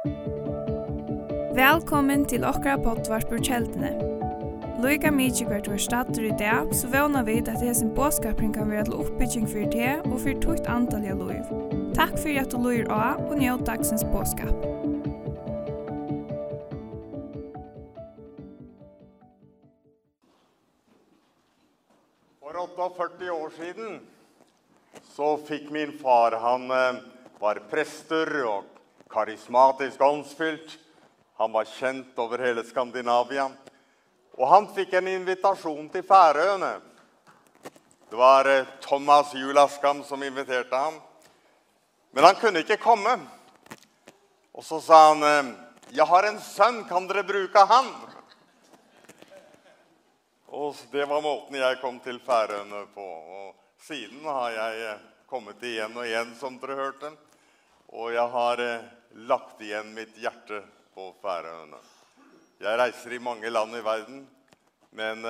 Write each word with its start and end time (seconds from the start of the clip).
Velkommen 0.00 0.16
til 2.24 2.40
okra 2.48 2.78
pottvarpur 2.80 3.36
kjeldene. 3.44 3.90
Loika 4.80 5.12
mykje 5.12 5.44
hvert 5.50 5.68
var 5.68 5.82
stater 5.84 6.24
i 6.24 6.32
dag, 6.40 6.72
så 6.72 6.88
vana 6.88 7.20
vi 7.26 7.34
at 7.42 7.60
hesen 7.60 7.90
båskapring 7.92 8.54
kan 8.54 8.70
være 8.72 8.86
til 8.88 8.96
oppbygging 8.96 9.44
for 9.44 9.60
det 9.74 10.00
og 10.06 10.16
for 10.22 10.32
tukt 10.40 10.64
antall 10.72 11.04
av 11.04 11.20
loiv. 11.20 11.44
Takk 11.92 12.16
for 12.16 12.32
at 12.32 12.48
du 12.48 12.56
loir 12.56 12.88
av 12.88 13.20
og 13.26 13.36
njød 13.42 13.66
dagsens 13.68 14.00
båskap. 14.08 14.56
For 22.40 22.56
48 22.64 23.28
år 23.36 23.52
siden 23.60 24.00
så 25.12 25.36
fikk 25.44 25.68
min 25.68 25.92
far, 25.92 26.40
han 26.40 26.72
var 27.36 27.60
prester 27.68 28.48
og 28.48 28.79
karismatisk 29.10 30.00
åndsfylt. 30.00 30.78
Han 31.36 31.52
var 31.52 31.64
kjent 31.64 32.18
over 32.18 32.38
hele 32.38 32.64
Skandinavia. 32.64 33.50
Og 34.38 34.48
han 34.48 34.68
fikk 34.74 34.94
en 34.98 35.08
invitasjon 35.08 35.88
til 35.92 36.04
Færøyene. 36.06 36.74
Det 38.10 38.18
var 38.18 38.48
Thomas 38.82 39.34
Julaskam 39.34 40.04
som 40.04 40.22
inviterte 40.22 40.76
ham. 40.76 41.00
Men 42.10 42.24
han 42.24 42.38
kunne 42.40 42.62
ikke 42.62 42.80
komme. 42.82 43.16
Og 44.52 44.64
så 44.64 44.80
sa 44.80 45.00
han, 45.08 45.54
«Jeg 45.90 46.06
har 46.06 46.26
en 46.26 46.40
sønn, 46.42 46.84
kan 46.88 47.06
dere 47.10 47.26
bruke 47.26 47.66
han?» 47.66 47.90
Og 50.50 50.74
det 50.90 51.06
var 51.06 51.22
måten 51.22 51.54
jeg 51.54 51.78
kom 51.78 52.00
til 52.02 52.18
Færøyene 52.26 52.86
på. 52.94 53.06
Og 53.06 53.84
siden 53.86 54.24
har 54.26 54.50
jeg 54.50 54.96
kommet 55.30 55.62
igjen 55.62 55.94
og 55.94 56.06
igjen, 56.06 56.32
som 56.40 56.58
dere 56.58 56.78
hørte. 56.78 57.12
Og 57.94 58.10
jeg 58.14 58.26
har 58.34 58.62
lagt 59.10 59.60
igjen 59.60 59.94
mitt 59.94 60.16
hjerte 60.18 60.62
på 60.94 61.10
Færøyene. 61.22 61.78
Jeg 62.60 62.78
reiser 62.78 63.16
i 63.16 63.22
mange 63.22 63.50
land 63.50 63.76
i 63.76 63.84
verden, 63.84 64.24
men 64.96 65.24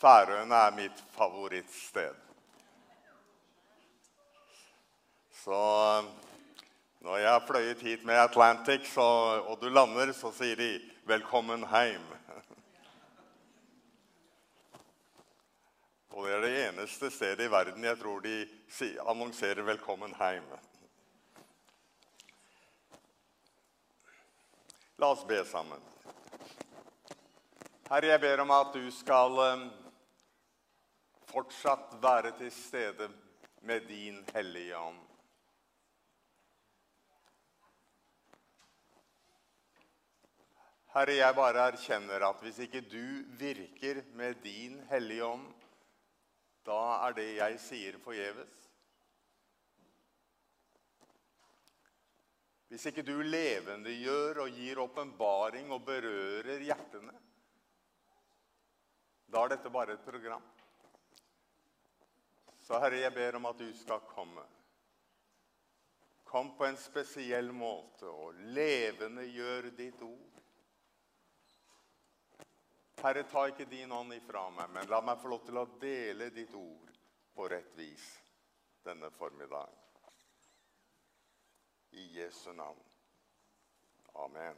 Færøyene 0.00 0.60
er 0.66 0.76
mitt 0.76 1.02
favorittsted. 1.16 2.22
Så 5.44 5.58
når 7.06 7.16
jeg 7.22 7.30
har 7.30 7.44
fløyet 7.46 7.82
hit 7.86 8.04
med 8.04 8.18
Atlantic, 8.18 8.88
så, 8.90 9.02
og 9.46 9.60
du 9.60 9.68
lander, 9.70 10.10
så 10.12 10.32
sier 10.34 10.58
de 10.58 10.70
«Velkommen 11.06 11.62
heim». 11.70 12.02
og 16.16 16.24
det 16.24 16.32
er 16.32 16.40
det 16.40 16.54
eneste 16.64 17.10
stedet 17.12 17.44
i 17.44 17.50
verden 17.52 17.84
jeg 17.84 17.98
tror 18.00 18.22
de 18.24 18.46
annonserer 19.04 19.62
«Velkommen 19.62 20.16
heim». 20.18 20.48
La 24.98 25.10
oss 25.12 25.26
be 25.28 25.44
sammen. 25.44 25.80
Herre, 27.90 28.06
jeg 28.08 28.20
ber 28.20 28.40
om 28.40 28.52
at 28.54 28.70
du 28.72 28.86
skal 28.90 29.34
fortsatt 31.28 31.98
være 32.00 32.30
til 32.38 32.48
stede 32.54 33.10
med 33.68 33.84
din 33.90 34.22
hellige 34.32 34.78
ånd. 34.78 35.02
Herre, 40.94 41.18
jeg 41.18 41.36
bare 41.42 41.68
erkjenner 41.74 42.24
at 42.30 42.40
hvis 42.40 42.62
ikke 42.64 42.80
du 42.88 43.20
virker 43.36 44.00
med 44.16 44.40
din 44.40 44.80
hellige 44.88 45.28
ånd, 45.28 45.44
da 46.64 46.80
er 47.04 47.20
det 47.20 47.28
jeg 47.36 47.60
sier 47.60 48.00
forgjeves. 48.00 48.70
Hvis 52.68 52.88
ikke 52.90 53.04
du 53.06 53.14
levende 53.22 53.92
gjør 53.94 54.42
og 54.46 54.58
gir 54.58 54.80
åpenbaring 54.82 55.70
og 55.74 55.84
berører 55.86 56.64
hjertene, 56.66 57.14
da 59.30 59.42
er 59.44 59.54
dette 59.54 59.70
bare 59.70 59.94
et 59.94 60.06
program. 60.06 60.42
Så 62.66 62.78
Herre, 62.82 62.98
jeg 62.98 63.14
ber 63.14 63.38
om 63.38 63.46
at 63.46 63.58
du 63.58 63.68
skal 63.78 64.02
komme. 64.10 64.42
Kom 66.26 66.56
på 66.58 66.66
en 66.66 66.78
spesiell 66.78 67.52
måte 67.54 68.10
og 68.10 68.34
levende 68.56 69.28
gjør 69.30 69.70
ditt 69.78 70.02
ord. 70.02 70.40
Herre, 73.04 73.22
ta 73.30 73.46
ikke 73.46 73.68
din 73.70 73.92
ånd 73.94 74.16
ifra 74.16 74.48
meg, 74.50 74.72
men 74.74 74.90
la 74.90 74.98
meg 75.04 75.22
få 75.22 75.30
lov 75.30 75.46
til 75.46 75.60
å 75.60 75.68
dele 75.78 76.32
ditt 76.34 76.54
ord 76.58 76.94
på 77.36 77.46
rett 77.52 77.74
vis 77.78 78.06
denne 78.86 79.12
formiddagen 79.14 79.85
i 81.90 82.20
Jesu 82.20 82.52
navn. 82.52 82.76
Amen. 84.12 84.56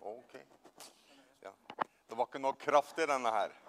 Ok. 0.00 0.34
Ja. 1.40 1.52
Det 2.08 2.14
var 2.14 2.26
ikke 2.26 2.38
nok 2.38 2.58
kraft 2.58 2.98
i 2.98 3.06
denne 3.06 3.30
her. 3.30 3.65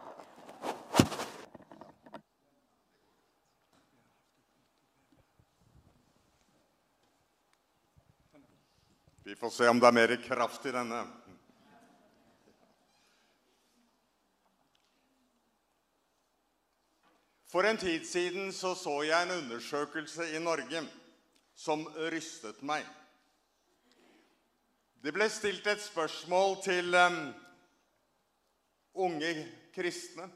Vi 9.28 9.36
får 9.36 9.50
se 9.50 9.68
om 9.68 9.80
det 9.80 9.88
er 9.88 9.92
mer 9.92 10.12
kraft 10.24 10.66
i 10.70 10.72
denne. 10.72 11.02
For 17.52 17.68
en 17.68 17.80
tid 17.82 18.06
siden 18.08 18.54
så 18.56 18.72
så 18.80 18.94
jeg 19.04 19.26
en 19.28 19.34
undersøkelse 19.42 20.30
i 20.32 20.40
Norge 20.40 20.86
som 21.60 21.84
rystet 22.14 22.62
meg. 22.64 22.88
Det 25.04 25.12
ble 25.12 25.28
stilt 25.28 25.68
et 25.68 25.84
spørsmål 25.84 26.56
til 26.64 26.96
um, 26.96 27.20
unge 29.10 29.34
kristne. 29.76 30.30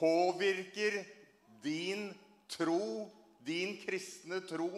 Påvirker 0.00 1.02
din 1.60 2.08
tro 2.56 3.12
din 3.46 3.76
kristne 3.84 4.40
tro, 4.40 4.70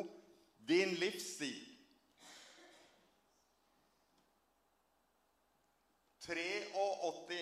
din 0.68 0.94
livsstil. 1.00 1.56
Tre 6.28 6.48
og 6.76 7.06
åtti 7.08 7.40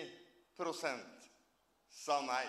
prosent 0.55 1.27
sa 1.91 2.21
nei. 2.23 2.45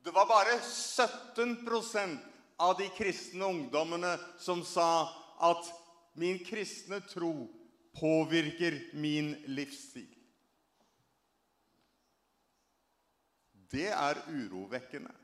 Det 0.00 0.14
var 0.14 0.28
bare 0.30 0.60
17 0.62 1.64
prosent 1.66 2.22
av 2.60 2.76
de 2.78 2.86
kristne 2.94 3.48
ungdommene 3.50 4.14
som 4.38 4.62
sa 4.64 5.10
at 5.42 5.66
min 6.20 6.38
kristne 6.44 7.00
tro 7.10 7.48
påvirker 7.98 8.78
min 8.94 9.32
livsstil. 9.50 10.08
Det 13.70 13.88
er 13.90 14.22
urovekkende. 14.30 15.19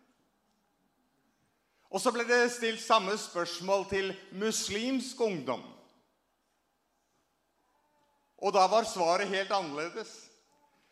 Og 1.90 2.02
så 2.02 2.12
ble 2.12 2.26
det 2.26 2.50
stilt 2.54 2.82
samme 2.82 3.14
spørsmål 3.18 3.86
til 3.90 4.12
muslimsk 4.34 5.20
ungdom. 5.20 5.62
Og 8.42 8.52
da 8.52 8.66
var 8.68 8.84
svaret 8.88 9.30
helt 9.30 9.52
annerledes. 9.54 10.10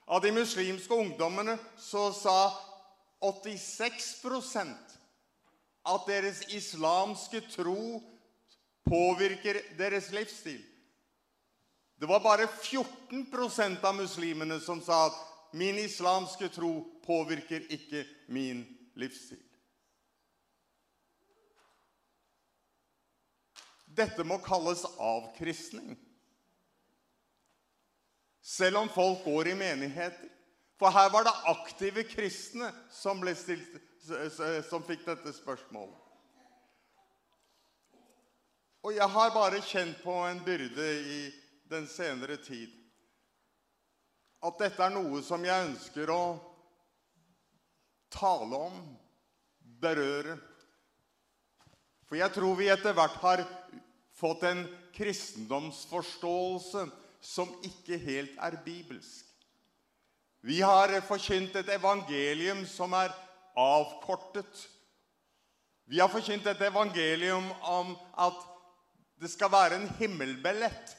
Av 0.06 0.20
de 0.20 0.32
muslimske 0.32 0.94
ungdommene 0.94 1.56
så 1.80 2.10
sa 2.12 2.52
86 3.24 4.20
prosent 4.22 4.96
at 5.84 6.06
deres 6.08 6.42
islamske 6.52 7.40
tro 7.52 8.00
påvirker 8.84 9.60
deres 9.78 10.10
livsstil. 10.12 10.60
Det 12.00 12.08
var 12.08 12.20
bare 12.20 12.48
14 12.48 13.26
prosent 13.32 13.84
av 13.84 13.96
muslimene 13.96 14.58
som 14.60 14.80
sa 14.84 15.06
at 15.08 15.20
min 15.56 15.78
islamske 15.78 16.48
tro 16.52 16.72
påvirker 17.04 17.64
ikke 17.72 18.04
min 18.28 18.64
livsstil. 18.98 19.40
Dette 23.94 24.24
må 24.26 24.40
kalles 24.42 24.82
avkristning. 24.98 25.94
Selv 28.44 28.82
om 28.82 28.88
folk 28.92 29.24
går 29.24 29.52
i 29.52 29.58
menigheter. 29.58 30.30
For 30.78 30.90
her 30.90 31.10
var 31.14 31.24
det 31.24 31.34
aktive 31.48 32.02
kristne 32.10 32.72
som, 32.90 33.20
ble 33.22 33.32
stilt, 33.38 33.76
som 34.68 34.82
fikk 34.84 35.04
dette 35.06 35.32
spørsmålet. 35.36 36.00
Og 38.84 38.92
jeg 38.92 39.08
har 39.08 39.30
bare 39.32 39.62
kjent 39.64 40.02
på 40.04 40.12
en 40.26 40.42
byrde 40.44 40.88
i 41.08 41.20
den 41.72 41.86
senere 41.88 42.36
tid. 42.36 42.72
At 44.44 44.58
dette 44.60 44.82
er 44.84 44.92
noe 44.92 45.22
som 45.24 45.46
jeg 45.46 45.70
ønsker 45.70 46.10
å 46.12 46.24
tale 48.12 48.58
om, 48.66 48.76
berøre. 49.80 50.36
For 52.04 52.20
jeg 52.20 52.34
tror 52.34 52.58
vi 52.58 52.68
etter 52.68 52.92
hvert 52.92 53.16
har 53.22 53.44
fått 54.14 54.42
en 54.46 54.64
kristendomsforståelse 54.94 56.86
som 57.24 57.50
ikke 57.64 57.98
helt 57.98 58.34
er 58.38 58.58
bibelsk. 58.64 59.26
Vi 60.44 60.60
har 60.60 60.92
forkynt 61.08 61.56
et 61.56 61.70
evangelium 61.72 62.66
som 62.68 62.92
er 62.92 63.14
avkortet. 63.56 64.68
Vi 65.88 66.00
har 66.00 66.10
forkynt 66.12 66.46
et 66.46 66.60
evangelium 66.66 67.46
om 67.62 67.94
at 68.20 68.42
det 69.20 69.30
skal 69.32 69.52
være 69.52 69.78
en 69.78 69.88
himmelbillett 69.98 70.96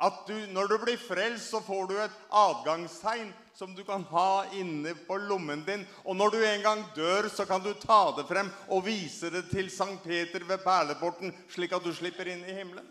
at 0.00 0.22
du, 0.26 0.34
når 0.54 0.70
du 0.70 0.76
blir 0.82 1.00
frelst, 1.00 1.50
så 1.52 1.60
får 1.64 1.88
du 1.90 1.96
et 2.00 2.18
adgangstegn 2.32 3.32
som 3.54 3.74
du 3.76 3.82
kan 3.84 4.02
ha 4.08 4.46
inne 4.56 4.94
på 5.06 5.18
lommen 5.28 5.64
din. 5.66 5.84
Og 6.04 6.16
når 6.16 6.32
du 6.32 6.38
en 6.40 6.64
gang 6.64 6.84
dør, 6.96 7.28
så 7.28 7.44
kan 7.46 7.60
du 7.60 7.74
ta 7.76 8.14
det 8.16 8.24
frem 8.28 8.48
og 8.72 8.86
vise 8.86 9.28
det 9.32 9.44
til 9.50 9.68
Sankt 9.72 10.06
Peter 10.06 10.46
ved 10.48 10.64
perleporten, 10.64 11.34
slik 11.52 11.76
at 11.76 11.84
du 11.84 11.92
slipper 11.94 12.32
inn 12.32 12.46
i 12.48 12.56
himmelen. 12.56 12.88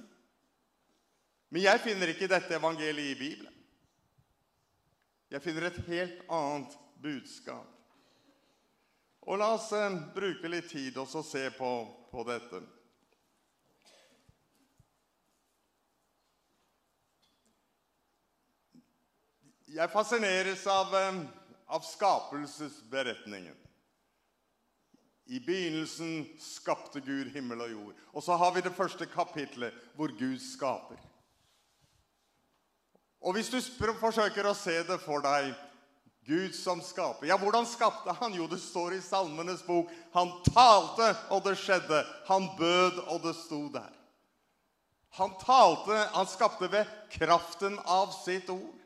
Men 1.50 1.66
jeg 1.66 1.82
finner 1.82 2.14
ikke 2.14 2.30
dette 2.30 2.60
evangeliet 2.60 3.16
i 3.16 3.18
Bibelen. 3.18 3.56
Jeg 5.30 5.42
finner 5.42 5.68
et 5.68 5.84
helt 5.90 6.22
annet 6.30 6.78
budskap. 7.02 7.68
Og 9.30 9.38
la 9.38 9.52
oss 9.54 9.72
eh, 9.78 9.98
bruke 10.16 10.50
litt 10.50 10.70
tid 10.72 10.98
og 10.98 11.10
så 11.10 11.22
se 11.26 11.44
på, 11.54 11.72
på 12.10 12.26
dette. 12.26 12.62
Jeg 19.70 19.92
fascineres 19.94 20.64
av, 20.68 20.96
av 21.70 21.84
skapelsesberetningen. 21.86 23.56
I 25.30 25.40
begynnelsen 25.46 26.24
skapte 26.42 27.04
Gud 27.06 27.30
himmel 27.36 27.62
og 27.62 27.72
jord. 27.72 28.00
Og 28.18 28.26
så 28.26 28.38
har 28.42 28.56
vi 28.56 28.64
det 28.66 28.74
første 28.74 29.06
kapitlet 29.06 29.76
hvor 29.94 30.10
Gud 30.18 30.40
skaper. 30.42 30.98
Og 33.22 33.36
hvis 33.36 33.52
du 33.52 33.60
forsøker 34.00 34.48
å 34.50 34.56
se 34.58 34.80
det 34.88 34.98
for 35.04 35.22
deg, 35.22 35.52
Gud 36.26 36.54
som 36.54 36.82
skaper. 36.82 37.28
Ja, 37.30 37.38
hvordan 37.42 37.66
skapte 37.66 38.14
han? 38.14 38.34
Jo, 38.38 38.48
det 38.50 38.60
står 38.62 38.98
i 38.98 39.02
salmenes 39.02 39.62
bok. 39.66 39.90
Han 40.14 40.34
talte, 40.50 41.14
og 41.34 41.46
det 41.46 41.56
skjedde. 41.58 42.04
Han 42.30 42.50
bød, 42.58 43.00
og 43.10 43.24
det 43.24 43.36
sto 43.38 43.64
der. 43.74 43.94
Han 45.18 45.34
talte, 45.42 46.04
han 46.14 46.30
skapte 46.30 46.70
ved 46.70 46.90
kraften 47.14 47.80
av 47.86 48.14
sitt 48.18 48.50
ord. 48.54 48.79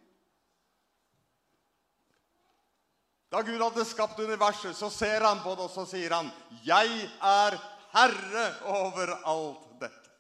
Da 3.34 3.42
Gud 3.42 3.62
hadde 3.62 3.86
skapt 3.90 4.20
universet, 4.20 4.76
så 4.78 4.92
ser 4.94 5.24
han 5.26 5.40
på 5.42 5.56
det, 5.58 5.66
og 5.66 5.72
så 5.74 5.88
sier 5.90 6.14
han, 6.14 6.28
«Jeg 6.62 7.08
er 7.18 7.56
herre 7.96 8.44
over 8.70 9.10
alt 9.26 9.64
dette». 9.82 10.12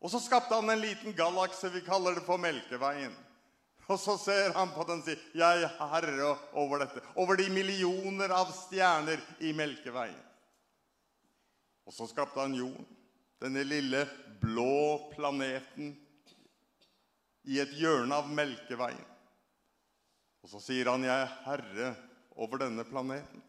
Og 0.00 0.08
så 0.08 0.22
skapte 0.24 0.56
han 0.56 0.72
en 0.72 0.80
liten 0.80 1.12
galakse, 1.16 1.68
vi 1.74 1.82
kaller 1.84 2.16
det 2.16 2.22
for 2.24 2.40
Melkeveien. 2.40 3.12
Og 3.92 4.00
så 4.00 4.14
ser 4.16 4.54
han 4.56 4.72
på 4.72 4.86
den 4.88 5.02
og 5.02 5.10
sier, 5.10 5.20
«Jeg 5.36 5.66
er 5.66 5.90
herre 5.90 6.30
over 6.56 6.80
dette», 6.86 7.02
over 7.20 7.36
de 7.36 7.50
millioner 7.52 8.32
av 8.32 8.54
stjerner 8.56 9.20
i 9.44 9.52
Melkeveien. 9.52 10.22
Og 11.84 11.92
så 11.92 12.08
skapte 12.08 12.40
han 12.40 12.56
jorden, 12.56 12.88
denne 13.44 13.66
lille 13.68 14.06
blå 14.40 15.10
planeten, 15.12 15.92
i 17.44 17.60
et 17.60 17.76
hjørne 17.76 18.16
av 18.16 18.32
Melkeveien. 18.32 19.04
Og 20.46 20.50
så 20.52 20.60
sier 20.62 20.86
han, 20.86 21.02
jeg 21.02 21.10
er 21.10 21.30
herre 21.42 21.86
over 22.38 22.60
denne 22.62 22.84
planeten. 22.86 23.40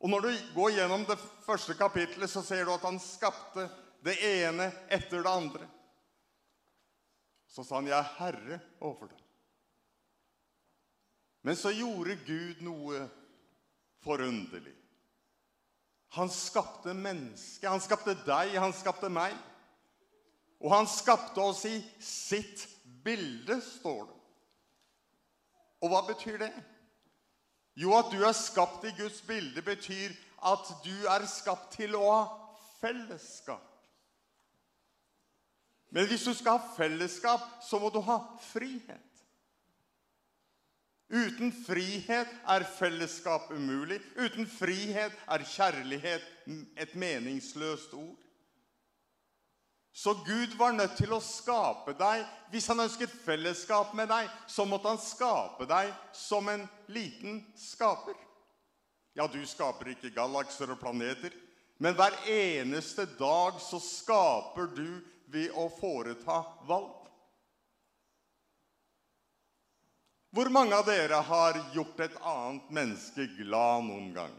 Og 0.00 0.08
når 0.08 0.22
du 0.24 0.30
går 0.54 0.70
gjennom 0.78 1.04
det 1.04 1.18
første 1.44 1.76
kapitlet, 1.76 2.30
så 2.32 2.40
ser 2.40 2.64
du 2.64 2.70
at 2.72 2.86
han 2.88 2.96
skapte 3.04 3.66
det 4.04 4.14
ene 4.24 4.70
etter 4.88 5.20
det 5.20 5.28
andre. 5.28 5.68
Så 7.52 7.66
sa 7.68 7.82
han, 7.82 7.90
jeg 7.92 7.98
er 7.98 8.16
herre 8.16 8.58
over 8.80 9.12
det. 9.12 9.20
Men 11.44 11.60
så 11.60 11.74
gjorde 11.76 12.16
Gud 12.24 12.64
noe 12.64 13.04
forunderlig. 14.08 14.72
Han 16.16 16.32
skapte 16.32 16.96
menneske, 16.96 17.68
han 17.68 17.84
skapte 17.84 18.16
deg, 18.24 18.56
han 18.56 18.72
skapte 18.72 19.12
meg. 19.12 19.36
Og 20.64 20.72
han 20.72 20.88
skapte 20.88 21.44
oss 21.44 21.66
i 21.68 21.76
sitt 22.00 22.70
bilde, 23.04 23.60
står 23.60 24.06
det. 24.08 24.13
Og 25.84 25.92
hva 25.92 26.00
betyr 26.08 26.38
det? 26.40 26.52
Jo, 27.76 27.92
at 27.98 28.08
du 28.12 28.22
er 28.24 28.32
skapt 28.38 28.86
i 28.88 28.94
Guds 28.96 29.20
bilde 29.26 29.62
betyr 29.62 30.14
at 30.44 30.68
du 30.84 30.94
er 31.10 31.26
skapt 31.28 31.74
til 31.76 31.96
å 31.98 32.04
ha 32.08 32.20
fellesskap. 32.80 33.70
Men 35.94 36.08
hvis 36.10 36.24
du 36.26 36.32
skal 36.34 36.58
ha 36.58 36.74
fellesskap, 36.76 37.42
så 37.62 37.78
må 37.78 37.90
du 37.94 38.00
ha 38.06 38.18
frihet. 38.50 39.10
Uten 41.14 41.52
frihet 41.52 42.30
er 42.50 42.64
fellesskap 42.78 43.50
umulig. 43.52 44.00
Uten 44.16 44.48
frihet 44.50 45.14
er 45.30 45.46
kjærlighet 45.46 46.24
et 46.80 46.94
meningsløst 46.98 47.92
ord. 47.94 48.18
Så 49.94 50.14
Gud 50.26 50.56
var 50.58 50.72
nødt 50.74 50.96
til 50.98 51.12
å 51.14 51.20
skape 51.22 51.94
deg. 51.94 52.24
Hvis 52.50 52.66
han 52.66 52.82
ønsket 52.82 53.12
fellesskap 53.22 53.92
med 53.94 54.10
deg, 54.10 54.26
så 54.50 54.66
måtte 54.66 54.90
han 54.90 54.98
skape 54.98 55.68
deg 55.70 55.92
som 56.18 56.50
en 56.50 56.64
liten 56.90 57.44
skaper. 57.54 58.16
Ja, 59.14 59.28
du 59.30 59.38
skaper 59.46 59.92
ikke 59.92 60.10
galakser 60.10 60.72
og 60.74 60.80
planeter, 60.82 61.30
men 61.78 61.94
hver 61.94 62.16
eneste 62.26 63.06
dag 63.18 63.60
så 63.62 63.78
skaper 63.78 64.72
du 64.74 64.98
ved 65.30 65.54
å 65.54 65.68
foreta 65.78 66.42
valg. 66.66 67.04
Hvor 70.34 70.50
mange 70.50 70.74
av 70.74 70.88
dere 70.90 71.22
har 71.22 71.60
gjort 71.76 72.00
et 72.02 72.16
annet 72.26 72.70
menneske 72.74 73.28
glad 73.38 73.86
noen 73.86 74.10
gang? 74.16 74.34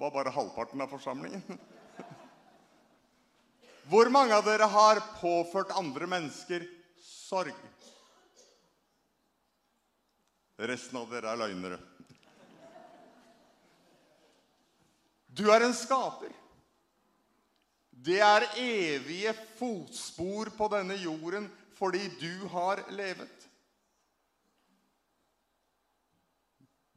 var 0.00 0.10
bare 0.10 0.28
halvparten 0.28 0.80
av 0.80 0.86
forsamlingen. 0.86 1.42
Hvor 3.90 4.08
mange 4.08 4.32
av 4.32 4.46
dere 4.46 4.64
har 4.64 5.00
påført 5.20 5.74
andre 5.76 6.06
mennesker 6.08 6.64
sorg? 7.04 7.52
Resten 10.56 11.02
av 11.02 11.12
dere 11.12 11.28
er 11.28 11.42
løgnere. 11.42 11.78
Du 15.28 15.44
er 15.52 15.68
en 15.68 15.76
skaper. 15.76 16.32
Det 17.90 18.22
er 18.24 18.50
evige 18.56 19.36
fotspor 19.58 20.48
på 20.56 20.72
denne 20.72 20.96
jorden 20.96 21.52
fordi 21.76 22.06
du 22.20 22.46
har 22.52 22.86
levet. 22.96 23.48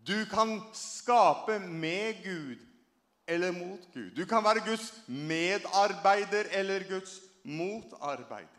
Du 0.04 0.22
kan 0.32 0.62
skape 0.76 1.60
med 1.60 2.24
Gud 2.24 2.70
eller 3.28 3.52
mot 3.52 3.94
Gud. 3.94 4.12
Du 4.16 4.26
kan 4.26 4.44
være 4.44 4.66
Guds 4.66 4.94
medarbeider 5.08 6.50
eller 6.52 6.84
Guds 6.90 7.20
motarbeider. 7.44 8.50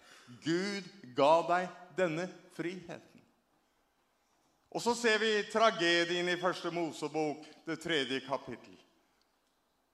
Gud 0.45 0.87
ga 1.17 1.35
deg 1.49 1.69
denne 1.99 2.29
friheten. 2.57 3.21
Og 4.75 4.83
så 4.83 4.95
ser 4.99 5.21
vi 5.23 5.45
tragedien 5.53 6.29
i 6.29 6.41
første 6.41 6.71
Mosebok, 6.75 7.45
det 7.67 7.79
tredje 7.81 8.21
kapittel. 8.27 8.75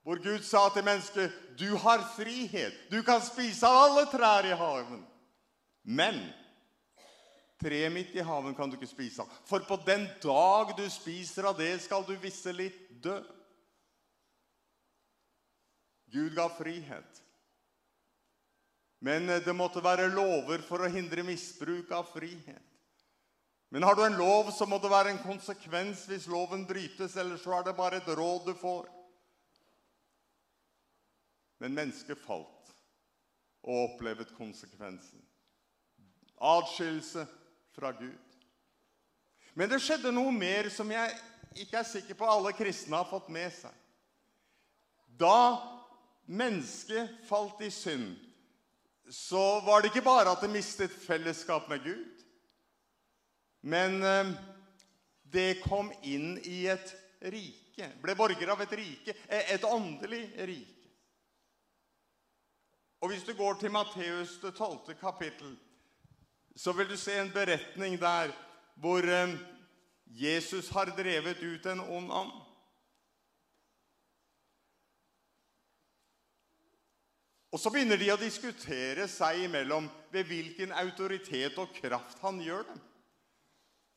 Hvor 0.03 0.23
Gud 0.25 0.41
sa 0.43 0.69
til 0.73 0.85
mennesket, 0.85 1.33
du 1.59 1.77
har 1.77 2.01
frihet, 2.17 2.73
du 2.91 3.03
kan 3.05 3.21
spise 3.21 3.69
av 3.69 3.83
alle 3.83 4.07
trær 4.09 4.49
i 4.49 4.57
haven. 4.57 5.03
Men, 5.85 6.23
tre 7.61 7.83
mitt 7.93 8.15
i 8.17 8.25
haven 8.25 8.57
kan 8.57 8.71
du 8.71 8.79
ikke 8.79 8.89
spise 8.89 9.21
av, 9.21 9.35
for 9.45 9.67
på 9.69 9.77
den 9.85 10.07
dag 10.23 10.73
du 10.79 10.87
spiser 10.89 11.51
av 11.51 11.59
det 11.61 11.75
skal 11.85 12.07
du 12.09 12.15
visselig 12.23 12.71
dø. 13.05 13.19
Gud 16.11 16.35
gav 16.35 16.55
frihet. 16.59 17.23
Men 19.01 19.27
det 19.27 19.57
måtte 19.57 19.83
være 19.85 20.11
lover 20.13 20.61
for 20.67 20.85
å 20.85 20.91
hindre 20.93 21.25
misbruk 21.25 21.91
av 21.97 22.11
frihet. 22.13 22.67
Men 23.71 23.87
har 23.87 23.95
du 23.95 24.03
en 24.05 24.19
lov, 24.19 24.51
så 24.51 24.67
må 24.67 24.81
det 24.83 24.91
være 24.91 25.13
en 25.15 25.23
konsekvens 25.23 26.03
hvis 26.11 26.27
loven 26.29 26.67
brytes, 26.67 27.15
eller 27.17 27.39
så 27.39 27.55
er 27.55 27.69
det 27.69 27.77
bare 27.79 28.01
et 28.01 28.09
råd 28.19 28.49
du 28.51 28.55
får. 28.59 28.89
Men 31.63 31.77
mennesket 31.77 32.19
falt 32.25 32.73
og 33.63 33.85
opplevet 33.85 34.35
konsekvensen. 34.35 35.23
Adskillelse 36.41 37.27
fra 37.77 37.93
Gud. 37.95 38.37
Men 39.55 39.71
det 39.71 39.81
skjedde 39.85 40.13
noe 40.15 40.33
mer 40.35 40.71
som 40.73 40.91
jeg 40.91 41.15
ikke 41.63 41.81
er 41.81 41.87
sikker 41.87 42.19
på 42.19 42.27
alle 42.27 42.53
kristne 42.57 42.99
har 42.99 43.09
fått 43.11 43.29
med 43.33 43.53
seg. 43.55 43.75
Da 45.21 45.80
mennesket 46.31 47.11
falt 47.27 47.61
i 47.67 47.71
synd, 47.75 48.15
så 49.11 49.61
var 49.67 49.83
det 49.83 49.91
ikke 49.91 50.07
bare 50.07 50.31
at 50.31 50.43
det 50.45 50.53
mistet 50.53 50.95
fellesskap 50.95 51.69
med 51.69 51.83
Gud, 51.83 52.25
men 53.67 53.99
det 55.27 55.61
kom 55.65 55.91
inn 56.07 56.37
i 56.47 56.63
et 56.71 56.93
rike, 57.21 57.89
ble 58.03 58.15
borger 58.15 58.53
av 58.55 58.63
et 58.63 58.77
rike, 58.79 59.17
et 59.29 59.65
åndelig 59.67 60.23
rike. 60.39 60.77
Og 63.01 63.11
hvis 63.11 63.25
du 63.25 63.33
går 63.35 63.59
til 63.61 63.73
Matteus 63.73 64.37
det 64.43 64.55
12. 64.55 64.95
kapittel, 65.01 65.57
så 66.57 66.73
vil 66.77 66.89
du 66.89 66.97
se 67.01 67.17
en 67.19 67.33
beretning 67.33 67.97
der 68.01 68.33
hvor 68.81 69.07
Jesus 70.07 70.69
har 70.69 70.93
drevet 70.97 71.43
ut 71.43 71.67
en 71.67 71.81
ond 71.81 72.13
ånd. 72.13 72.33
Og 77.51 77.59
så 77.59 77.73
begynner 77.73 77.99
de 77.99 78.13
å 78.13 78.21
diskutere 78.21 79.09
seg 79.11 79.45
imellom 79.47 79.89
ved 80.15 80.29
hvilken 80.29 80.75
autoritet 80.79 81.59
og 81.59 81.73
kraft 81.75 82.21
han 82.23 82.39
gjør 82.43 82.63
dem. 82.69 82.83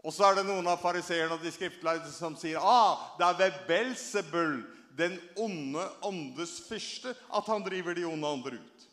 Og 0.03 0.12
så 0.12 0.27
er 0.27 0.39
det 0.39 0.48
noen 0.48 0.67
av 0.67 0.81
fariserene 0.81 1.38
og 1.38 1.43
de 1.45 1.51
skriftlærde 1.53 2.10
som 2.12 2.36
sier, 2.36 2.60
ah, 2.60 3.13
det 3.19 3.27
er 3.27 3.38
ved 3.39 3.60
Belzebul, 3.69 4.57
den 4.98 5.15
onde 5.39 5.86
åndes 6.05 6.57
fyrste, 6.67 7.13
at 7.33 7.48
han 7.50 7.63
driver 7.65 7.95
de 7.98 8.03
onde 8.05 8.27
andre 8.27 8.60
ut. 8.60 8.88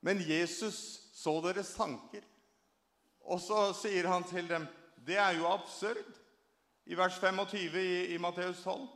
Men 0.00 0.22
Jesus 0.24 1.00
så 1.12 1.36
deres 1.44 1.74
tanker. 1.76 2.24
Og 3.20 3.42
så 3.42 3.68
sier 3.76 4.08
han 4.08 4.24
til 4.26 4.48
dem, 4.48 4.64
det 5.06 5.18
er 5.20 5.36
jo 5.36 5.50
absurd. 5.50 6.06
I 6.88 6.96
vers 6.98 7.18
25 7.20 7.76
i, 7.78 8.14
i 8.14 8.18
Matteus 8.18 8.64
12. 8.64 8.88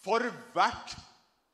For 0.00 0.24
hvert 0.54 0.96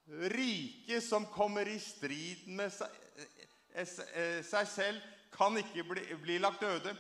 Rike 0.07 1.01
som 1.03 1.27
kommer 1.27 1.69
i 1.69 1.79
strid 1.83 2.47
med 2.47 2.71
seg 2.71 4.69
selv 4.71 5.01
kan 5.35 5.57
ikke 5.59 5.83
bli, 5.89 6.05
bli 6.23 6.39
lagt 6.39 6.63
øde. 6.63 6.95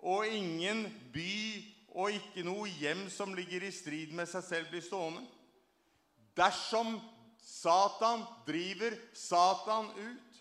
Og 0.00 0.26
ingen 0.26 0.86
by 1.12 1.34
og 2.00 2.14
ikke 2.16 2.44
noe 2.46 2.70
hjem 2.80 3.08
som 3.12 3.34
ligger 3.36 3.66
i 3.66 3.72
strid 3.74 4.14
med 4.16 4.28
seg 4.30 4.46
selv 4.46 4.70
blir 4.72 4.84
stående. 4.84 5.22
Dersom 6.38 6.96
Satan 7.44 8.22
driver 8.46 8.94
Satan 9.16 9.90
ut, 9.98 10.38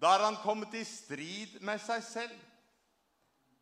da 0.00 0.14
er 0.14 0.24
han 0.30 0.38
kommet 0.40 0.72
i 0.78 0.84
strid 0.88 1.58
med 1.66 1.82
seg 1.82 2.04
selv. 2.06 2.36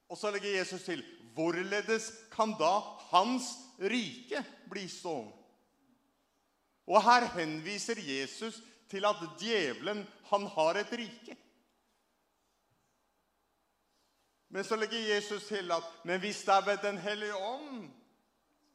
Og 0.08 0.20
så 0.20 0.30
legger 0.30 0.60
Jesus 0.60 0.84
til, 0.86 1.02
hvorledes 1.34 2.12
kan 2.30 2.54
da 2.60 2.78
hans 3.10 3.50
rike 3.82 4.44
bli 4.70 4.86
stående? 4.92 5.37
Og 6.88 7.02
her 7.04 7.26
henviser 7.36 8.00
Jesus 8.00 8.62
til 8.88 9.04
at 9.04 9.20
djevelen, 9.40 10.06
han 10.30 10.46
har 10.54 10.80
et 10.80 10.92
rike. 10.96 11.36
Men 14.48 14.64
så 14.64 14.78
legger 14.80 15.14
Jesus 15.14 15.44
til 15.50 15.72
at, 15.72 15.84
men 16.08 16.20
hvis 16.20 16.40
det 16.46 16.54
er 16.54 16.64
ved 16.64 16.80
den 16.82 16.98
hellige 16.98 17.36
ånd, 17.36 17.90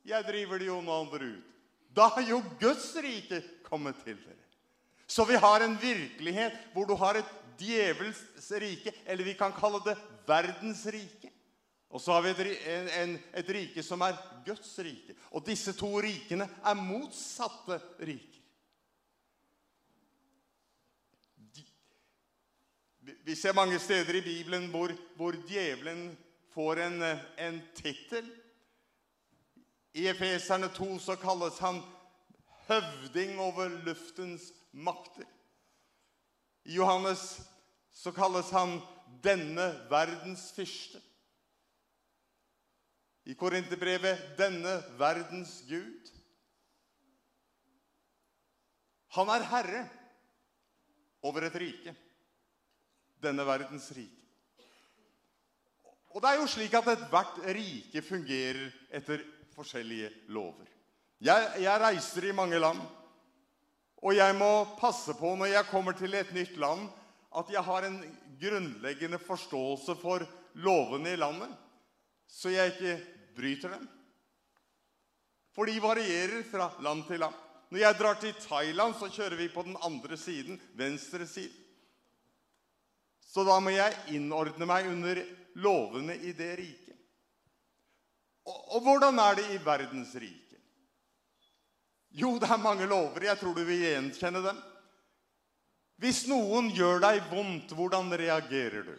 jeg 0.05 0.23
driver 0.27 0.61
de 0.61 0.69
onde 0.69 0.93
andre 0.93 1.25
ut, 1.33 1.49
da 1.95 2.07
har 2.13 2.25
jo 2.29 2.41
Guds 2.61 2.91
rike 3.01 3.41
kommet 3.65 3.97
til 4.05 4.17
dere. 4.17 4.37
Så 5.07 5.25
vi 5.25 5.37
har 5.37 5.61
en 5.61 5.75
virkelighet 5.81 6.53
hvor 6.73 6.85
du 6.85 6.95
har 6.95 7.17
et 7.17 7.33
djevels 7.57 8.21
rike, 8.61 8.93
eller 9.05 9.25
vi 9.25 9.33
kan 9.37 9.53
kalle 9.57 9.81
det 9.85 9.97
verdens 10.27 10.85
rike. 10.85 11.32
Og 11.93 12.01
så 12.01 12.15
har 12.15 12.21
vi 12.25 12.55
en, 12.73 12.87
en, 12.89 13.11
et 13.37 13.49
rike 13.53 13.83
som 13.85 14.01
er 14.01 14.17
Guds 14.45 14.71
rike. 14.81 15.13
Og 15.29 15.45
disse 15.45 15.75
to 15.77 15.91
rikene 16.01 16.47
er 16.65 16.79
motsatte 16.79 17.77
riker. 18.01 18.39
Vi 23.23 23.35
ser 23.35 23.53
mange 23.53 23.77
steder 23.79 24.15
i 24.15 24.23
Bibelen 24.25 24.69
hvor, 24.71 24.91
hvor 25.19 25.37
djevelen 25.47 26.15
får 26.55 26.81
en, 26.87 26.97
en 27.37 27.61
titel. 27.77 28.25
I 29.93 30.07
Efeserne 30.09 30.71
2 30.73 30.97
så 30.99 31.19
kalles 31.21 31.61
han 31.61 31.83
høvding 32.67 33.37
over 33.39 33.69
luftens 33.85 34.49
makter. 34.71 35.29
I 36.65 36.79
Johannes 36.79 37.41
så 37.93 38.11
kalles 38.15 38.49
han 38.49 38.79
denne 39.21 39.69
verdens 39.91 40.49
fyrste. 40.55 41.03
I 43.23 43.35
Korinthebrevet, 43.39 44.33
denne 44.37 44.79
verdens 44.99 45.61
Gud. 45.67 46.09
Han 49.15 49.29
er 49.31 49.45
herre 49.47 49.83
over 51.23 51.47
et 51.47 51.55
rike. 51.61 51.93
Denne 53.23 53.45
verdens 53.47 53.87
rike. 53.95 54.19
Og 56.13 56.21
det 56.21 56.29
er 56.29 56.41
jo 56.41 56.49
slik 56.51 56.75
at 56.77 56.89
et 56.91 57.05
hvert 57.09 57.39
rike 57.55 58.03
fungerer 58.05 58.67
etter 58.93 59.23
forskjellige 59.55 60.11
lover. 60.35 60.67
Jeg, 61.23 61.47
jeg 61.63 61.81
reiser 61.81 62.27
i 62.27 62.35
mange 62.35 62.59
land, 62.59 62.81
og 64.03 64.15
jeg 64.17 64.35
må 64.35 64.51
passe 64.75 65.15
på 65.15 65.31
når 65.39 65.53
jeg 65.53 65.69
kommer 65.71 65.95
til 65.95 66.13
et 66.19 66.33
nytt 66.35 66.57
land, 66.59 66.89
at 67.33 67.49
jeg 67.49 67.63
har 67.63 67.87
en 67.87 68.01
grunnleggende 68.41 69.17
forståelse 69.23 69.95
for 70.01 70.25
lovene 70.59 71.13
i 71.15 71.21
landet 71.21 71.53
så 72.33 72.49
jeg 72.49 72.73
ikke 72.73 72.93
bryter 73.37 73.75
dem. 73.75 73.85
For 75.53 75.69
de 75.69 75.77
varierer 75.81 76.41
fra 76.49 76.71
land 76.81 77.05
til 77.07 77.21
land. 77.21 77.35
Når 77.69 77.81
jeg 77.81 77.97
drar 77.97 78.17
til 78.21 78.33
Thailand, 78.41 78.95
så 78.97 79.09
kjører 79.09 79.37
vi 79.37 79.49
på 79.53 79.63
den 79.65 79.77
andre 79.85 80.17
siden, 80.17 80.59
venstre 80.77 81.27
siden. 81.29 81.59
Så 83.33 83.41
da 83.45 83.57
må 83.61 83.71
jeg 83.73 83.95
innordne 84.13 84.65
meg 84.69 84.89
under 84.91 85.21
lovene 85.57 86.17
i 86.21 86.33
det 86.37 86.51
riket. 86.59 86.97
Og, 88.45 88.59
og 88.75 88.83
hvordan 88.85 89.21
er 89.23 89.39
det 89.39 89.47
i 89.55 89.61
verdens 89.65 90.11
rike? 90.21 90.59
Jo, 92.13 92.35
det 92.37 92.49
er 92.49 92.61
mange 92.61 92.85
lover. 92.85 93.25
Jeg 93.25 93.39
tror 93.39 93.55
du 93.57 93.63
vil 93.65 93.81
gjenkjenne 93.81 94.43
dem. 94.45 94.59
Hvis 96.01 96.25
noen 96.29 96.69
gjør 96.75 97.01
deg 97.01 97.23
vondt, 97.31 97.73
hvordan 97.73 98.13
reagerer 98.19 98.85
du? 98.85 98.93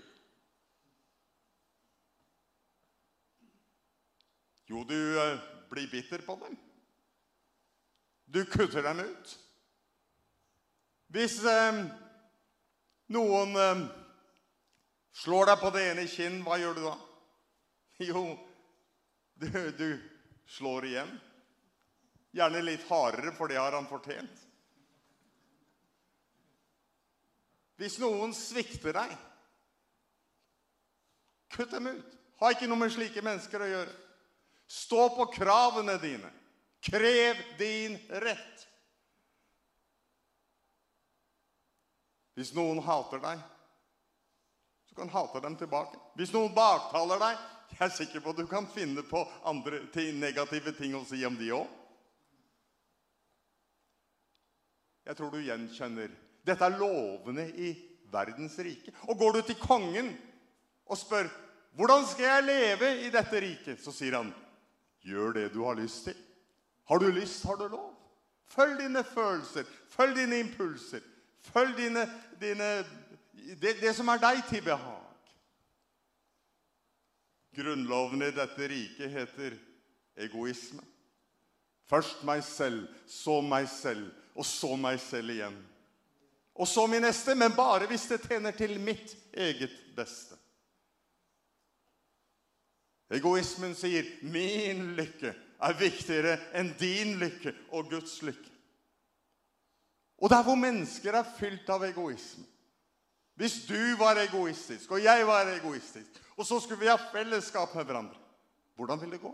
Jo, 4.66 4.84
du 4.88 4.98
blir 5.70 5.90
bitter 5.90 6.24
på 6.24 6.36
dem. 6.40 6.56
Du 8.24 8.44
kutter 8.44 8.82
dem 8.82 9.00
ut. 9.00 9.34
Hvis 11.14 11.36
eh, 11.46 11.82
noen 13.14 13.58
eh, 13.60 13.82
slår 15.22 15.52
deg 15.52 15.60
på 15.60 15.70
det 15.74 15.84
ene 15.90 16.06
kinn, 16.10 16.40
hva 16.46 16.58
gjør 16.58 16.78
du 16.78 16.86
da? 16.88 16.96
Jo, 18.08 18.24
du, 19.38 19.50
du 19.78 19.88
slår 20.50 20.88
igjen. 20.88 21.12
Gjerne 22.34 22.64
litt 22.64 22.88
hardere, 22.88 23.30
for 23.36 23.50
det 23.50 23.60
har 23.60 23.76
han 23.76 23.86
fortjent. 23.86 24.40
Hvis 27.78 28.00
noen 28.02 28.34
svikter 28.34 28.94
deg, 28.96 29.14
kutt 31.54 31.70
dem 31.74 31.92
ut. 31.92 32.18
Ha 32.40 32.50
ikke 32.50 32.66
noe 32.70 32.80
med 32.82 32.90
slike 32.94 33.22
mennesker 33.22 33.62
å 33.62 33.70
gjøre. 33.70 33.94
Stå 34.66 35.08
på 35.16 35.26
kravene 35.34 35.96
dine. 36.02 36.30
Krev 36.84 37.36
din 37.58 37.98
rett. 38.08 38.66
Hvis 42.34 42.50
noen 42.56 42.80
hater 42.82 43.22
deg, 43.22 43.42
så 44.88 44.96
kan 44.98 45.12
hater 45.12 45.44
dem 45.44 45.56
tilbake. 45.56 46.00
Hvis 46.18 46.34
noen 46.34 46.52
baktaler 46.54 47.20
deg, 47.22 47.38
jeg 47.74 47.86
er 47.86 47.94
sikker 47.94 48.22
på 48.22 48.34
at 48.34 48.42
du 48.42 48.46
kan 48.50 48.66
finne 48.70 49.02
på 49.06 49.22
andre 49.46 49.84
ting, 49.94 50.18
negative 50.20 50.74
ting 50.76 50.94
å 50.98 51.04
si 51.06 51.22
om 51.26 51.38
de 51.38 51.50
også. 51.54 51.80
Jeg 55.04 55.18
tror 55.18 55.34
du 55.34 55.42
gjenkjenner. 55.44 56.12
Dette 56.44 56.64
er 56.64 56.78
lovene 56.80 57.44
i 57.60 57.74
verdens 58.12 58.56
rike. 58.62 58.92
Og 59.08 59.18
går 59.20 59.36
du 59.36 59.40
til 59.48 59.58
kongen 59.60 60.14
og 60.88 60.96
spør, 60.96 61.28
hvordan 61.76 62.06
skal 62.08 62.28
jeg 62.28 62.46
leve 62.46 62.90
i 63.04 63.10
dette 63.12 63.40
riket? 63.42 63.82
Så 63.82 63.92
sier 63.92 64.16
han, 64.16 64.30
Gjør 65.04 65.36
det 65.36 65.48
du 65.54 65.62
har 65.64 65.76
lyst 65.78 66.08
til. 66.08 66.16
Har 66.88 66.98
du 66.98 67.08
lyst, 67.12 67.44
har 67.44 67.56
du 67.60 67.68
lov. 67.68 67.90
Følg 68.48 68.78
dine 68.80 69.04
følelser, 69.04 69.64
følg 69.88 70.16
dine 70.16 70.38
impulser, 70.44 71.00
følg 71.42 71.76
dine, 71.76 72.04
dine 72.40 72.68
det, 73.60 73.76
det 73.80 73.94
som 73.96 74.08
er 74.08 74.20
deg 74.20 74.42
til 74.48 74.64
behag. 74.64 75.00
Grunnloven 77.54 78.22
i 78.26 78.32
dette 78.34 78.68
riket 78.68 79.10
heter 79.10 79.56
egoisme. 80.16 80.82
Først 81.88 82.24
meg 82.24 82.42
selv, 82.44 82.86
så 83.06 83.40
meg 83.44 83.68
selv, 83.68 84.08
og 84.34 84.46
så 84.48 84.74
meg 84.80 85.00
selv 85.00 85.34
igjen. 85.34 85.56
Og 86.54 86.68
så 86.68 86.86
min 86.86 87.02
neste, 87.02 87.34
men 87.34 87.52
bare 87.56 87.88
hvis 87.90 88.06
det 88.10 88.22
tjener 88.24 88.54
til 88.56 88.78
mitt 88.80 89.16
eget 89.32 89.74
beste. 89.96 90.38
Egoismen 93.12 93.74
sier 93.76 94.06
min 94.22 94.94
lykke 94.96 95.34
er 95.64 95.76
viktigere 95.78 96.38
enn 96.56 96.72
din 96.80 97.16
lykke 97.20 97.52
og 97.76 97.90
Guds 97.92 98.16
lykke. 98.24 98.50
Og 100.24 100.30
der 100.30 100.44
hvor 100.46 100.56
mennesker 100.56 101.16
er 101.18 101.32
fylt 101.36 101.68
av 101.68 101.84
egoisme. 101.84 102.46
Hvis 103.34 103.64
du 103.66 103.96
var 103.98 104.20
egoistisk, 104.22 104.92
og 104.94 105.02
jeg 105.02 105.26
var 105.26 105.50
egoistisk, 105.56 106.20
og 106.38 106.46
så 106.46 106.60
skulle 106.62 106.84
vi 106.84 106.90
ha 106.90 106.96
fellesskap 107.10 107.74
med 107.74 107.84
hverandre, 107.88 108.20
hvordan 108.78 109.00
vil 109.00 109.10
det 109.16 109.20
gå? 109.22 109.32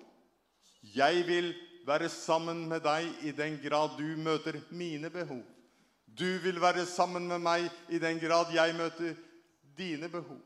Jeg 0.96 1.26
vil 1.26 1.52
være 1.86 2.08
sammen 2.08 2.64
med 2.68 2.80
deg 2.84 3.26
i 3.28 3.32
den 3.36 3.58
grad 3.60 3.98
du 3.98 4.16
møter 4.16 4.56
mine 4.70 5.10
behov. 5.12 5.42
Du 6.06 6.38
vil 6.42 6.60
være 6.60 6.86
sammen 6.88 7.28
med 7.28 7.42
meg 7.44 7.68
i 7.88 8.00
den 8.00 8.18
grad 8.20 8.52
jeg 8.54 8.74
møter 8.76 9.14
dine 9.76 10.08
behov. 10.08 10.40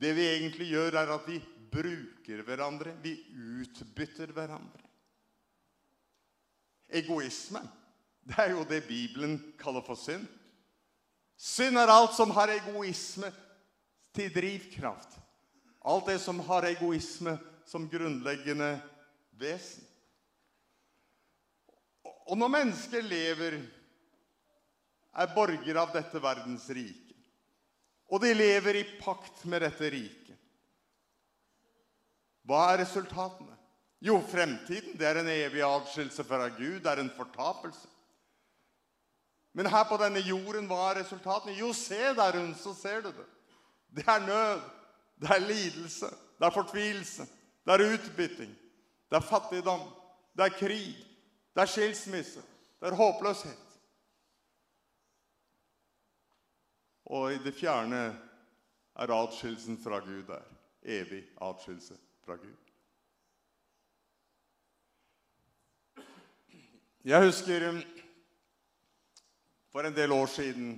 Det 0.00 0.16
vi 0.16 0.26
egentlig 0.26 0.72
gjør 0.72 0.96
er 0.98 1.12
at 1.14 1.28
vi 1.28 1.38
bruker 1.72 2.42
hverandre, 2.46 2.94
vi 3.02 3.16
utbytter 3.32 4.32
hverandre. 4.36 4.88
Egoisme, 6.92 7.62
det 8.28 8.38
er 8.38 8.52
jo 8.52 8.66
det 8.68 8.82
Bibelen 8.86 9.38
kaller 9.60 9.84
for 9.86 9.98
synd. 9.98 10.26
Synd 11.40 11.80
er 11.80 11.90
alt 11.90 12.12
som 12.14 12.30
har 12.36 12.52
egoisme 12.52 13.32
til 14.14 14.28
drivkraft. 14.34 15.16
Alt 15.82 16.12
det 16.12 16.20
som 16.22 16.38
har 16.46 16.68
egoisme 16.68 17.34
som 17.66 17.88
grunnleggende 17.90 18.76
vesen. 19.40 19.88
Og 22.30 22.38
når 22.38 22.52
mennesker 22.52 23.02
lever, 23.02 23.56
er 25.12 25.32
borger 25.34 25.76
av 25.76 25.90
dette 25.92 26.20
verdens 26.22 26.68
rike. 26.72 27.16
Og 28.12 28.22
de 28.22 28.32
lever 28.36 28.78
i 28.80 28.84
pakt 29.00 29.42
med 29.48 29.64
dette 29.64 29.90
riket. 29.92 30.38
Hva 32.46 32.72
er 32.72 32.82
resultatene? 32.82 33.56
Jo, 34.02 34.18
fremtiden, 34.26 34.96
det 34.98 35.06
er 35.06 35.20
en 35.20 35.30
evig 35.30 35.62
avskilse 35.62 36.24
fra 36.26 36.48
Gud, 36.48 36.80
det 36.82 36.90
er 36.90 37.02
en 37.04 37.12
fortapelse. 37.16 37.88
Men 39.54 39.68
her 39.70 39.84
på 39.86 39.98
denne 40.00 40.22
jorden, 40.26 40.66
hva 40.66 40.88
er 40.90 41.02
resultatene? 41.02 41.54
Jo, 41.54 41.70
se 41.76 42.00
der 42.16 42.38
rundt, 42.38 42.58
så 42.58 42.74
ser 42.74 43.04
du 43.04 43.12
det. 43.12 43.28
Det 43.94 44.04
er 44.08 44.26
nød, 44.26 44.60
det 45.20 45.30
er 45.30 45.46
lidelse, 45.46 46.10
det 46.38 46.46
er 46.46 46.50
fortvilelse, 46.50 47.26
det 47.66 47.74
er 47.74 47.94
utbytting, 47.94 48.54
det 49.10 49.16
er 49.16 49.28
fattigdom, 49.28 49.84
det 50.36 50.48
er 50.48 50.58
krig, 50.58 50.96
det 51.54 51.62
er 51.62 51.70
skilsmisse, 51.70 52.42
det 52.80 52.88
er 52.88 52.98
håpløshet. 52.98 53.58
Og 57.06 57.34
i 57.34 57.38
det 57.44 57.54
fjerne 57.54 58.06
er 58.96 59.12
atskillelsen 59.14 59.78
fra 59.84 59.98
Gud 59.98 60.22
der. 60.26 60.42
Evig 60.82 61.22
avskilse 61.40 61.94
fra 62.24 62.36
Gud. 62.38 62.58
Jeg 67.02 67.26
husker 67.26 67.66
for 69.72 69.86
en 69.88 69.94
del 69.96 70.12
år 70.14 70.28
siden 70.30 70.74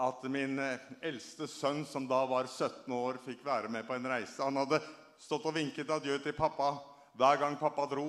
at 0.00 0.24
min 0.32 0.56
eldste 1.04 1.46
sønn, 1.50 1.84
som 1.86 2.08
da 2.08 2.22
var 2.26 2.48
17 2.48 2.88
år, 2.96 3.20
fikk 3.26 3.44
være 3.46 3.70
med 3.70 3.84
på 3.86 3.94
en 3.94 4.08
reise. 4.10 4.40
Han 4.42 4.56
hadde 4.62 4.80
stått 5.20 5.44
og 5.46 5.54
vinket 5.54 5.92
adjø 5.92 6.16
til 6.24 6.34
pappa 6.36 6.72
hver 7.20 7.38
gang 7.42 7.58
pappa 7.60 7.86
dro. 7.90 8.08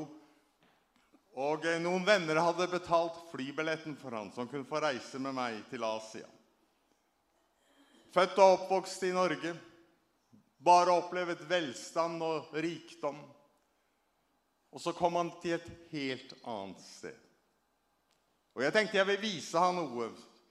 Og 1.36 1.68
noen 1.84 2.08
venner 2.08 2.40
hadde 2.40 2.72
betalt 2.72 3.20
flybilletten 3.34 3.98
for 4.00 4.16
han, 4.16 4.32
som 4.32 4.48
kunne 4.48 4.68
få 4.68 4.80
reise 4.80 5.20
med 5.20 5.36
meg 5.36 5.60
til 5.70 5.84
Asia. 5.84 6.30
Født 8.16 8.40
og 8.40 8.54
oppvokst 8.56 9.04
i 9.04 9.12
Norge, 9.12 9.52
Bare 10.66 10.96
opplevd 10.98 11.44
velstand 11.50 12.24
og 12.26 12.54
rikdom. 12.58 13.20
Og 14.74 14.82
så 14.82 14.92
kom 14.98 15.16
han 15.16 15.30
til 15.44 15.60
et 15.60 15.68
helt 15.92 16.34
annet 16.44 16.82
sted. 16.84 17.20
Og 18.56 18.64
jeg 18.64 18.74
tenkte 18.74 18.98
jeg 18.98 19.08
vil 19.12 19.22
vise 19.22 19.60
han 19.60 19.78
noe 19.78 20.10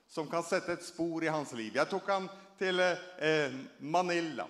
som 0.08 0.28
kan 0.30 0.44
sette 0.46 0.76
et 0.76 0.84
spor 0.86 1.24
i 1.24 1.32
hans 1.32 1.52
liv. 1.56 1.74
Jeg 1.74 1.90
tok 1.90 2.08
han 2.12 2.28
til 2.60 2.80
eh, 2.80 3.56
Manila. 3.80 4.46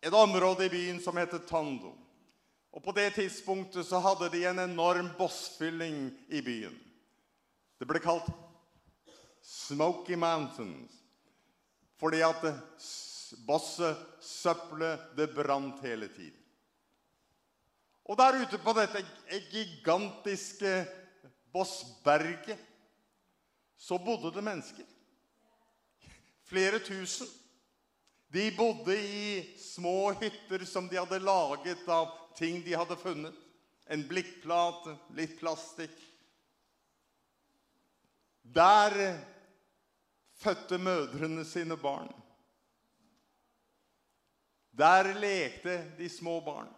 Et 0.00 0.14
område 0.14 0.68
i 0.68 0.72
byen 0.72 1.00
som 1.02 1.18
heter 1.18 1.42
Tondo. 1.48 1.92
Og 2.70 2.84
på 2.84 2.94
det 2.94 3.10
tidspunktet 3.16 3.88
så 3.88 3.98
hadde 3.98 4.30
de 4.30 4.44
en 4.46 4.62
enorm 4.62 5.10
bossfylling 5.18 6.06
i 6.30 6.40
byen. 6.44 6.76
Det 7.80 7.88
ble 7.88 8.00
kalt 8.00 8.28
Smoky 9.42 10.14
Mountains. 10.14 10.94
Fordi 12.00 12.22
at 12.24 12.44
bosse, 13.46 13.94
søpple, 14.20 14.94
det 15.16 15.30
brant 15.34 15.82
hele 15.84 16.08
tiden. 16.08 16.36
Og 18.10 18.18
der 18.18 18.40
ute 18.42 18.58
på 18.58 18.72
dette 18.74 19.04
gigantiske 19.52 20.72
bossberget, 21.52 22.58
så 23.78 23.98
bodde 23.98 24.32
det 24.34 24.44
mennesker. 24.44 24.86
Flere 26.44 26.78
tusen. 26.82 27.28
De 28.32 28.50
bodde 28.56 28.94
i 28.98 29.58
små 29.58 30.12
hytter 30.20 30.64
som 30.66 30.88
de 30.88 30.98
hadde 30.98 31.22
laget 31.22 31.88
av 31.90 32.10
ting 32.38 32.60
de 32.66 32.74
hadde 32.78 32.98
funnet. 32.98 33.34
En 33.90 34.02
blikkplate, 34.06 34.94
litt 35.18 35.38
plastikk. 35.40 35.96
Der 38.42 38.94
fødte 40.38 40.78
mødrene 40.78 41.44
sine 41.46 41.78
barn. 41.78 42.10
Der 44.80 45.12
lekte 45.20 45.76
de 45.98 46.08
små 46.08 46.38
barn. 46.44 46.70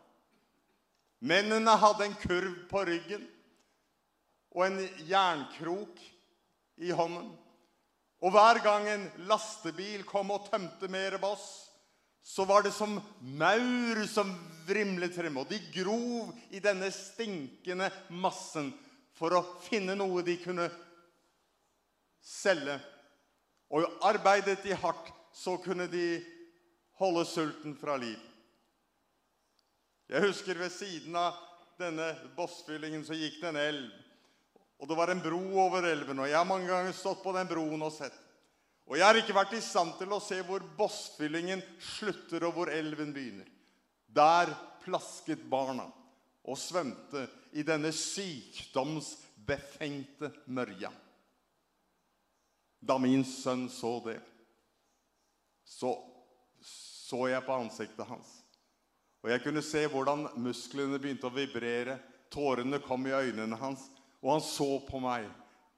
Mennene 1.22 1.76
hadde 1.78 2.08
en 2.08 2.16
kurv 2.18 2.64
på 2.70 2.82
ryggen 2.88 3.22
og 4.52 4.64
en 4.66 4.80
jernkrok 5.06 6.00
i 6.82 6.90
hånden. 6.90 7.30
Og 8.22 8.34
hver 8.34 8.58
gang 8.62 8.88
en 8.90 9.04
lastebil 9.30 10.02
kom 10.06 10.32
og 10.34 10.48
tømte 10.50 10.90
mer 10.90 11.14
bass, 11.22 11.44
så 12.22 12.46
var 12.46 12.62
det 12.62 12.74
som 12.74 13.00
maur 13.38 13.98
som 14.06 14.30
vrimlet 14.66 15.14
frem, 15.14 15.40
og 15.42 15.48
de 15.50 15.58
grov 15.74 16.30
i 16.54 16.60
denne 16.62 16.90
stinkende 16.94 17.88
massen 18.14 18.70
for 19.18 19.34
å 19.34 19.42
finne 19.64 19.96
noe 19.98 20.22
de 20.26 20.36
kunne 20.42 20.68
selge. 22.22 22.78
Og 23.74 23.86
arbeidet 24.06 24.60
de 24.62 24.76
hardt, 24.78 25.10
så 25.34 25.56
kunne 25.64 25.88
de 25.90 26.20
holde 27.02 27.24
sulten 27.28 27.74
fra 27.78 27.96
liv. 28.00 28.20
Jeg 30.12 30.26
husker 30.26 30.58
ved 30.60 30.72
siden 30.74 31.14
av 31.16 31.38
denne 31.80 32.10
bossfyllingen 32.36 33.04
så 33.06 33.14
gikk 33.16 33.40
det 33.42 33.48
en 33.52 33.60
elv. 33.60 33.90
Og 34.82 34.88
det 34.90 34.96
var 34.98 35.08
en 35.12 35.22
bro 35.22 35.40
over 35.62 35.82
elven, 35.86 36.18
og 36.18 36.26
jeg 36.28 36.36
har 36.36 36.44
mange 36.48 36.66
ganger 36.66 36.92
stått 36.96 37.22
på 37.22 37.32
den 37.36 37.50
broen 37.50 37.82
og 37.86 37.92
sett. 37.94 38.18
Og 38.90 38.96
jeg 38.98 39.06
har 39.06 39.16
ikke 39.20 39.36
vært 39.36 39.52
i 39.54 39.60
stand 39.62 39.92
til 39.98 40.12
å 40.12 40.20
se 40.20 40.42
hvor 40.44 40.60
bossfyllingen 40.76 41.62
slutter 41.94 42.44
og 42.48 42.54
hvor 42.56 42.68
elven 42.72 43.12
begynner. 43.14 43.48
Der 44.10 44.46
plasket 44.82 45.48
barna 45.48 45.86
og 46.42 46.58
svømte 46.58 47.28
i 47.54 47.62
denne 47.64 47.92
sykdomsbefengte 47.94 50.32
mørja. 50.50 50.90
Da 52.82 52.98
min 52.98 53.24
sønn 53.24 53.68
så 53.70 54.00
det, 54.04 54.20
så 55.62 56.11
så 57.12 57.28
jeg 57.28 57.44
på 57.44 57.58
ansiktet 57.60 58.08
hans. 58.08 58.30
Og 59.22 59.30
jeg 59.30 59.42
kunne 59.44 59.62
se 59.62 59.84
hvordan 59.86 60.30
musklene 60.40 60.98
begynte 60.98 61.28
å 61.28 61.34
vibrere, 61.34 61.98
tårene 62.32 62.80
kom 62.82 63.04
i 63.06 63.12
øynene 63.12 63.58
hans, 63.60 63.84
og 64.22 64.32
han 64.32 64.44
så 64.44 64.70
på 64.88 65.00
meg, 65.02 65.28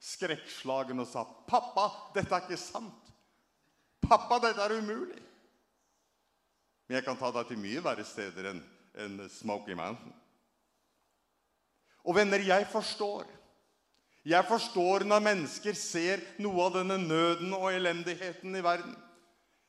skrekkslagen 0.05 1.03
og 1.03 1.09
sa, 1.11 1.25
«Pappa, 1.49 1.88
dette 2.14 2.31
er 2.31 2.47
ikke 2.47 2.61
sant! 2.61 3.12
Pappa, 4.05 4.38
dette 4.47 4.62
er 4.62 4.79
umulig!» 4.79 5.23
Men 6.87 7.01
jeg 7.01 7.07
kan 7.07 7.18
ta 7.18 7.31
deg 7.35 7.49
til 7.49 7.61
mye 7.61 7.83
verre 7.83 8.05
steder 8.07 8.53
enn 8.53 8.61
en 9.01 9.23
Smoky 9.33 9.75
Mountain. 9.75 10.12
Og 12.05 12.14
venner, 12.14 12.42
jeg 12.44 12.68
forstår. 12.70 13.25
Jeg 14.29 14.44
forstår 14.49 15.07
når 15.09 15.25
mennesker 15.25 15.77
ser 15.77 16.23
noe 16.40 16.68
av 16.68 16.77
denne 16.79 17.01
nøden 17.01 17.51
og 17.57 17.73
elendigheten 17.73 18.55
i 18.57 18.62
verden. 18.64 18.94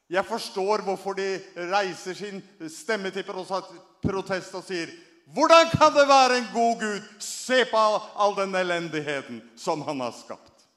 Jeg 0.09 0.25
forstår 0.25 0.83
hvorfor 0.85 1.17
de 1.17 1.29
reiser 1.71 2.13
sin 2.13 2.41
stemme 2.69 3.09
til 3.11 3.25
protest 3.25 4.53
og 4.53 4.65
sier 4.67 4.91
Hvordan 5.33 5.71
kan 5.73 5.93
det 5.95 6.05
være 6.05 6.37
en 6.37 6.51
god 6.53 6.75
Gud? 6.79 7.07
Se 7.19 7.63
på 7.65 7.77
all, 7.77 7.95
all 8.15 8.35
den 8.37 8.55
elendigheten 8.55 9.41
som 9.57 9.81
han 9.81 9.99
har 9.99 10.13
skapt. 10.13 10.67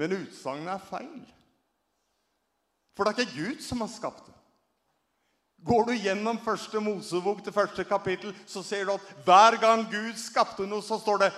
Men 0.00 0.16
utsagnet 0.16 0.72
er 0.72 0.86
feil. 0.88 1.20
For 2.96 3.04
det 3.04 3.12
er 3.12 3.26
ikke 3.26 3.36
Gud 3.36 3.60
som 3.60 3.84
har 3.84 3.92
skapt 3.92 4.24
det. 4.30 4.36
Går 5.68 5.90
du 5.90 5.92
gjennom 5.92 6.40
første 6.40 6.80
Mosebok 6.80 7.42
til 7.44 7.52
første 7.52 7.84
kapittel, 7.84 8.32
så 8.48 8.62
ser 8.64 8.86
du 8.88 8.94
at 8.94 9.08
hver 9.26 9.58
gang 9.60 9.84
Gud 9.92 10.16
skapte 10.16 10.64
noe, 10.64 10.80
så 10.80 10.96
står 10.96 11.26
det 11.26 11.32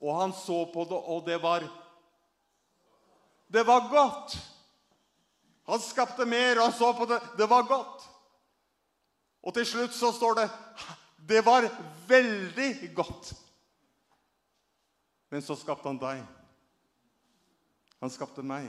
Og 0.00 0.20
han 0.20 0.32
så 0.36 0.66
på 0.72 0.84
det, 0.84 0.98
og 1.00 1.24
det 1.26 1.40
var 1.42 1.64
Det 3.48 3.64
var 3.64 3.88
godt. 3.88 4.38
Han 5.68 5.80
skapte 5.80 6.24
mer, 6.24 6.58
og 6.58 6.68
han 6.68 6.72
så 6.76 6.92
på 6.96 7.06
det. 7.08 7.20
Det 7.36 7.48
var 7.50 7.68
godt. 7.68 8.08
Og 9.44 9.54
til 9.54 9.66
slutt 9.66 9.94
så 9.96 10.12
står 10.12 10.40
det, 10.40 10.48
det 11.28 11.44
var 11.46 11.68
veldig 12.08 12.94
godt. 12.96 13.32
Men 15.28 15.44
så 15.44 15.56
skapte 15.56 15.88
han 15.88 16.00
deg. 16.00 16.22
Han 18.00 18.12
skapte 18.12 18.44
meg. 18.44 18.68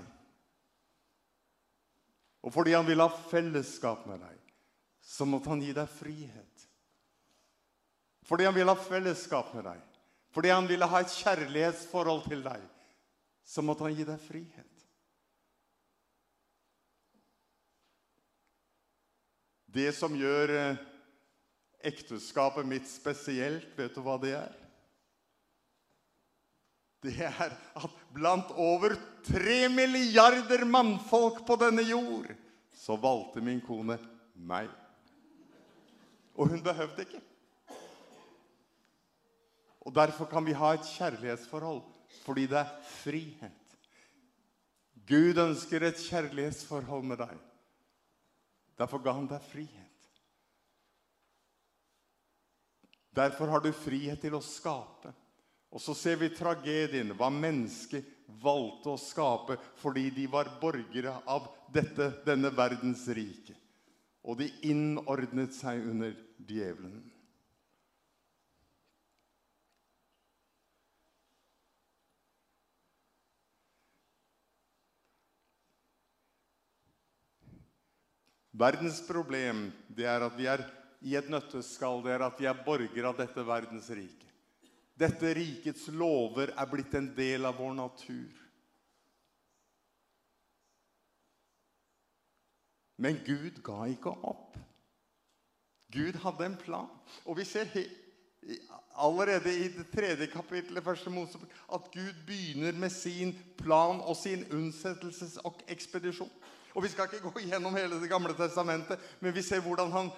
Og 2.43 2.53
fordi 2.55 2.73
han 2.75 2.87
vil 2.87 3.03
ha 3.03 3.09
fellesskap 3.29 4.05
med 4.07 4.21
deg, 4.23 4.35
så 5.03 5.27
måtte 5.27 5.51
han 5.51 5.63
gi 5.63 5.73
deg 5.75 5.91
frihet. 5.91 6.65
Fordi 8.27 8.45
han 8.47 8.55
vil 8.55 8.69
ha 8.69 8.75
fellesskap 8.79 9.53
med 9.57 9.65
deg, 9.67 9.79
fordi 10.35 10.51
han 10.53 10.67
ville 10.69 10.87
ha 10.87 11.01
et 11.01 11.15
kjærlighetsforhold 11.15 12.27
til 12.29 12.43
deg, 12.45 12.63
så 13.43 13.63
måtte 13.65 13.87
han 13.87 13.95
gi 13.97 14.05
deg 14.07 14.21
frihet. 14.23 14.68
Det 19.69 19.91
som 19.93 20.15
gjør 20.17 20.51
ekteskapet 21.85 22.67
mitt 22.67 22.87
spesielt, 22.89 23.69
vet 23.77 23.95
du 23.95 24.01
hva 24.03 24.17
det 24.21 24.33
er? 24.39 24.55
Det 26.99 27.15
er 27.23 27.53
at 27.55 27.99
blant 28.11 28.49
over 28.59 28.97
3 29.29 29.69
milliarder 29.71 30.65
mannfolk 30.67 31.45
på 31.47 31.55
denne 31.61 31.85
jord, 31.87 32.27
så 32.75 32.97
valgte 32.99 33.43
min 33.43 33.61
kone 33.63 33.95
meg. 34.35 34.67
Og 36.35 36.51
hun 36.51 36.63
behøvde 36.63 37.05
ikke. 37.05 37.21
Og 39.87 39.95
derfor 39.95 40.27
kan 40.27 40.43
vi 40.45 40.57
ha 40.57 40.73
et 40.75 40.91
kjærlighetsforhold, 40.97 41.81
fordi 42.25 42.47
det 42.51 42.59
er 42.59 42.73
frihet. 42.99 43.77
Gud 45.07 45.39
ønsker 45.41 45.87
et 45.87 46.03
kjærlighetsforhold 46.03 47.07
med 47.07 47.23
deg. 47.23 47.37
Därför 48.79 48.99
gav 49.03 49.15
han 49.15 49.27
deg 49.27 49.41
frihet. 49.41 50.11
Därför 53.11 53.47
har 53.47 53.59
du 53.59 53.73
frihet 53.73 54.21
till 54.21 54.35
att 54.35 54.43
skape. 54.43 55.11
Och 55.69 55.81
så 55.81 55.95
ser 55.95 56.15
vi 56.15 56.29
tragedien, 56.29 57.17
vad 57.17 57.31
mennesket 57.31 58.05
valgte 58.25 58.89
å 58.89 58.97
skape, 58.97 59.57
fordi 59.75 60.09
de 60.09 60.27
var 60.27 60.47
borgere 60.61 61.17
av 61.25 61.49
dette, 61.73 62.11
denne 62.25 62.49
verdens 62.55 63.03
rike. 63.07 63.57
Og 64.23 64.39
de 64.39 64.47
innordnet 64.71 65.53
seg 65.53 65.83
under 65.83 66.15
djevelen. 66.47 67.03
Verdens 78.59 78.99
problem, 79.07 79.69
det 79.87 80.07
er 80.09 80.25
at 80.25 80.35
vi 80.35 80.49
er 80.51 80.65
i 81.05 81.15
et 81.15 81.29
nøtteskall, 81.31 82.01
det 82.03 82.11
er 82.17 82.25
at 82.25 82.39
vi 82.41 82.47
er 82.49 82.65
borgere 82.65 83.07
av 83.07 83.15
dette 83.19 83.45
verdens 83.47 83.87
rike. 83.95 84.27
Dette 84.99 85.31
rikets 85.37 85.85
lover 85.95 86.51
er 86.51 86.67
blitt 86.67 86.95
en 86.99 87.07
del 87.15 87.47
av 87.47 87.55
vår 87.61 87.77
natur. 87.77 88.41
Men 92.99 93.21
Gud 93.23 93.61
ga 93.63 93.85
ikke 93.87 94.11
opp. 94.27 94.57
Gud 95.95 96.19
hadde 96.19 96.49
en 96.49 96.59
plan. 96.59 96.89
Og 97.23 97.39
vi 97.39 97.47
ser 97.47 97.71
allerede 98.99 99.53
i 99.55 99.69
det 99.71 99.87
tredje 99.93 100.27
kapitlet, 100.33 100.83
første 100.83 101.09
Mosebok, 101.09 101.47
at 101.73 101.87
Gud 101.95 102.19
begynner 102.27 102.75
med 102.75 102.91
sin 102.91 103.31
plan 103.57 104.03
og 104.03 104.19
sin 104.19 104.43
unnsettelses- 104.51 105.39
og 105.47 105.63
ekspedisjon. 105.71 106.31
Og 106.75 106.83
vi 106.83 106.91
skal 106.91 107.09
ikke 107.09 107.31
gå 107.31 107.45
gjennom 107.49 107.75
hele 107.75 107.97
det 108.01 108.09
gamle 108.11 108.35
testamentet, 108.37 108.99
men 109.19 109.33
vi 109.35 109.43
ser 109.45 109.63
hvordan 109.65 109.91
han 109.91 110.11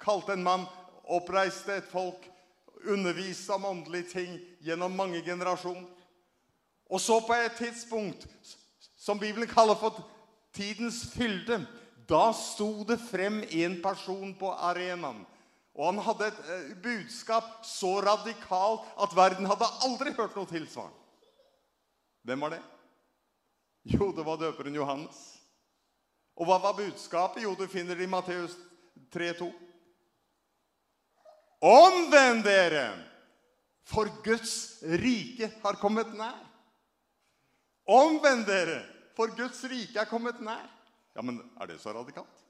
kalte 0.00 0.32
en 0.32 0.44
mann, 0.44 0.66
oppreiste 1.04 1.76
et 1.76 1.90
folk, 1.90 2.24
underviste 2.88 3.52
om 3.52 3.66
åndelige 3.68 4.12
ting 4.12 4.38
gjennom 4.64 4.94
mange 4.96 5.22
generasjoner. 5.26 5.86
Og 6.88 7.00
så 7.00 7.18
på 7.20 7.34
et 7.36 7.58
tidspunkt, 7.58 8.26
som 8.96 9.18
Bibelen 9.18 9.48
kaller 9.48 9.76
for 9.76 10.00
tidens 10.56 11.02
fylde, 11.12 11.60
da 12.08 12.30
sto 12.32 12.84
det 12.88 12.96
frem 13.10 13.42
en 13.44 13.76
person 13.82 14.32
på 14.38 14.52
arenaen. 14.52 15.26
Og 15.78 15.92
han 15.92 16.00
hadde 16.02 16.30
et 16.32 16.78
budskap 16.82 17.60
så 17.62 18.00
radikalt 18.02 18.88
at 18.98 19.12
verden 19.14 19.46
hadde 19.46 19.68
aldri 19.86 20.14
hørt 20.16 20.34
noe 20.34 20.48
tilsvarende. 20.48 20.96
Hvem 22.26 22.40
var 22.40 22.56
det? 22.56 22.62
Jo, 23.88 24.10
det 24.16 24.24
var 24.26 24.40
døperen 24.40 24.74
Johannes. 24.74 25.37
Och 26.38 26.46
vad 26.46 26.62
var 26.62 26.74
budskapet? 26.74 27.42
Jo, 27.42 27.54
du 27.58 27.68
finner 27.68 27.96
det 27.96 28.04
i 28.04 28.06
Matteus 28.06 28.56
3:2. 29.10 29.52
Omvänd 31.58 32.46
er, 32.46 33.06
för 33.84 34.10
Guds 34.24 34.82
rike 34.82 35.50
har 35.62 35.72
kommit 35.72 36.14
nær. 36.14 36.46
Omvänd 37.84 38.48
er, 38.48 38.94
för 39.16 39.36
Guds 39.36 39.64
rike 39.64 39.98
har 39.98 40.06
kommit 40.06 40.40
nær. 40.40 40.70
Ja, 41.14 41.22
men 41.22 41.50
är 41.60 41.66
det 41.66 41.78
så 41.78 41.92
radikalt? 41.92 42.44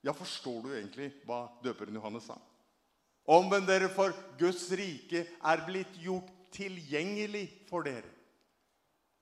Ja, 0.00 0.14
förstår 0.14 0.62
du 0.62 0.78
egentligen 0.78 1.12
vad 1.26 1.62
döparen 1.62 1.94
Johannes 1.94 2.24
sa? 2.24 2.38
Omvänd 3.24 3.70
er, 3.70 3.88
för 3.88 4.12
Guds 4.38 4.70
rike 4.70 5.26
är 5.42 5.66
blivit 5.66 5.96
gjort 5.96 6.30
tilgjengelig 6.50 7.66
för 7.70 7.88
er. 7.88 8.04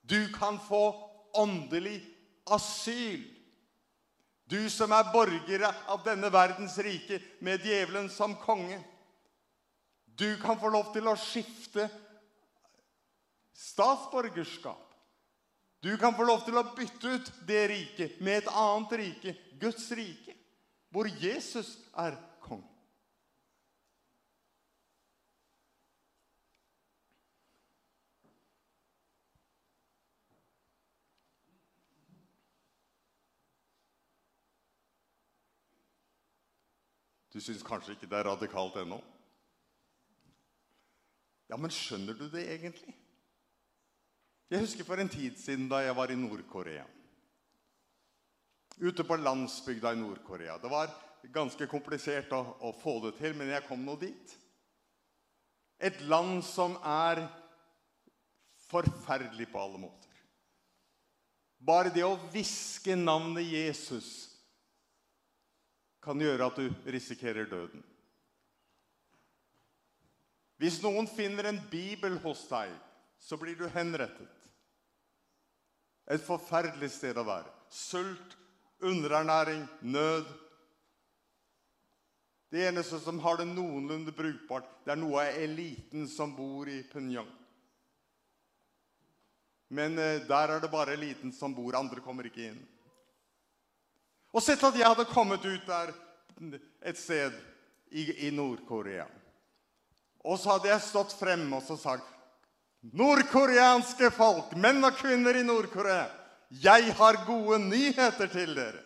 Du 0.00 0.32
kan 0.32 0.58
få 0.60 1.10
åndelig 1.32 2.16
asyl 2.44 3.39
Du 4.50 4.70
som 4.70 4.90
er 4.92 5.12
borgere 5.12 5.70
av 5.92 6.02
denne 6.02 6.30
verdens 6.32 6.74
rike 6.82 7.20
med 7.44 7.62
djevelen 7.62 8.08
som 8.10 8.34
konge. 8.42 8.80
Du 10.18 10.34
kan 10.42 10.58
få 10.58 10.72
lov 10.74 10.90
til 10.92 11.06
å 11.06 11.14
skifte 11.18 11.86
statsborgerskap. 13.54 14.86
Du 15.80 15.96
kan 15.96 16.16
få 16.16 16.26
lov 16.28 16.42
til 16.44 16.58
å 16.60 16.66
bytte 16.76 17.14
ut 17.14 17.30
det 17.48 17.62
rike 17.70 18.10
med 18.20 18.42
et 18.42 18.50
annet 18.52 18.98
rike, 19.00 19.36
Guds 19.60 19.86
rike, 19.96 20.34
hvor 20.92 21.08
Jesus 21.08 21.78
er 21.96 22.18
konge. 22.42 22.69
Du 37.30 37.38
syns 37.40 37.62
kanskje 37.66 37.94
ikke 37.94 38.08
det 38.10 38.18
er 38.18 38.26
radikalt 38.26 38.78
ennå? 38.80 38.98
Ja, 41.50 41.58
men 41.58 41.72
skjønner 41.74 42.14
du 42.14 42.26
det 42.30 42.44
egentlig? 42.46 42.94
Jeg 44.50 44.64
husker 44.64 44.86
for 44.86 44.98
en 44.98 45.10
tid 45.10 45.38
siden 45.38 45.68
da 45.70 45.82
jeg 45.84 45.94
var 45.94 46.10
i 46.10 46.18
Nordkorea. 46.18 46.86
Ute 48.80 49.04
på 49.06 49.18
landsbygda 49.18 49.92
i 49.94 50.00
Nordkorea. 50.00 50.56
Det 50.58 50.70
var 50.70 50.90
ganske 51.34 51.66
komplisert 51.70 52.32
å, 52.34 52.40
å 52.66 52.72
få 52.80 52.96
det 53.04 53.16
til, 53.18 53.36
men 53.38 53.52
jeg 53.52 53.66
kom 53.68 53.82
nå 53.86 53.94
dit. 54.00 54.36
Et 55.78 56.00
land 56.10 56.42
som 56.44 56.74
er 56.82 57.22
forferdelig 58.70 59.46
på 59.52 59.60
alle 59.60 59.82
måter. 59.82 60.10
Bare 61.60 61.92
det 61.92 62.06
å 62.06 62.18
viske 62.32 62.96
navnet 62.96 63.46
Jesus 63.46 64.29
kan 66.00 66.20
gjøre 66.20 66.46
at 66.48 66.58
du 66.58 66.92
risikerer 66.92 67.48
døden. 67.50 67.82
Hvis 70.60 70.80
noen 70.84 71.08
finner 71.08 71.48
en 71.48 71.60
bibel 71.70 72.18
hos 72.24 72.42
deg, 72.50 72.72
så 73.20 73.36
blir 73.40 73.56
du 73.56 73.66
henrettet. 73.72 74.28
Et 76.10 76.20
forferdelig 76.24 76.90
sted 76.92 77.16
å 77.20 77.24
være. 77.24 77.48
Sult, 77.72 78.36
underernæring, 78.82 79.62
nød. 79.80 80.28
Det 82.50 82.64
eneste 82.66 82.98
som 83.00 83.20
har 83.22 83.38
det 83.38 83.46
noenlunde 83.48 84.12
brukbart, 84.12 84.66
det 84.84 84.92
er 84.92 85.00
noe 85.00 85.22
av 85.22 85.38
eliten 85.38 86.08
som 86.10 86.34
bor 86.36 86.68
i 86.68 86.80
Pyongyang. 86.90 87.28
Men 89.70 89.94
der 89.96 90.56
er 90.56 90.60
det 90.60 90.72
bare 90.72 90.96
eliten 90.96 91.30
som 91.32 91.54
bor, 91.54 91.76
andre 91.78 92.02
kommer 92.02 92.26
ikke 92.26 92.48
inn. 92.50 92.60
Och 94.30 94.42
sett 94.42 94.64
att 94.64 94.78
jag 94.78 94.88
hade 94.88 95.04
kommit 95.04 95.44
ut 95.44 95.66
där 95.66 95.94
ett 96.82 96.98
sted 96.98 97.32
i, 97.90 98.26
i 98.26 98.30
Nordkorea. 98.30 99.06
Och 100.18 100.40
så 100.40 100.50
hade 100.50 100.68
jag 100.68 100.82
stått 100.82 101.12
fram 101.12 101.52
och 101.52 101.62
så 101.62 101.76
sagt 101.76 102.04
Nordkoreanske 102.80 104.08
folk, 104.10 104.54
menn 104.56 104.80
og 104.88 104.96
kvinner 104.96 105.36
i 105.36 105.44
Nordkorea, 105.44 106.06
jeg 106.48 106.94
har 106.96 107.18
gode 107.26 107.58
nyheter 107.66 108.30
til 108.32 108.54
dere. 108.56 108.80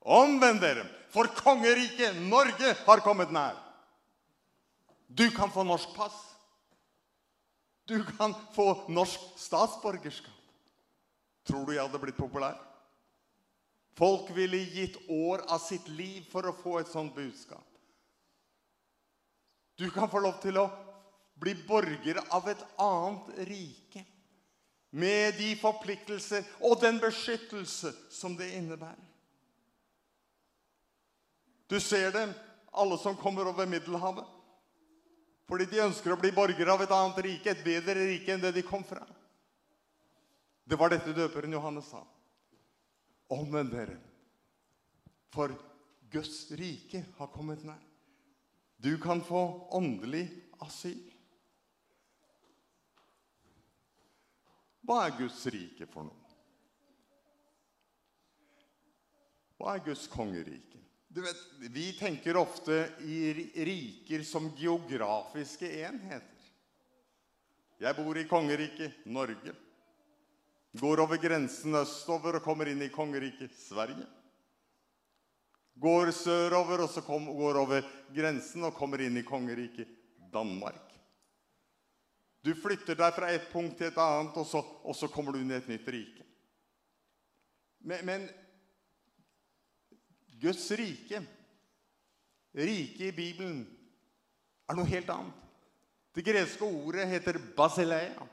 Omvend 0.00 0.62
dere, 0.62 0.84
for 1.10 1.26
kongeriket 1.34 2.20
Norge 2.30 2.76
har 2.86 3.02
kommet 3.02 3.34
nær. 3.34 3.58
Du 5.10 5.26
kan 5.34 5.50
få 5.50 5.66
norsk 5.66 5.90
pass. 5.96 6.14
Du 7.90 7.98
kan 8.06 8.36
få 8.54 8.84
norsk 8.88 9.20
statsborgerskap. 9.36 10.36
Tror 11.42 11.66
du 11.66 11.74
jeg 11.74 11.82
hadde 11.82 11.98
blitt 11.98 12.20
populær? 12.20 12.54
Folk 14.00 14.30
ville 14.32 14.56
gitt 14.56 14.96
år 15.12 15.42
av 15.52 15.58
sitt 15.60 15.88
liv 15.92 16.24
for 16.32 16.48
å 16.48 16.56
få 16.56 16.78
et 16.80 16.88
sånt 16.88 17.12
budskap. 17.12 17.66
Du 19.76 19.90
kan 19.92 20.08
få 20.08 20.22
lov 20.24 20.38
til 20.40 20.56
å 20.56 20.70
bli 21.40 21.52
borger 21.68 22.20
av 22.32 22.48
et 22.48 22.62
annet 22.80 23.28
rike 23.48 24.04
med 24.96 25.36
de 25.36 25.52
forpliktelser 25.60 26.48
og 26.64 26.80
den 26.80 26.96
beskyttelse 27.00 27.92
som 28.12 28.36
det 28.36 28.48
innebærer. 28.56 29.04
Du 31.68 31.76
ser 31.80 32.10
dem, 32.16 32.32
alle 32.72 32.96
som 32.98 33.16
kommer 33.16 33.46
over 33.52 33.68
Middelhavet, 33.68 34.24
fordi 35.46 35.68
de 35.70 35.84
ønsker 35.84 36.14
å 36.14 36.18
bli 36.18 36.32
borger 36.34 36.72
av 36.72 36.82
et 36.82 36.94
annet 36.94 37.20
rike, 37.26 37.52
et 37.52 37.64
bedre 37.64 38.00
rike 38.00 38.32
enn 38.32 38.42
det 38.42 38.54
de 38.56 38.64
kom 38.66 38.82
fra. 38.86 39.04
Det 40.64 40.78
var 40.78 40.90
dette 40.90 41.14
døperen 41.14 41.52
Johannes 41.52 41.92
sa 41.92 42.02
omvend 43.34 43.72
dere. 43.74 43.96
For 45.30 45.54
Guds 46.10 46.50
rike 46.58 47.04
har 47.18 47.30
kommet 47.34 47.62
nær. 47.64 47.82
Du 48.80 48.96
kan 48.98 49.20
få 49.22 49.68
åndelig 49.76 50.24
asyl. 50.64 51.02
Hva 54.88 55.04
er 55.06 55.18
Guds 55.20 55.44
rike 55.52 55.86
for 55.86 56.08
noe? 56.08 56.16
Hva 59.60 59.76
er 59.76 59.84
Guds 59.84 60.06
kongerike? 60.10 60.80
Du 61.10 61.20
vet, 61.22 61.40
vi 61.74 61.90
tenker 61.98 62.38
ofte 62.38 62.84
i 63.04 63.32
riker 63.66 64.22
som 64.24 64.48
geografiske 64.56 65.68
enheter. 65.84 66.46
Jeg 67.80 67.96
bor 67.96 68.16
i 68.16 68.26
kongeriket 68.28 69.04
Norge. 69.10 69.54
Går 70.78 71.02
over 71.02 71.18
grensen 71.18 71.74
østover 71.74 72.38
og 72.38 72.44
kommer 72.44 72.70
inn 72.70 72.82
i 72.84 72.92
kongeriket 72.92 73.54
Sverige. 73.58 74.06
Går 75.80 76.12
sørover 76.14 76.84
og 76.84 76.92
så 76.92 77.02
kom, 77.02 77.26
går 77.34 77.58
over 77.62 77.86
grensen 78.14 78.66
og 78.68 78.76
kommer 78.76 79.02
inn 79.02 79.16
i 79.18 79.26
kongeriket 79.26 79.88
Danmark. 80.30 80.86
Du 82.44 82.52
flytter 82.56 82.96
deg 82.96 83.16
fra 83.16 83.32
et 83.32 83.50
punkt 83.52 83.76
til 83.80 83.90
et 83.90 83.98
annet, 84.00 84.36
og 84.36 84.46
så, 84.48 84.62
og 84.62 84.96
så 84.96 85.10
kommer 85.12 85.34
du 85.34 85.42
inn 85.42 85.50
i 85.52 85.58
et 85.58 85.68
nytt 85.68 85.88
rike. 85.92 86.24
Men, 87.80 88.06
men 88.06 88.28
Guds 90.40 90.64
rike, 90.78 91.20
rike 92.56 93.10
i 93.10 93.16
Bibelen, 93.16 93.64
er 94.70 94.78
noe 94.78 94.88
helt 94.88 95.10
annet. 95.12 95.36
Det 96.14 96.24
greske 96.26 96.64
ordet 96.64 97.08
heter 97.10 97.38
basileia. 97.56 98.24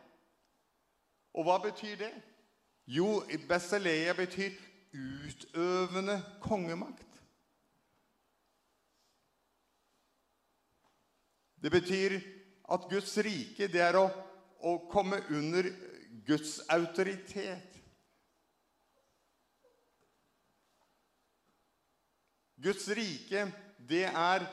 Og 1.37 1.45
hva 1.45 1.57
betyr 1.61 1.97
det? 1.99 2.13
Jo, 2.87 3.23
Basileia 3.47 4.13
betyr 4.15 4.51
utøvende 4.93 6.21
kongemakt. 6.41 7.03
Det 11.61 11.71
betyr 11.71 12.19
at 12.71 12.87
Guds 12.89 13.17
rike, 13.17 13.67
det 13.67 13.81
er 13.81 13.97
å, 13.99 14.05
å 14.63 14.77
komme 14.91 15.19
under 15.35 15.67
Guds 16.27 16.61
autoritet. 16.71 17.75
Guds 22.63 22.87
rike, 22.87 23.49
det 23.89 24.05
er 24.07 24.47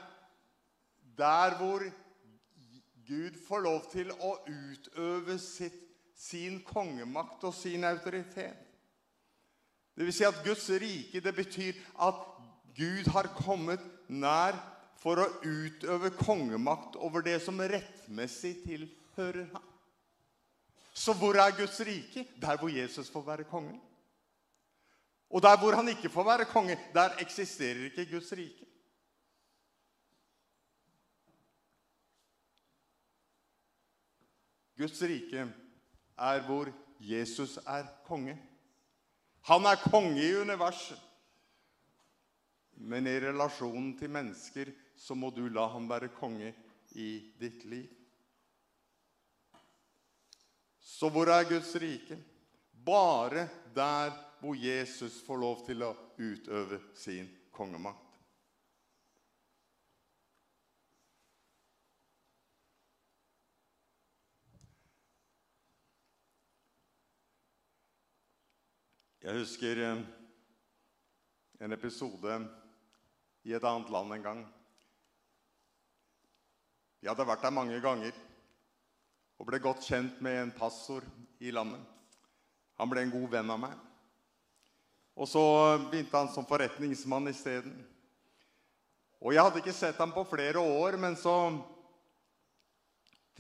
der 1.19 1.57
hvor 1.61 1.87
Gud 3.07 3.39
får 3.47 3.65
lov 3.65 3.87
til 3.93 4.11
å 4.19 4.37
utøve 4.49 5.39
sitt 5.39 5.84
sin 6.15 6.61
kongemakt 6.65 7.45
og 7.45 7.55
sin 7.55 7.85
autoritet. 7.85 8.61
Det 9.95 10.07
vil 10.07 10.15
si 10.15 10.25
at 10.27 10.41
Guds 10.45 10.67
rike, 10.71 11.21
det 11.21 11.35
betyr 11.35 11.77
at 12.03 12.23
Gud 12.75 13.11
har 13.15 13.31
kommet 13.37 13.83
nær 14.09 14.57
for 14.99 15.21
å 15.21 15.29
utøve 15.45 16.11
kongemakt 16.17 16.97
over 16.97 17.23
det 17.23 17.37
som 17.45 17.61
rettmessig 17.61 18.57
tilhører 18.65 19.47
ham. 19.53 19.71
Så 20.95 21.15
hvor 21.19 21.37
er 21.39 21.55
Guds 21.59 21.79
rike? 21.87 22.27
Der 22.41 22.59
hvor 22.59 22.71
Jesus 22.71 23.11
får 23.11 23.27
være 23.27 23.47
konge. 23.51 23.81
Og 25.31 25.43
der 25.43 25.59
hvor 25.59 25.75
han 25.75 25.89
ikke 25.91 26.11
får 26.11 26.25
være 26.25 26.47
konge, 26.47 26.79
der 26.95 27.19
eksisterer 27.23 27.89
ikke 27.91 28.07
Guds 28.11 28.33
rike. 28.33 28.67
Guds 34.79 35.03
rike 35.03 35.47
er 36.19 36.45
hvor 36.47 36.71
Jesus 37.01 37.57
er 37.67 37.87
konge. 38.07 38.37
Han 39.49 39.67
er 39.67 39.81
konge 39.91 40.23
i 40.23 40.37
universet. 40.37 41.01
Men 42.77 43.07
i 43.07 43.19
relasjonen 43.23 43.93
til 43.99 44.11
mennesker 44.11 44.73
så 44.99 45.15
må 45.15 45.31
du 45.31 45.47
la 45.49 45.67
ham 45.71 45.87
være 45.91 46.13
konge 46.17 46.55
i 46.99 47.11
ditt 47.39 47.65
liv. 47.71 47.87
Så 50.81 51.11
hvor 51.11 51.31
er 51.31 51.49
Guds 51.49 51.75
rike? 51.81 52.19
Bare 52.85 53.49
der 53.75 54.13
hvor 54.41 54.55
Jesus 54.55 55.23
får 55.27 55.41
lov 55.41 55.63
til 55.67 55.83
å 55.83 55.95
utøve 56.19 56.81
sin 56.99 57.29
kongemakt. 57.55 58.04
Jeg 69.25 69.39
husker 69.41 69.79
en 71.65 71.73
episode 71.73 72.35
i 73.49 73.55
et 73.57 73.65
annet 73.65 73.89
land 73.89 74.13
en 74.13 74.27
gang. 74.27 74.43
Jeg 77.01 77.09
hadde 77.09 77.25
vært 77.31 77.47
der 77.47 77.55
mange 77.57 77.79
ganger 77.81 78.19
og 79.41 79.49
ble 79.49 79.63
godt 79.65 79.81
kjent 79.87 80.21
med 80.21 80.37
en 80.43 80.53
passor 80.59 81.09
i 81.41 81.55
landet. 81.57 81.81
Han 82.77 82.93
ble 82.93 83.07
en 83.07 83.15
god 83.15 83.25
venn 83.39 83.55
av 83.57 83.63
meg. 83.65 83.81
Og 85.17 85.31
så 85.33 85.45
begynte 85.87 86.21
han 86.21 86.29
som 86.37 86.45
forretningsmann 86.45 87.33
i 87.33 87.37
stedet. 87.41 87.73
Og 89.25 89.33
jeg 89.33 89.41
hadde 89.41 89.65
ikke 89.65 89.79
sett 89.79 90.05
ham 90.05 90.13
på 90.13 90.27
flere 90.29 90.61
år, 90.61 91.01
men 91.01 91.17
så 91.17 91.39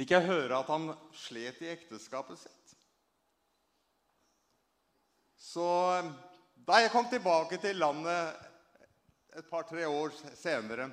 fikk 0.01 0.17
jeg 0.17 0.31
høre 0.33 0.65
at 0.65 0.73
han 0.73 0.95
slet 1.27 1.61
i 1.61 1.75
ekteskapet 1.77 2.41
sitt. 2.41 2.64
Så 5.45 5.67
da 6.65 6.81
jeg 6.81 6.93
kom 6.93 7.09
tilbake 7.13 7.59
til 7.61 7.77
landet 7.77 8.39
et 9.37 9.49
par-tre 9.51 9.85
år 9.85 10.15
senere, 10.39 10.89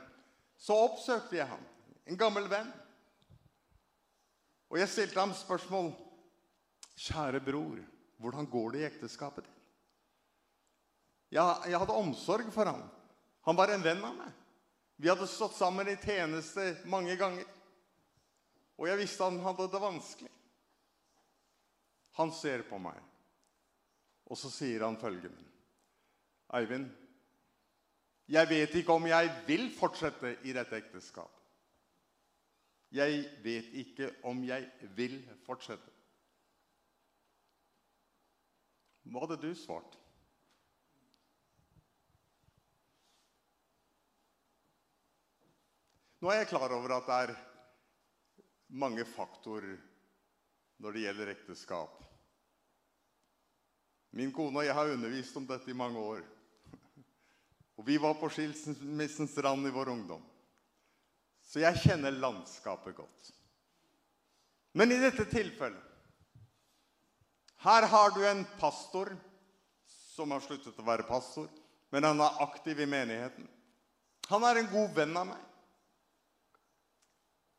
så 0.59 0.75
oppsøkte 0.89 1.37
jeg 1.37 1.47
ham, 1.47 1.61
en 2.05 2.19
gammel 2.19 2.49
venn. 2.51 2.69
Og 4.71 4.79
jeg 4.79 4.91
stilte 4.91 5.19
ham 5.19 5.33
spørsmål. 5.35 5.91
Kjære 7.01 7.39
bror, 7.43 7.79
hvordan 8.21 8.49
går 8.51 8.73
det 8.73 8.81
i 8.81 8.87
ekteskapet 8.89 9.47
ditt? 9.47 9.69
Jeg, 11.31 11.71
jeg 11.71 11.79
hadde 11.79 11.95
omsorg 11.95 12.51
for 12.53 12.67
ham. 12.67 12.83
Han 13.47 13.57
var 13.57 13.71
en 13.71 13.83
venn 13.83 14.03
av 14.03 14.17
meg. 14.17 14.33
Vi 15.01 15.09
hadde 15.09 15.29
stått 15.31 15.55
sammen 15.57 15.87
i 15.89 15.95
tjeneste 15.97 16.75
mange 16.91 17.15
ganger. 17.17 17.47
Og 18.77 18.89
jeg 18.89 18.99
visste 18.99 19.25
han 19.25 19.39
hadde 19.45 19.69
det 19.71 19.81
vanskelig. 19.81 20.29
Han 22.19 22.33
ser 22.35 22.67
på 22.67 22.77
meg. 22.83 22.99
Og 24.31 24.39
så 24.39 24.49
sier 24.53 24.85
han 24.85 24.95
følgende. 24.99 25.43
Eivind, 26.55 26.87
jeg 28.31 28.47
vet 28.47 28.75
ikke 28.79 28.95
om 28.95 29.07
jeg 29.09 29.29
vil 29.47 29.65
fortsette 29.75 30.37
i 30.47 30.53
dette 30.55 30.77
ekteskapet. 30.77 31.37
Jeg 32.91 33.23
vet 33.43 33.67
ikke 33.83 34.09
om 34.27 34.43
jeg 34.43 34.67
vil 34.95 35.17
fortsette. 35.45 35.91
Hva 39.11 39.23
hadde 39.23 39.39
du 39.41 39.51
svart? 39.57 39.95
Nå 46.21 46.29
er 46.29 46.43
jeg 46.43 46.51
klar 46.51 46.71
over 46.75 46.99
at 46.99 47.07
det 47.07 47.19
er 47.25 47.35
mange 48.79 49.07
faktorer 49.15 49.79
når 50.83 50.95
det 50.95 51.03
gjelder 51.07 51.33
ekteskap. 51.33 52.10
Min 54.11 54.31
kona 54.35 54.65
jeg 54.65 54.75
har 54.75 54.91
undervist 54.91 55.37
om 55.39 55.47
dette 55.47 55.71
i 55.71 55.77
mange 55.77 55.99
år. 55.99 56.23
Og 57.79 57.87
vi 57.87 57.95
var 57.97 58.17
på 58.19 58.29
skilsmissens 58.29 59.37
rand 59.41 59.67
i 59.67 59.73
vår 59.73 59.93
ungdom. 59.93 60.23
Så 61.47 61.63
jeg 61.63 61.79
kjenner 61.83 62.13
landskapet 62.15 62.95
godt. 62.95 63.31
Men 64.77 64.91
i 64.91 64.99
dette 65.01 65.25
tilfellet, 65.27 65.87
her 67.61 67.85
har 67.91 68.13
du 68.15 68.21
en 68.25 68.45
pastor 68.59 69.11
som 69.85 70.31
har 70.33 70.41
sluttet 70.43 70.79
å 70.79 70.85
være 70.85 71.05
pastor, 71.05 71.49
men 71.91 72.07
han 72.07 72.23
er 72.23 72.39
aktiv 72.43 72.79
i 72.79 72.87
menigheten. 72.89 73.47
Han 74.31 74.45
er 74.47 74.61
en 74.61 74.71
god 74.71 74.95
venn 74.95 75.17
av 75.19 75.27
meg. 75.29 75.43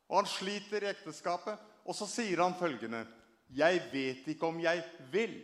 Og 0.08 0.20
han 0.20 0.28
sliter 0.28 0.84
i 0.84 0.90
ekteskapet, 0.90 1.60
og 1.84 1.96
så 1.96 2.08
sier 2.08 2.42
han 2.42 2.56
følgende, 2.58 3.04
«Jeg 3.52 3.82
vet 3.92 4.28
ikke 4.32 4.48
om 4.48 4.60
jeg 4.62 4.82
vil». 5.12 5.36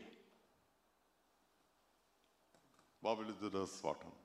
Hva 3.02 3.14
ville 3.18 3.36
du 3.38 3.46
da 3.52 3.64
svart 3.70 4.02
ham? 4.06 4.16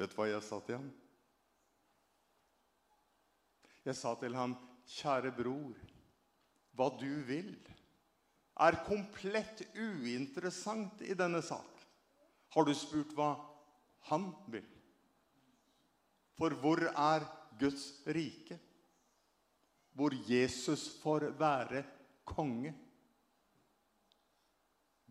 Vet 0.00 0.10
du 0.10 0.18
hva 0.18 0.26
jeg 0.30 0.42
sa 0.42 0.58
til 0.66 0.80
ham? 0.80 0.90
Jeg 3.86 3.98
sa 3.98 4.14
til 4.18 4.34
ham, 4.38 4.56
kjære 4.86 5.30
bror, 5.36 5.78
hva 6.74 6.88
du 6.98 7.10
vil 7.28 7.54
er 8.62 8.78
komplett 8.86 9.62
uinteressant 9.74 11.02
i 11.06 11.14
denne 11.18 11.42
sak. 11.44 11.86
Har 12.52 12.66
du 12.66 12.74
spurt 12.76 13.14
hva 13.16 13.32
han 14.10 14.28
vil? 14.52 14.66
For 16.36 16.54
hvor 16.60 16.82
er 16.90 17.26
Guds 17.60 17.86
rike? 18.06 18.58
Hvor 19.92 20.14
Jesus 20.28 20.88
får 21.02 21.30
være 21.38 21.84
konge? 22.28 22.74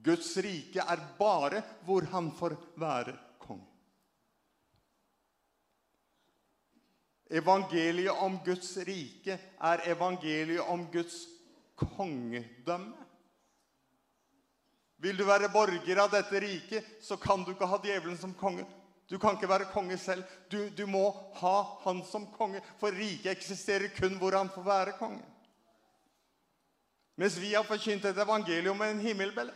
Guds 0.04 0.38
rike 0.42 0.82
er 0.82 1.04
bare 1.18 1.62
hvor 1.86 2.06
han 2.14 2.32
får 2.38 2.56
være 2.82 3.14
kong. 3.42 3.62
Evangeliet 7.30 8.24
om 8.26 8.40
Guds 8.46 8.74
rike 8.88 9.38
er 9.38 9.86
evangeliet 9.94 10.66
om 10.68 10.88
Guds 10.92 11.22
kongedømme. 11.80 13.08
Vil 15.02 15.18
du 15.18 15.24
være 15.26 15.50
borger 15.50 15.98
av 15.98 16.12
dette 16.14 16.40
riket, 16.44 16.90
så 17.02 17.18
kan 17.18 17.42
du 17.42 17.56
ikke 17.56 17.70
ha 17.70 17.80
djevelen 17.82 18.20
som 18.22 18.36
konge. 18.38 18.68
Du 19.10 19.18
kan 19.20 19.34
ikke 19.36 19.50
være 19.50 19.72
konge 19.74 19.98
selv. 19.98 20.24
Du, 20.48 20.70
du 20.70 20.86
må 20.88 21.10
ha 21.42 21.56
han 21.84 22.04
som 22.06 22.28
konge, 22.36 22.62
for 22.80 22.94
riket 22.94 23.34
eksisterer 23.34 23.90
kun 23.98 24.20
hvor 24.22 24.38
han 24.38 24.52
får 24.54 24.68
være 24.68 24.94
konge. 25.00 25.26
Mens 27.18 27.36
vi 27.42 27.54
har 27.56 27.66
forkynt 27.68 28.06
et 28.06 28.22
evangelium 28.24 28.78
med 28.78 28.94
en 28.94 29.04
himmelbelle. 29.04 29.54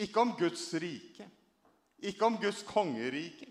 Ikke 0.00 0.22
om 0.22 0.34
Guds 0.38 0.64
rike, 0.80 1.26
ikke 2.00 2.26
om 2.26 2.38
Guds 2.40 2.62
kongerike, 2.64 3.48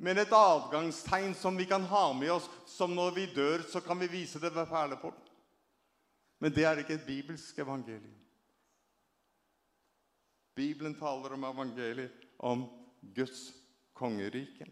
men 0.00 0.16
et 0.16 0.32
avgangstegn 0.32 1.34
som 1.36 1.58
vi 1.60 1.66
kan 1.68 1.84
ha 1.90 2.06
med 2.16 2.32
oss, 2.32 2.46
som 2.66 2.94
når 2.96 3.12
vi 3.18 3.26
dør, 3.34 3.66
så 3.68 3.82
kan 3.84 4.00
vi 4.00 4.08
vise 4.08 4.40
det 4.40 4.54
ved 4.54 4.70
perleporten. 4.70 5.26
Men 6.40 6.54
det 6.56 6.64
er 6.64 6.80
ikke 6.80 6.96
et 6.96 7.04
bibelsk 7.04 7.58
evangelium. 7.60 8.16
Bibelen 10.56 10.96
taler 10.96 11.36
om 11.36 11.44
evangeliet 11.44 12.24
om 12.38 12.64
Guds 13.14 13.50
kongerike. 13.92 14.64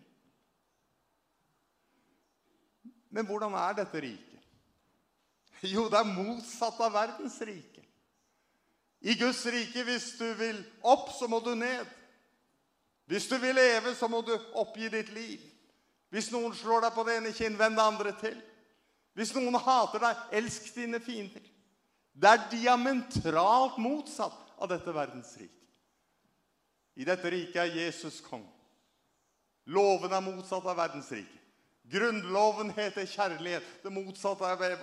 Men 3.12 3.29
hvordan 3.29 3.53
er 3.53 3.77
dette 3.77 4.01
riket? 4.01 4.48
Jo, 5.68 5.88
det 5.90 6.01
er 6.01 6.12
motsatt 6.12 6.81
av 6.81 6.92
verdens 6.94 7.37
rike. 7.44 7.77
I 9.00 9.14
Guds 9.14 9.44
rike, 9.46 9.84
hvis 9.87 10.11
du 10.18 10.26
vil 10.34 10.58
opp, 10.82 11.12
så 11.14 11.28
må 11.30 11.38
du 11.40 11.52
ned. 11.54 11.87
Hvis 13.08 13.28
du 13.30 13.38
vil 13.38 13.54
leve, 13.54 13.94
så 13.94 14.08
må 14.08 14.20
du 14.26 14.34
oppgi 14.58 14.90
ditt 14.92 15.12
liv. 15.14 15.40
Hvis 16.11 16.30
noen 16.32 16.54
slår 16.56 16.87
deg 16.87 16.96
på 16.96 17.04
det 17.06 17.18
ene 17.18 17.32
kinn, 17.37 17.58
vend 17.58 17.78
det 17.78 17.84
andre 17.84 18.12
til. 18.20 18.37
Hvis 19.16 19.32
noen 19.37 19.56
hater 19.61 20.02
deg, 20.02 20.26
elsk 20.40 20.68
dine 20.74 21.00
fiender. 21.02 21.44
Det 22.18 22.30
er 22.30 22.46
diametralt 22.50 23.78
motsatt 23.78 24.54
av 24.58 24.70
dette 24.72 24.94
verdens 24.94 25.30
rik. 25.38 25.54
I 26.98 27.06
dette 27.06 27.30
riket 27.30 27.61
er 27.62 27.76
Jesus 27.78 28.18
kong. 28.24 28.42
Loven 29.70 30.12
er 30.12 30.24
motsatt 30.24 30.66
av 30.66 30.78
verdens 30.80 31.11
rik. 31.14 31.30
Grundloven 31.88 32.72
heter 32.76 33.06
kjærlighet. 33.08 33.68
Det 33.84 33.92
motsatte 33.92 34.48
er 34.48 34.76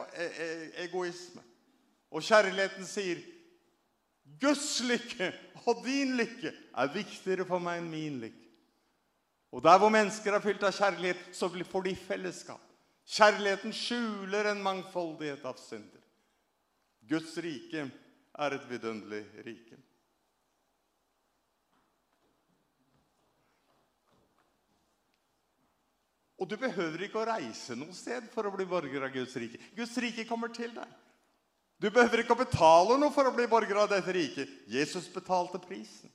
egoisme. 0.85 1.43
Og 2.09 2.23
kjærligheten 2.23 2.87
sier 2.87 3.19
Guds 4.25 4.81
lykke 4.83 5.29
og 5.65 5.83
din 5.85 6.15
lykke 6.17 6.51
er 6.51 6.93
viktigere 6.93 7.45
for 7.47 7.61
meg 7.61 7.81
enn 7.81 7.91
min 7.91 8.19
lykke. 8.23 8.41
Og 9.55 9.63
der 9.63 9.77
hvor 9.79 9.89
mennesker 9.93 10.35
er 10.35 10.43
fylt 10.43 10.63
av 10.67 10.75
kjærlighet, 10.75 11.21
så 11.31 11.47
får 11.47 11.85
de 11.85 11.95
fellesskap. 11.95 12.61
Kjærligheten 13.05 13.73
skjuler 13.73 14.49
en 14.51 14.63
mangfoldighet 14.65 15.45
av 15.45 15.57
synder. 15.61 16.01
Guds 17.07 17.37
rike 17.37 17.85
er 17.85 18.55
et 18.57 18.69
vidunderlig 18.69 19.23
rike. 19.45 19.77
Og 26.35 26.49
du 26.51 26.57
behøver 26.59 27.05
ikke 27.05 27.21
å 27.21 27.29
reise 27.29 27.77
noe 27.79 27.95
sted 27.95 28.25
for 28.33 28.49
å 28.49 28.51
bli 28.51 28.65
borger 28.67 29.05
av 29.07 29.13
Guds 29.13 29.37
rike. 29.39 29.61
Guds 29.77 29.95
rike 30.03 30.27
kommer 30.27 30.51
til 30.51 30.73
deg. 30.75 30.89
Du 31.77 31.91
behöver 31.91 32.17
inte 32.17 32.35
betala 32.35 32.97
något 32.97 33.15
för 33.15 33.25
att 33.25 33.35
bli 33.35 33.47
borgare 33.47 33.81
av 33.81 33.89
detta 33.89 34.13
rike. 34.13 34.47
Jesus 34.67 35.13
betalte 35.13 35.59
prisen. 35.59 36.11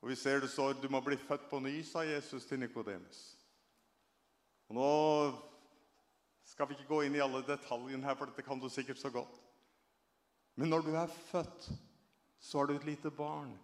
Och 0.00 0.10
vi 0.10 0.16
ser 0.16 0.40
det 0.40 0.48
så 0.48 0.72
du 0.72 0.88
må 0.88 1.00
bli 1.00 1.16
født 1.16 1.50
på 1.50 1.60
ny, 1.60 1.84
sa 1.84 2.04
Jesus 2.04 2.46
till 2.46 2.58
Nikodemus. 2.58 3.36
Och 4.66 4.74
nå 4.74 5.32
ska 6.44 6.64
vi 6.64 6.74
inte 6.74 6.86
gå 6.86 7.04
in 7.04 7.14
i 7.14 7.20
alla 7.20 7.40
detaljene 7.40 8.06
här, 8.06 8.14
för 8.14 8.28
det 8.36 8.42
kan 8.42 8.58
du 8.58 8.70
säkert 8.70 8.98
så 8.98 9.10
gott. 9.10 9.40
Men 10.54 10.70
när 10.70 10.78
du 10.78 10.96
är 10.96 11.06
født, 11.06 11.68
så 12.38 12.58
har 12.58 12.66
du 12.66 12.76
ett 12.76 12.84
litet 12.84 13.16
barn. 13.16 13.58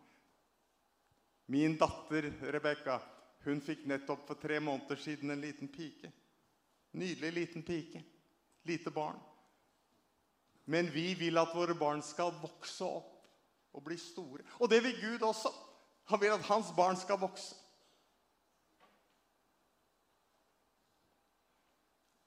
Min 1.46 1.76
datter 1.76 2.22
Rebecca, 2.40 3.02
Hun 3.46 3.60
fikk 3.62 3.84
nettopp 3.86 4.24
for 4.26 4.38
tre 4.42 4.58
måneder 4.60 4.98
siden 4.98 5.30
en 5.30 5.40
liten 5.40 5.68
pike. 5.70 6.10
Nydelig 6.98 7.32
liten 7.32 7.62
pike. 7.62 8.02
Lite 8.66 8.90
barn. 8.90 9.20
Men 10.64 10.90
vi 10.90 11.12
vil 11.14 11.38
at 11.38 11.54
våre 11.54 11.76
barn 11.78 12.02
skal 12.02 12.34
vokse 12.42 12.84
opp 12.84 13.12
og 13.76 13.84
bli 13.86 13.98
store. 14.00 14.42
Og 14.58 14.70
det 14.72 14.80
vil 14.82 14.98
Gud 14.98 15.22
også. 15.22 15.52
Han 16.10 16.20
vil 16.20 16.34
at 16.34 16.48
hans 16.48 16.72
barn 16.74 16.98
skal 16.98 17.20
vokse. 17.22 17.54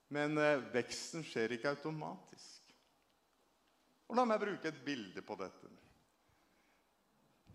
Men 0.10 0.38
eh, 0.42 0.64
veksten 0.74 1.26
skjer 1.28 1.58
ikke 1.58 1.74
automatisk. 1.76 2.72
Og 4.10 4.18
la 4.18 4.26
meg 4.26 4.42
bruke 4.42 4.72
et 4.72 4.80
bilde 4.86 5.22
på 5.22 5.36
dette. 5.38 5.68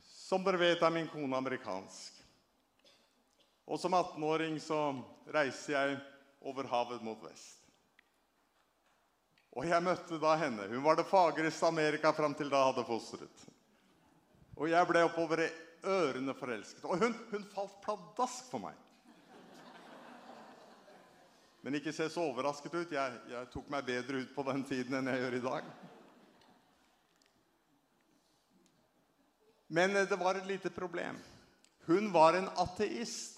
Som 0.05 0.45
dere 0.47 0.61
vet 0.61 0.85
er 0.85 0.95
min 0.95 1.09
kone 1.11 1.41
amerikansk. 1.41 2.14
Og 3.65 3.81
som 3.81 3.95
18-åring 3.97 4.59
så 4.61 4.79
reiste 5.33 5.73
jeg 5.73 5.99
over 6.45 6.69
havet 6.69 7.05
mot 7.05 7.21
vest. 7.25 7.63
Og 9.55 9.69
jeg 9.69 9.87
møtte 9.87 10.19
da 10.21 10.35
henne. 10.37 10.67
Hun 10.69 10.83
var 10.85 10.99
det 10.99 11.07
fagreste 11.09 11.69
Amerika 11.69 12.13
fram 12.13 12.35
til 12.35 12.51
da 12.51 12.65
hadde 12.67 12.85
fostret. 12.89 13.45
Og 14.59 14.69
jeg 14.71 14.89
ble 14.89 15.05
oppover 15.07 15.45
i 15.47 15.53
ørene 15.87 16.35
forelsket. 16.37 16.85
Og 16.85 16.99
hun, 17.01 17.15
hun 17.31 17.47
falt 17.55 17.79
pladask 17.85 18.51
for 18.51 18.63
meg. 18.67 18.77
Men 21.65 21.79
ikke 21.79 21.95
se 21.97 22.11
så 22.13 22.27
overrasket 22.27 22.75
ut. 22.77 22.93
Jeg, 22.93 23.21
jeg 23.31 23.51
tok 23.55 23.71
meg 23.73 23.87
bedre 23.87 24.21
ut 24.21 24.35
på 24.35 24.45
den 24.51 24.67
tiden 24.69 24.99
enn 24.99 25.09
jeg 25.09 25.23
gjør 25.23 25.37
i 25.39 25.45
dag. 25.47 25.71
Men 29.75 29.97
det 29.97 30.19
var 30.21 30.37
et 30.37 30.51
lite 30.51 30.71
problem. 30.75 31.17
Hun 31.87 32.11
var 32.13 32.37
en 32.37 32.51
ateist. 32.61 33.34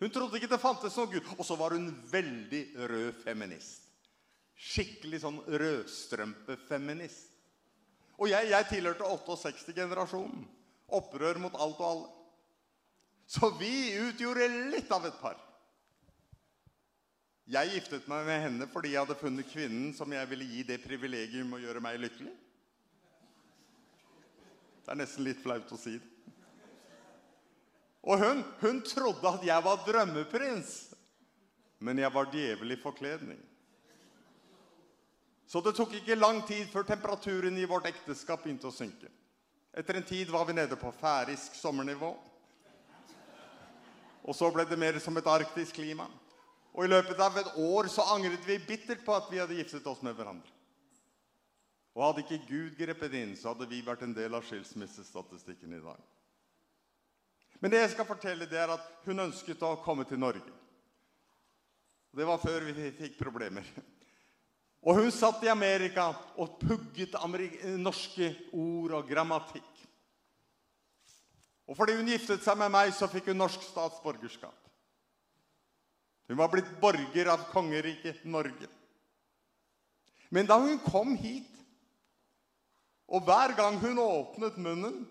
Hun 0.00 0.10
trodde 0.10 0.40
ikke 0.40 0.50
det 0.50 0.60
fantes 0.62 0.96
noen 0.98 1.12
Gud. 1.14 1.30
Og 1.38 1.46
så 1.46 1.56
var 1.58 1.76
hun 1.76 1.88
veldig 2.10 2.64
rød 2.90 3.22
feminist. 3.22 3.80
Skikkelig 4.54 5.22
sånn 5.22 5.40
rødstrømpe-feminist. 5.50 7.30
Og 8.14 8.30
jeg, 8.30 8.50
jeg 8.52 8.70
tilhørte 8.70 9.06
68-generasjonen. 9.06 10.44
Opprør 10.94 11.40
mot 11.42 11.56
alt 11.58 11.80
og 11.80 11.88
alle. 11.88 12.12
Så 13.26 13.48
vi 13.58 13.96
utgjorde 13.98 14.46
litt 14.74 14.90
av 14.92 15.06
et 15.08 15.18
par. 15.22 15.38
Jeg 17.50 17.74
giftet 17.74 18.06
meg 18.08 18.24
med 18.24 18.40
henne 18.40 18.66
fordi 18.72 18.94
jeg 18.94 19.04
hadde 19.04 19.20
funnet 19.20 19.48
kvinnen 19.50 19.90
som 19.96 20.12
jeg 20.12 20.28
ville 20.30 20.46
gi 20.48 20.62
det 20.64 20.80
privilegium 20.80 21.52
å 21.52 21.60
gjøre 21.60 21.82
meg 21.84 21.98
lykkelig. 22.00 22.32
Det 24.84 24.92
er 24.92 25.00
nesten 25.00 25.26
litt 25.26 25.40
flaut 25.42 25.72
å 25.72 25.80
si 25.80 25.98
det. 25.98 26.13
Og 28.04 28.20
hun, 28.20 28.44
hun 28.60 28.82
trodde 28.84 29.28
at 29.28 29.46
jeg 29.46 29.64
var 29.64 29.84
drømmeprins. 29.86 30.72
Men 31.80 31.98
jeg 31.98 32.12
var 32.14 32.28
djevel 32.32 32.76
i 32.76 32.80
forkledning. 32.80 33.40
Så 35.46 35.60
det 35.60 35.74
tok 35.76 35.92
ikke 35.96 36.16
lang 36.16 36.42
tid 36.48 36.68
før 36.72 36.86
temperaturen 36.88 37.56
i 37.60 37.66
vårt 37.68 37.88
ekteskap 37.88 38.44
begynte 38.44 38.68
å 38.68 38.74
synke. 38.74 39.10
Etter 39.74 39.98
en 39.98 40.06
tid 40.06 40.30
var 40.32 40.46
vi 40.48 40.56
nede 40.56 40.76
på 40.80 40.92
færisk 41.00 41.56
sommernivå. 41.58 42.12
Og 44.24 44.36
så 44.36 44.48
ble 44.52 44.64
det 44.68 44.78
mer 44.80 44.98
som 45.02 45.16
et 45.20 45.28
arktisk 45.28 45.76
klima. 45.76 46.06
Og 46.74 46.86
i 46.86 46.90
løpet 46.90 47.20
av 47.20 47.36
et 47.38 47.56
år 47.60 47.88
så 47.92 48.06
angret 48.14 48.46
vi 48.48 48.58
bittert 48.66 49.04
på 49.06 49.14
at 49.14 49.28
vi 49.30 49.40
hadde 49.42 49.56
giftet 49.58 49.86
oss 49.86 50.02
med 50.02 50.16
hverandre. 50.16 50.50
Og 51.94 52.02
hadde 52.02 52.24
ikke 52.24 52.46
Gud 52.48 52.78
grepet 52.78 53.14
inn, 53.14 53.36
så 53.38 53.52
hadde 53.52 53.68
vi 53.70 53.84
vært 53.86 54.02
en 54.02 54.16
del 54.16 54.34
av 54.34 54.42
skilsmissestatistikken 54.48 55.76
i 55.76 55.82
dag. 55.84 56.00
Men 57.64 57.72
det 57.72 57.78
jeg 57.80 57.94
skal 57.94 58.04
fortelle 58.04 58.44
det 58.44 58.58
er 58.60 58.74
at 58.74 58.88
hun 59.06 59.22
ønsket 59.24 59.62
å 59.64 59.78
komme 59.80 60.04
til 60.04 60.18
Norge. 60.20 60.52
Det 62.12 62.26
var 62.28 62.42
før 62.42 62.66
vi 62.68 62.90
fikk 62.92 63.14
problemer. 63.16 63.64
Og 64.84 64.98
hun 64.98 65.08
satt 65.08 65.40
i 65.46 65.48
Amerika 65.48 66.10
og 66.36 66.58
pugget 66.60 67.16
norske 67.80 68.28
ord 68.52 68.98
og 68.98 69.08
grammatikk. 69.08 69.80
Og 71.64 71.72
fordi 71.78 71.96
hun 71.96 72.12
giftet 72.12 72.44
seg 72.44 72.60
med 72.60 72.68
meg, 72.68 72.92
så 72.92 73.08
fikk 73.08 73.32
hun 73.32 73.40
norsk 73.40 73.64
statsborgerskap. 73.64 74.60
Hun 76.28 76.36
var 76.36 76.52
blitt 76.52 76.68
borger 76.84 77.32
av 77.32 77.48
kongeriket 77.48 78.28
Norge. 78.28 78.68
Men 80.28 80.44
da 80.44 80.60
hun 80.60 80.76
kom 80.84 81.16
hit, 81.16 81.48
og 83.08 83.24
hver 83.24 83.56
gang 83.56 83.80
hun 83.80 84.04
åpnet 84.04 84.60
munnen, 84.60 85.06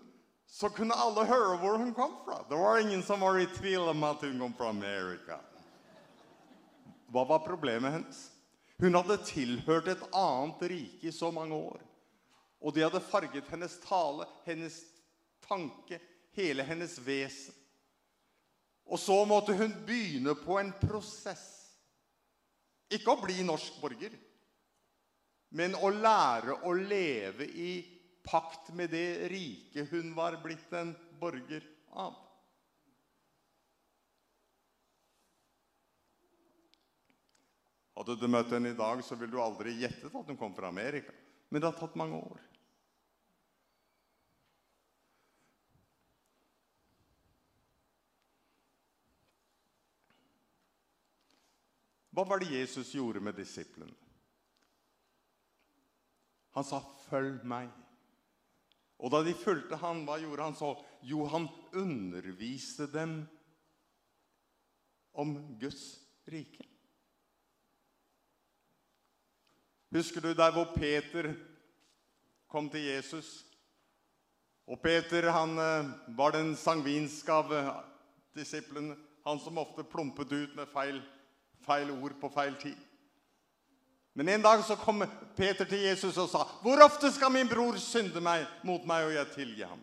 så 0.54 0.68
kunde 0.68 0.94
alla 0.94 1.24
höra 1.24 1.56
var 1.56 1.78
hon 1.78 1.94
kom 1.94 2.16
från. 2.24 2.44
Det 2.48 2.54
var 2.54 2.78
ingen 2.78 3.02
som 3.02 3.20
var 3.20 3.38
i 3.38 3.46
tvil 3.46 3.78
om 3.78 4.02
att 4.02 4.20
hon 4.20 4.38
kom 4.38 4.54
från 4.54 4.66
Amerika. 4.66 5.40
Vad 7.06 7.28
var 7.28 7.38
problemet 7.38 7.92
hennes? 7.92 8.30
Hon 8.78 8.94
hade 8.94 9.18
tillhört 9.18 9.86
ett 9.86 10.14
annat 10.14 10.62
rike 10.62 11.06
i 11.06 11.12
så 11.12 11.32
många 11.32 11.54
år. 11.54 11.82
Och 12.58 12.72
det 12.72 12.82
hade 12.82 13.00
farget 13.00 13.44
hennes 13.48 13.80
tale, 13.80 14.26
hennes 14.44 14.82
tanke, 15.48 16.00
hela 16.32 16.62
hennes 16.62 16.98
väsen. 16.98 17.54
Och 18.84 19.00
så 19.00 19.24
måtte 19.24 19.52
hon 19.52 19.74
begynne 19.86 20.34
på 20.34 20.58
en 20.58 20.72
process. 20.80 21.70
Ikke 22.88 23.10
å 23.10 23.22
bli 23.24 23.42
norsk 23.42 23.80
borger, 23.80 24.12
men 25.48 25.74
å 25.74 25.90
lære 25.90 26.60
å 26.62 26.72
leve 26.72 27.44
i 27.44 27.93
pakt 28.24 28.72
med 28.74 28.90
det 28.90 29.28
rike 29.28 29.84
hun 29.90 30.14
var 30.16 30.36
blitt 30.42 30.72
en 30.72 30.94
borger 31.20 31.66
av. 31.92 32.16
Hadde 37.94 38.16
du 38.18 38.26
møtt 38.26 38.50
henne 38.50 38.72
i 38.72 38.78
dag, 38.78 39.04
så 39.06 39.14
ville 39.14 39.32
du 39.32 39.38
aldri 39.40 39.76
gjettet 39.78 40.10
at 40.10 40.32
hun 40.32 40.38
kom 40.40 40.54
fra 40.56 40.68
Amerika. 40.68 41.14
Men 41.48 41.62
det 41.62 41.70
har 41.70 41.78
tatt 41.78 41.94
mange 41.98 42.18
år. 42.18 42.42
Hva 52.14 52.22
var 52.26 52.38
det 52.38 52.50
Jesus 52.54 52.92
gjorde 52.94 53.22
med 53.22 53.34
disiplene? 53.38 53.94
Han 56.54 56.66
sa, 56.66 56.78
følg 57.08 57.42
meg. 57.50 57.70
Och 58.96 59.10
då 59.10 59.22
de 59.22 59.34
fulgte 59.34 59.76
han, 59.76 60.06
vad 60.06 60.20
gjorde 60.20 60.42
han 60.42 60.56
så? 60.56 60.84
Jo, 61.00 61.26
han 61.26 61.48
underviste 61.72 62.86
dem 62.86 63.26
om 65.12 65.58
Guds 65.58 66.00
rike. 66.24 66.64
Husker 69.90 70.20
du 70.20 70.34
där 70.34 70.52
hvor 70.52 70.64
Peter 70.64 71.34
kom 72.46 72.68
till 72.68 72.84
Jesus? 72.84 73.44
Och 74.64 74.82
Peter, 74.82 75.22
han 75.22 75.56
var 76.16 76.32
den 76.32 76.56
sangvinske 76.56 77.32
av 77.32 77.74
disiplene, 78.32 78.96
han 79.24 79.40
som 79.40 79.58
ofte 79.58 79.84
plumpet 79.84 80.32
ut 80.32 80.54
med 80.54 80.68
feil, 80.68 81.02
feil 81.60 81.90
ord 81.90 82.20
på 82.20 82.28
feil 82.28 82.54
tid. 82.54 82.78
Men 84.14 84.28
en 84.28 84.42
dag 84.42 84.64
så 84.64 84.76
kom 84.76 85.06
Peter 85.36 85.64
till 85.64 85.80
Jesus 85.82 86.16
och 86.16 86.30
sa, 86.30 86.48
Hvor 86.62 86.84
ofte 86.84 87.10
ska 87.10 87.30
min 87.30 87.46
bror 87.46 87.76
synda 87.76 88.20
mig 88.20 88.46
mot 88.62 88.84
mig 88.86 89.06
och 89.06 89.12
jag 89.12 89.34
tillge 89.34 89.66
ham? 89.66 89.80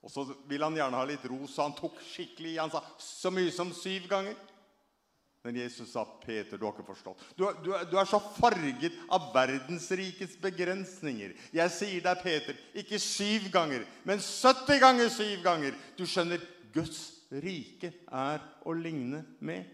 Och 0.00 0.10
så 0.10 0.34
vill 0.46 0.62
han 0.62 0.76
gärna 0.76 0.96
ha 0.96 1.04
lite 1.04 1.28
ro, 1.28 1.46
så 1.46 1.62
han 1.62 1.74
tog 1.74 1.90
skikkelig 2.00 2.50
i. 2.50 2.58
Han 2.58 2.70
sa, 2.70 2.82
så 2.98 3.30
mycket 3.30 3.54
som 3.54 3.72
syv 3.72 4.08
gånger. 4.08 4.34
Men 5.42 5.56
Jesus 5.56 5.92
sa, 5.92 6.04
Peter, 6.04 6.58
du 6.58 6.64
har 6.64 6.72
ikke 6.72 6.86
forstått. 6.86 7.24
Du, 7.36 7.44
du, 7.64 7.70
du 7.90 7.96
er 8.00 8.08
så 8.08 8.20
farget 8.38 8.94
av 9.12 9.30
verdensrikets 9.34 10.38
begrensninger. 10.40 11.34
Jeg 11.52 11.72
sier 11.72 12.04
deg, 12.04 12.22
Peter, 12.24 12.60
ikke 12.80 13.00
syv 13.00 13.50
ganger, 13.52 13.84
men 14.08 14.20
70 14.24 14.80
ganger 14.80 15.12
syv 15.12 15.42
ganger. 15.44 15.76
Du 15.96 16.06
skjønner, 16.08 16.40
Guds 16.72 17.02
rike 17.44 17.92
er 18.08 18.44
å 18.64 18.72
ligne 18.76 19.20
med. 19.44 19.68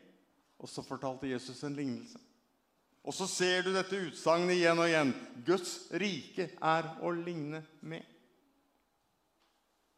Og 0.59 0.71
så 0.71 0.83
fortalte 0.87 1.31
Jesus 1.31 1.63
en 1.67 1.79
lignelse. 1.79 2.19
Og 3.07 3.17
så 3.17 3.27
ser 3.31 3.65
du 3.65 3.73
dette 3.73 3.97
utsagnet 4.09 4.59
igjen 4.59 4.81
og 4.81 4.89
igjen. 4.91 5.15
Guds 5.47 5.73
rike 5.97 6.51
er 6.57 6.91
å 7.01 7.13
ligne 7.17 7.63
med. 7.81 8.05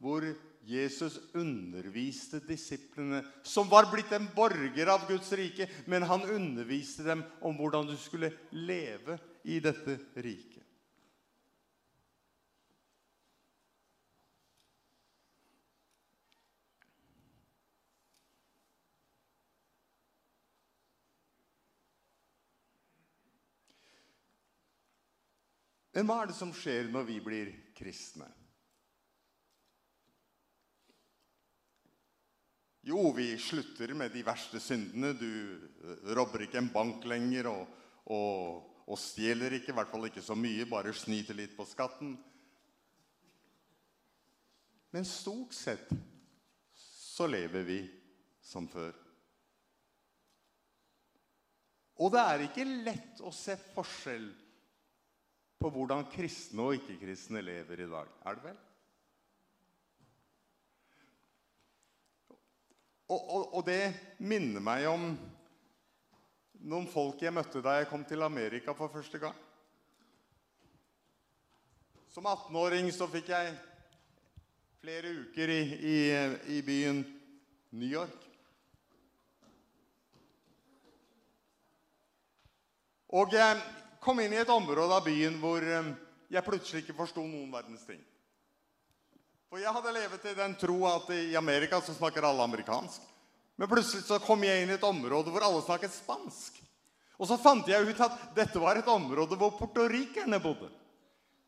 Hvor 0.03 0.27
Jesus 0.67 1.19
underviste 1.35 2.39
disiplene, 2.47 3.25
som 3.43 3.67
var 3.71 3.89
blitt 3.91 4.13
en 4.15 4.29
borger 4.35 4.91
av 4.93 5.09
Guds 5.09 5.33
rike, 5.39 5.67
men 5.91 6.07
han 6.07 6.23
underviste 6.31 7.07
dem 7.07 7.25
om 7.43 7.57
hvordan 7.59 7.89
du 7.91 7.97
skulle 7.99 8.31
leve 8.55 9.19
i 9.43 9.59
dette 9.63 9.99
riket. 10.23 10.52
Men 25.93 26.09
hva 26.09 26.23
er 26.23 26.31
det 26.31 26.37
som 26.39 26.53
skjer 26.57 26.89
når 26.93 27.05
vi 27.09 27.19
blir 27.25 27.51
kristne? 27.77 28.29
Jo, 32.83 33.13
vi 33.15 33.29
slutter 33.39 33.93
med 33.95 34.11
de 34.11 34.25
verste 34.27 34.59
syndene. 34.61 35.13
Du 35.15 36.13
robber 36.17 36.47
ikke 36.47 36.59
en 36.59 36.73
bank 36.73 37.05
lenger 37.07 37.47
og, 37.53 37.69
og, 38.11 38.73
og 38.89 38.99
stjeler 38.99 39.55
ikke, 39.59 39.71
i 39.71 39.77
hvert 39.77 39.93
fall 39.93 40.09
ikke 40.09 40.25
så 40.25 40.35
mye, 40.35 40.67
bare 40.67 40.95
snyter 40.97 41.39
litt 41.39 41.55
på 41.55 41.67
skatten. 41.69 42.17
Men 44.93 45.07
stort 45.09 45.55
sett 45.55 45.93
så 46.75 47.29
lever 47.31 47.69
vi 47.69 47.81
som 48.43 48.67
før. 48.69 48.97
Og 52.03 52.11
det 52.11 52.23
er 52.25 52.47
ikke 52.49 52.67
lett 52.67 53.21
å 53.23 53.31
se 53.37 53.55
forskjell 53.77 54.27
på 54.27 54.52
på 55.63 55.71
hvordan 55.71 56.09
kristne 56.11 56.65
og 56.67 56.77
ikke-kristne 56.81 57.43
lever 57.45 57.85
i 57.85 57.91
dag. 57.91 58.09
Er 58.27 58.39
det 58.39 58.47
vel? 58.49 58.59
Og, 63.13 63.21
og, 63.21 63.55
og 63.59 63.63
det 63.67 63.83
minner 64.25 64.65
meg 64.65 64.89
om 64.91 65.11
noen 66.63 66.87
folk 66.91 67.23
jeg 67.23 67.35
møtte 67.35 67.63
da 67.63 67.77
jeg 67.79 67.91
kom 67.91 68.05
til 68.09 68.25
Amerika 68.25 68.75
for 68.75 68.91
første 68.91 69.21
gang. 69.23 69.37
Som 72.13 72.27
18-åring 72.29 72.91
så 72.93 73.09
fikk 73.11 73.31
jeg 73.33 73.55
flere 74.83 75.13
uker 75.23 75.53
i, 75.53 75.61
i, 75.93 75.97
i 76.59 76.63
byen 76.67 77.05
New 77.71 77.89
York. 77.89 78.29
Og 83.13 83.33
jeg, 83.37 83.61
kom 84.03 84.21
inn 84.21 84.35
i 84.35 84.41
et 84.43 84.51
område 84.51 84.97
av 84.97 85.05
byen 85.07 85.39
hvor 85.39 85.63
jeg 85.63 86.47
plutselig 86.47 86.83
ikke 86.83 86.97
forstod 86.99 87.29
noen 87.29 87.53
verdens 87.53 87.87
ting. 87.87 88.01
For 89.53 89.61
jeg 89.61 89.73
hadde 89.77 89.95
levet 89.95 90.29
i 90.31 90.35
den 90.35 90.55
tro 90.59 90.79
at 90.89 91.11
i 91.15 91.37
Amerika 91.37 91.79
så 91.85 91.95
snakker 91.95 92.25
alle 92.25 92.43
amerikansk. 92.43 93.03
Men 93.61 93.69
plutselig 93.69 94.07
så 94.07 94.19
kom 94.25 94.43
jeg 94.47 94.63
inn 94.63 94.73
i 94.73 94.79
et 94.79 94.87
område 94.89 95.31
hvor 95.31 95.45
alle 95.45 95.61
snakket 95.63 95.93
spansk. 95.95 96.57
Og 97.21 97.29
så 97.29 97.37
fant 97.39 97.69
jeg 97.69 97.85
ut 97.85 98.01
at 98.03 98.17
dette 98.35 98.59
var 98.59 98.81
et 98.81 98.89
område 98.91 99.37
hvor 99.39 99.53
portorikerne 99.59 100.41
bodde. 100.43 100.71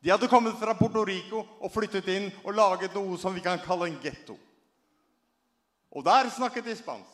De 0.05 0.13
hadde 0.13 0.29
kommet 0.29 0.55
fra 0.61 0.75
Puerto 0.77 1.01
Rico 1.03 1.41
og 1.59 1.71
flyttet 1.73 2.07
inn 2.13 2.29
og 2.43 2.53
laget 2.53 2.93
noe 2.93 3.17
som 3.17 3.33
vi 3.33 3.41
kan 3.43 3.57
kalle 3.65 3.89
en 3.89 3.97
ghetto. 4.03 4.37
Og 5.95 6.05
der 6.05 6.29
snakket 6.29 6.69
de 6.69 6.75
spansk. 6.77 7.09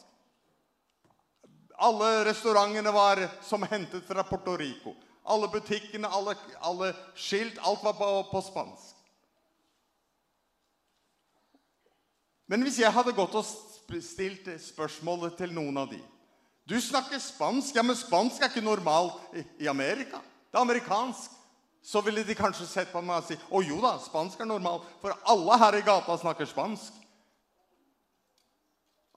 Alle 1.82 2.12
restaurantene 2.28 2.92
var 2.94 3.24
som 3.48 3.64
hentet 3.72 4.04
fra 4.06 4.28
Puerto 4.28 4.58
Rico. 4.60 4.94
Alle 5.26 5.50
butikkene, 5.54 6.10
alle, 6.10 6.36
alle 6.62 6.94
skilt, 7.16 7.60
alt 7.62 7.84
var 7.84 7.94
på, 7.98 8.10
på 8.32 8.42
spansk. 8.42 8.96
Men 12.52 12.66
hvis 12.66 12.82
jeg 12.82 12.92
hadde 12.92 13.14
gått 13.16 13.36
og 13.38 13.46
stilt 14.04 14.50
spørsmålet 14.60 15.38
til 15.40 15.54
noen 15.56 15.78
av 15.84 15.92
de, 15.92 16.02
du 16.68 16.76
snakker 16.82 17.20
spansk, 17.20 17.76
ja, 17.76 17.84
men 17.84 17.98
spansk 17.98 18.42
er 18.42 18.52
ikke 18.52 18.64
normalt 18.64 19.38
i, 19.38 19.44
i 19.66 19.70
Amerika. 19.72 20.20
Det 20.52 20.58
er 20.60 20.66
amerikansk. 20.66 21.38
Så 21.84 22.02
ville 22.06 22.22
de 22.24 22.36
kanskje 22.38 22.68
sett 22.70 22.92
på 22.94 23.02
meg 23.02 23.24
og 23.24 23.26
si, 23.26 23.38
å 23.50 23.64
jo 23.66 23.80
da, 23.82 23.96
spansk 24.04 24.44
er 24.44 24.50
normalt, 24.50 24.86
for 25.02 25.16
alle 25.32 25.58
her 25.64 25.80
i 25.80 25.86
gata 25.86 26.18
snakker 26.22 26.46
spansk. 26.46 26.94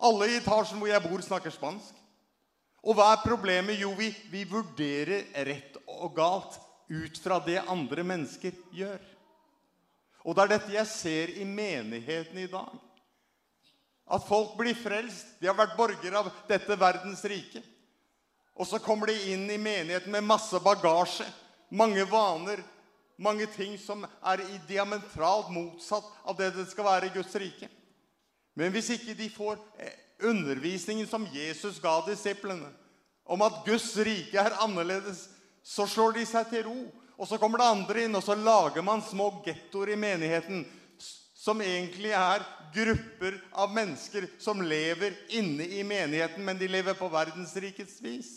Alle 0.01 0.31
i 0.31 0.39
etasjen 0.39 0.81
hvor 0.81 0.89
jeg 0.89 1.05
bor 1.05 1.21
snakker 1.23 1.53
spansk. 1.53 1.99
Og 2.85 2.97
hva 2.97 3.15
er 3.15 3.25
problemet? 3.25 3.81
Jo, 3.81 3.95
vi, 3.97 4.11
vi 4.31 4.45
vurderer 4.49 5.31
rett 5.49 5.79
og 5.89 6.13
galt 6.17 6.59
ut 6.93 7.19
fra 7.23 7.39
det 7.45 7.63
andre 7.65 8.05
mennesker 8.05 8.53
gjør. 8.77 9.01
Og 10.25 10.37
det 10.37 10.45
er 10.45 10.53
dette 10.55 10.75
jeg 10.75 10.91
ser 10.91 11.33
i 11.41 11.47
menigheten 11.49 12.41
i 12.41 12.49
dag. 12.51 12.75
At 14.05 14.27
folk 14.29 14.53
blir 14.59 14.77
frelst. 14.77 15.37
De 15.41 15.49
har 15.49 15.57
vært 15.57 15.77
borgere 15.79 16.21
av 16.21 16.29
dette 16.49 16.77
verdens 16.81 17.25
rike. 17.29 17.63
Og 18.55 18.69
så 18.69 18.79
kommer 18.79 19.11
de 19.11 19.17
inn 19.33 19.49
i 19.51 19.59
menigheten 19.59 20.13
med 20.13 20.29
masse 20.29 20.61
bagasje, 20.63 21.27
mange 21.75 22.05
vaner, 22.07 22.61
mange 23.17 23.47
ting 23.57 23.75
som 23.81 24.05
er 24.05 24.43
i 24.45 24.61
diametralt 24.69 25.51
motsatt 25.55 26.07
av 26.23 26.37
det 26.39 26.53
det 26.55 26.69
skal 26.71 26.87
være 26.87 27.09
i 27.09 27.15
Guds 27.17 27.35
rike. 27.41 27.69
Men 28.55 28.71
hvis 28.75 28.93
ikke 28.95 29.17
de 29.19 29.29
får 29.33 29.59
undervisningen 30.23 31.07
som 31.07 31.27
Jesus 31.33 31.81
ga 31.83 31.99
disiplene, 32.07 32.69
om 33.25 33.43
at 33.43 33.63
Guds 33.67 33.89
rike 33.97 34.41
er 34.41 34.57
annerledes, 34.63 35.29
så 35.65 35.87
slår 35.89 36.19
de 36.19 36.27
seg 36.29 36.51
til 36.51 36.67
ro. 36.69 36.79
Og 37.17 37.29
så 37.31 37.39
kommer 37.39 37.63
det 37.63 37.71
andre 37.71 38.05
inn, 38.05 38.17
og 38.19 38.25
så 38.27 38.35
lager 38.37 38.83
man 38.85 39.03
små 39.03 39.31
gettoer 39.45 39.95
i 39.95 40.01
menigheten, 40.01 40.65
som 41.45 41.61
egentlig 41.63 42.13
er 42.17 42.45
grupper 42.75 43.37
av 43.53 43.73
mennesker 43.75 44.27
som 44.41 44.63
lever 44.65 45.15
inne 45.37 45.67
i 45.79 45.83
menigheten, 45.87 46.45
men 46.45 46.59
de 46.59 46.69
lever 46.69 46.97
på 46.99 47.09
verdensrikets 47.13 48.01
vis. 48.03 48.33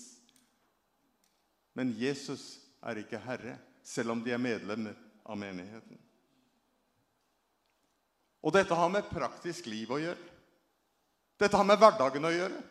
Men 1.78 1.94
Jesus 1.98 2.58
er 2.84 3.02
ikke 3.02 3.22
herre, 3.22 3.58
selv 3.84 4.14
om 4.14 4.24
de 4.24 4.34
er 4.36 4.42
medlemmer 4.42 4.98
av 5.26 5.40
menigheten. 5.40 6.00
Og 8.44 8.54
dette 8.54 8.76
har 8.78 8.92
med 8.92 9.10
praktisk 9.10 9.68
liv 9.68 9.92
å 9.92 10.00
gjøre. 10.02 10.37
Dette 11.38 11.58
har 11.58 11.68
med 11.68 11.80
hverdagen 11.82 12.26
å 12.26 12.34
gjøre. 12.34 12.64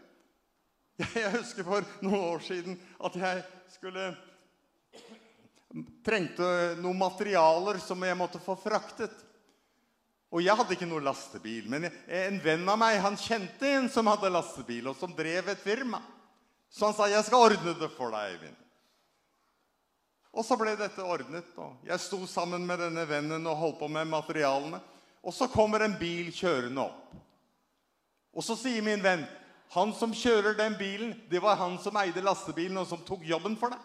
Jeg, 0.97 1.29
husker 1.37 1.67
for 1.67 1.85
noen 2.01 2.23
år 2.33 2.43
siden 2.45 2.79
at 3.05 3.17
jeg 3.21 3.43
skulle 3.75 4.09
trengte 6.07 6.47
noen 6.81 6.99
materialer 6.99 7.79
som 7.85 8.01
jeg 8.07 8.17
måtte 8.17 8.41
få 8.41 8.57
fraktet. 8.59 9.13
Og 10.33 10.43
jeg 10.43 10.57
hadde 10.59 10.75
ikke 10.75 10.89
noen 10.89 11.07
lastebil, 11.07 11.69
men 11.71 11.87
en 11.87 12.39
venn 12.43 12.65
av 12.69 12.79
meg, 12.81 12.99
han 13.05 13.19
kjente 13.21 13.69
en 13.77 13.91
som 13.93 14.09
hadde 14.11 14.33
lastebil, 14.33 14.89
og 14.91 14.97
som 14.99 15.13
drev 15.15 15.53
et 15.53 15.63
firma. 15.63 16.01
Så 16.73 16.89
han 16.89 16.97
sa, 16.97 17.07
jeg 17.09 17.25
skal 17.29 17.53
ordne 17.53 17.77
det 17.79 17.91
for 17.95 18.13
deg, 18.13 18.35
Eivind. 18.35 18.63
Og 20.37 20.45
så 20.45 20.59
ble 20.61 20.75
dette 20.77 21.05
ordnet, 21.05 21.47
og 21.57 21.87
jeg 21.87 22.03
sto 22.03 22.19
sammen 22.29 22.67
med 22.69 22.83
denne 22.83 23.07
vennen 23.09 23.47
og 23.49 23.61
holdt 23.63 23.79
på 23.81 23.89
med 23.89 24.11
materialene. 24.11 24.83
Og 25.25 25.33
så 25.33 25.49
kommer 25.49 25.87
en 25.87 25.97
bil 25.97 26.29
kjørende 26.35 26.85
opp. 26.85 27.15
Och 28.37 28.45
så 28.45 28.57
säger 28.57 28.83
min 28.83 29.03
vän, 29.03 29.25
han 29.69 29.95
som 29.97 30.13
kjører 30.13 30.53
den 30.55 30.75
bilen, 30.77 31.15
det 31.31 31.41
var 31.41 31.57
han 31.57 31.79
som 31.81 31.97
eide 31.97 32.21
lastebilen 32.21 32.77
og 32.77 32.85
som 32.91 33.01
tok 33.01 33.23
jobben 33.25 33.55
for 33.57 33.73
det. 33.73 33.79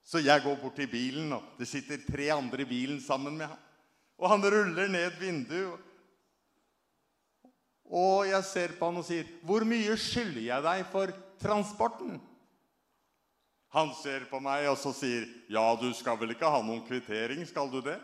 Så 0.00 0.22
jeg 0.24 0.40
går 0.40 0.56
bort 0.62 0.78
til 0.80 0.88
bilen, 0.88 1.28
og 1.36 1.42
det 1.58 1.68
sitter 1.68 2.00
tre 2.08 2.30
andre 2.32 2.64
i 2.64 2.68
bilen 2.70 3.02
sammen 3.04 3.36
med 3.36 3.50
han. 3.52 3.60
Og 4.16 4.30
han 4.32 4.46
ruller 4.48 4.88
ned 4.88 5.20
vinduet. 5.20 5.76
Og 7.84 8.30
jeg 8.30 8.48
ser 8.48 8.72
på 8.78 8.88
han 8.88 9.02
og 9.02 9.04
sier, 9.04 9.28
hvor 9.44 9.68
mye 9.68 9.92
skylder 10.00 10.46
jeg 10.46 10.64
deg 10.70 10.88
for 10.88 11.12
transporten? 11.44 12.16
Han 13.76 13.92
ser 14.00 14.24
på 14.32 14.40
meg 14.40 14.70
og 14.72 14.80
så 14.80 14.96
sier, 14.96 15.28
ja, 15.52 15.68
du 15.76 15.90
skal 15.92 16.16
vel 16.16 16.32
ikke 16.32 16.48
ha 16.48 16.64
noen 16.64 16.80
kvittering, 16.88 17.44
skal 17.44 17.68
du 17.68 17.82
det? 17.84 18.00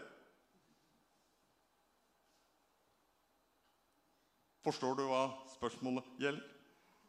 Forstår 4.65 4.99
du 4.99 5.07
hva 5.09 5.29
spørsmålet 5.55 6.09
gjelder? 6.21 6.43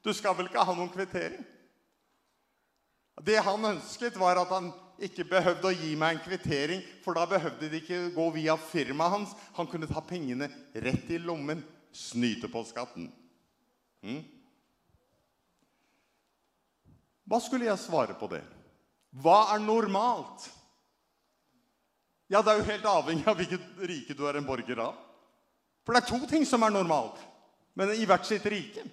Du 0.01 0.13
skal 0.17 0.35
vel 0.37 0.47
ikke 0.49 0.63
ha 0.65 0.75
noen 0.75 0.91
kvittering? 0.91 1.43
Det 3.21 3.37
han 3.43 3.65
ønsket 3.73 4.15
var 4.17 4.39
at 4.41 4.49
han 4.53 4.71
ikke 5.01 5.25
behøvde 5.29 5.69
å 5.69 5.75
gi 5.75 5.91
meg 5.99 6.15
en 6.15 6.23
kvittering, 6.23 6.81
for 7.03 7.17
da 7.17 7.25
behøvde 7.29 7.69
det 7.69 7.81
ikke 7.81 8.13
gå 8.15 8.27
via 8.37 8.55
firma 8.57 9.09
hans. 9.13 9.33
Han 9.57 9.69
kunne 9.69 9.89
ta 9.89 10.01
pengene 10.05 10.47
rett 10.73 11.09
i 11.11 11.19
lommen, 11.21 11.63
snyte 11.91 12.49
på 12.49 12.63
skatten. 12.69 13.09
Mm. 14.05 14.23
Hva 17.29 17.39
skulle 17.43 17.67
jeg 17.67 17.81
svare 17.81 18.15
på 18.17 18.29
det? 18.31 18.41
Hva 19.21 19.53
er 19.53 19.61
normalt? 19.63 20.47
Ja, 22.31 22.39
det 22.39 22.53
er 22.53 22.61
jo 22.61 22.69
helt 22.69 22.87
avhengig 22.87 23.27
av 23.27 23.37
hvilket 23.37 23.83
rike 23.89 24.15
du 24.15 24.23
er 24.27 24.39
en 24.39 24.47
borger 24.47 24.79
av. 24.85 24.95
For 25.83 25.93
det 25.93 26.03
er 26.03 26.09
to 26.13 26.19
ting 26.31 26.45
som 26.47 26.63
er 26.63 26.73
normalt 26.73 27.19
men 27.77 27.93
i 27.95 28.05
hvert 28.07 28.27
sitt 28.27 28.45
rike. 28.51 28.83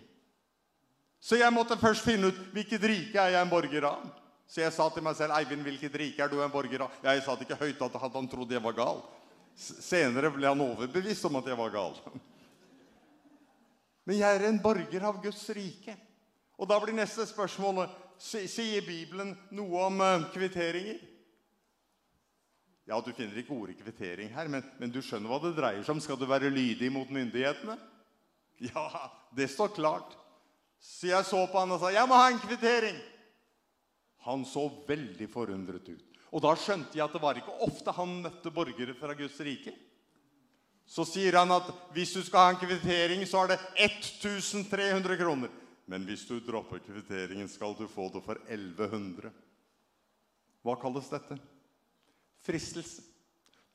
Så 1.21 1.39
jeg 1.41 1.53
måtte 1.55 1.79
først 1.81 2.07
finne 2.07 2.31
ut 2.31 2.41
hvilket 2.55 2.85
rike 2.87 3.19
er 3.19 3.35
jeg 3.35 3.43
en 3.43 3.51
borger 3.51 3.89
av. 3.91 4.07
Så 4.49 4.63
jeg 4.63 4.73
sa 4.73 4.87
til 4.95 5.05
meg 5.05 5.17
selv, 5.19 5.35
Eivind, 5.37 5.65
hvilket 5.67 5.97
rike 6.01 6.25
er 6.25 6.31
du 6.33 6.39
en 6.41 6.53
borger 6.53 6.87
av? 6.87 6.95
Jeg 7.05 7.25
sa 7.25 7.35
det 7.37 7.45
ikke 7.45 7.61
høyt 7.61 7.83
at 7.85 7.99
han 8.01 8.29
trodde 8.31 8.55
jeg 8.55 8.65
var 8.65 8.77
gal. 8.79 9.03
Senere 9.59 10.31
ble 10.33 10.47
han 10.49 10.63
overbevist 10.63 11.27
om 11.29 11.37
at 11.41 11.51
jeg 11.51 11.59
var 11.59 11.75
gal. 11.75 11.99
Men 14.09 14.21
jeg 14.23 14.39
er 14.39 14.47
en 14.49 14.63
borger 14.63 15.05
av 15.05 15.19
Guds 15.21 15.43
rike. 15.53 15.99
Og 16.57 16.71
da 16.71 16.79
blir 16.81 16.97
neste 16.97 17.27
spørsmål, 17.29 17.85
sier 18.19 18.87
Bibelen 18.87 19.35
noe 19.55 19.85
om 19.91 20.01
kvitteringer? 20.33 21.03
Ja, 22.89 23.03
du 23.05 23.13
finner 23.13 23.37
ikke 23.37 23.53
ordet 23.53 23.77
kvittering 23.77 24.33
her, 24.33 24.49
men, 24.49 24.65
men 24.81 24.89
du 24.89 25.03
skjønner 25.05 25.29
hva 25.29 25.43
det 25.43 25.53
dreier 25.59 25.85
seg 25.85 25.93
om. 25.93 26.01
Skal 26.01 26.17
du 26.17 26.25
være 26.31 26.49
lydig 26.49 26.89
mot 26.95 27.11
myndighetene? 27.13 27.77
Ja. 27.77 27.98
Ja, 28.75 29.13
det 29.37 29.49
står 29.49 29.69
klart. 29.69 30.17
Så 30.81 31.11
jeg 31.11 31.27
så 31.27 31.45
på 31.47 31.59
han 31.59 31.75
og 31.75 31.81
sa, 31.83 31.91
jeg 31.95 32.09
må 32.11 32.19
ha 32.19 32.29
en 32.31 32.41
kvittering. 32.43 32.97
Han 34.27 34.45
så 34.47 34.67
veldig 34.89 35.29
forundret 35.31 35.89
ut. 35.89 36.05
Og 36.35 36.43
da 36.45 36.53
skjønte 36.59 36.99
jeg 36.99 37.05
at 37.07 37.15
det 37.15 37.23
var 37.23 37.39
ikke 37.39 37.55
ofte 37.65 37.95
han 37.97 38.19
møtte 38.25 38.53
borgere 38.53 38.97
fra 38.99 39.15
Guds 39.17 39.39
rike. 39.47 39.73
Så 40.89 41.05
sier 41.09 41.37
han 41.39 41.53
at 41.53 41.69
hvis 41.95 42.15
du 42.17 42.23
skal 42.25 42.45
ha 42.45 42.53
en 42.53 42.61
kvittering, 42.61 43.25
så 43.29 43.45
er 43.45 43.55
det 43.55 43.59
1300 43.87 45.19
kroner. 45.21 45.53
Men 45.89 46.05
hvis 46.05 46.27
du 46.29 46.37
dropper 46.45 46.83
kvitteringen, 46.85 47.49
skal 47.49 47.75
du 47.77 47.87
få 47.89 48.11
det 48.13 48.23
for 48.25 48.41
1100. 48.49 49.33
Hva 50.65 50.77
kalles 50.81 51.09
dette? 51.13 51.39
Fristelse. 52.45 53.05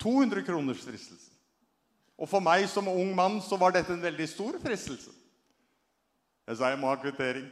200 0.01 0.45
kroners 0.45 0.81
fristelse. 0.86 1.32
Og 2.20 2.30
for 2.30 2.43
meg 2.43 2.68
som 2.70 2.88
ung 2.91 3.11
mann 3.16 3.39
så 3.41 3.57
var 3.59 3.74
dette 3.74 3.93
en 3.93 4.03
veldig 4.03 4.28
stor 4.30 4.57
fristelse. 4.61 5.11
Jeg 6.47 6.59
sa 6.59 6.70
jeg 6.74 6.80
må 6.82 6.91
ha 6.91 6.99
kvittering. 6.99 7.45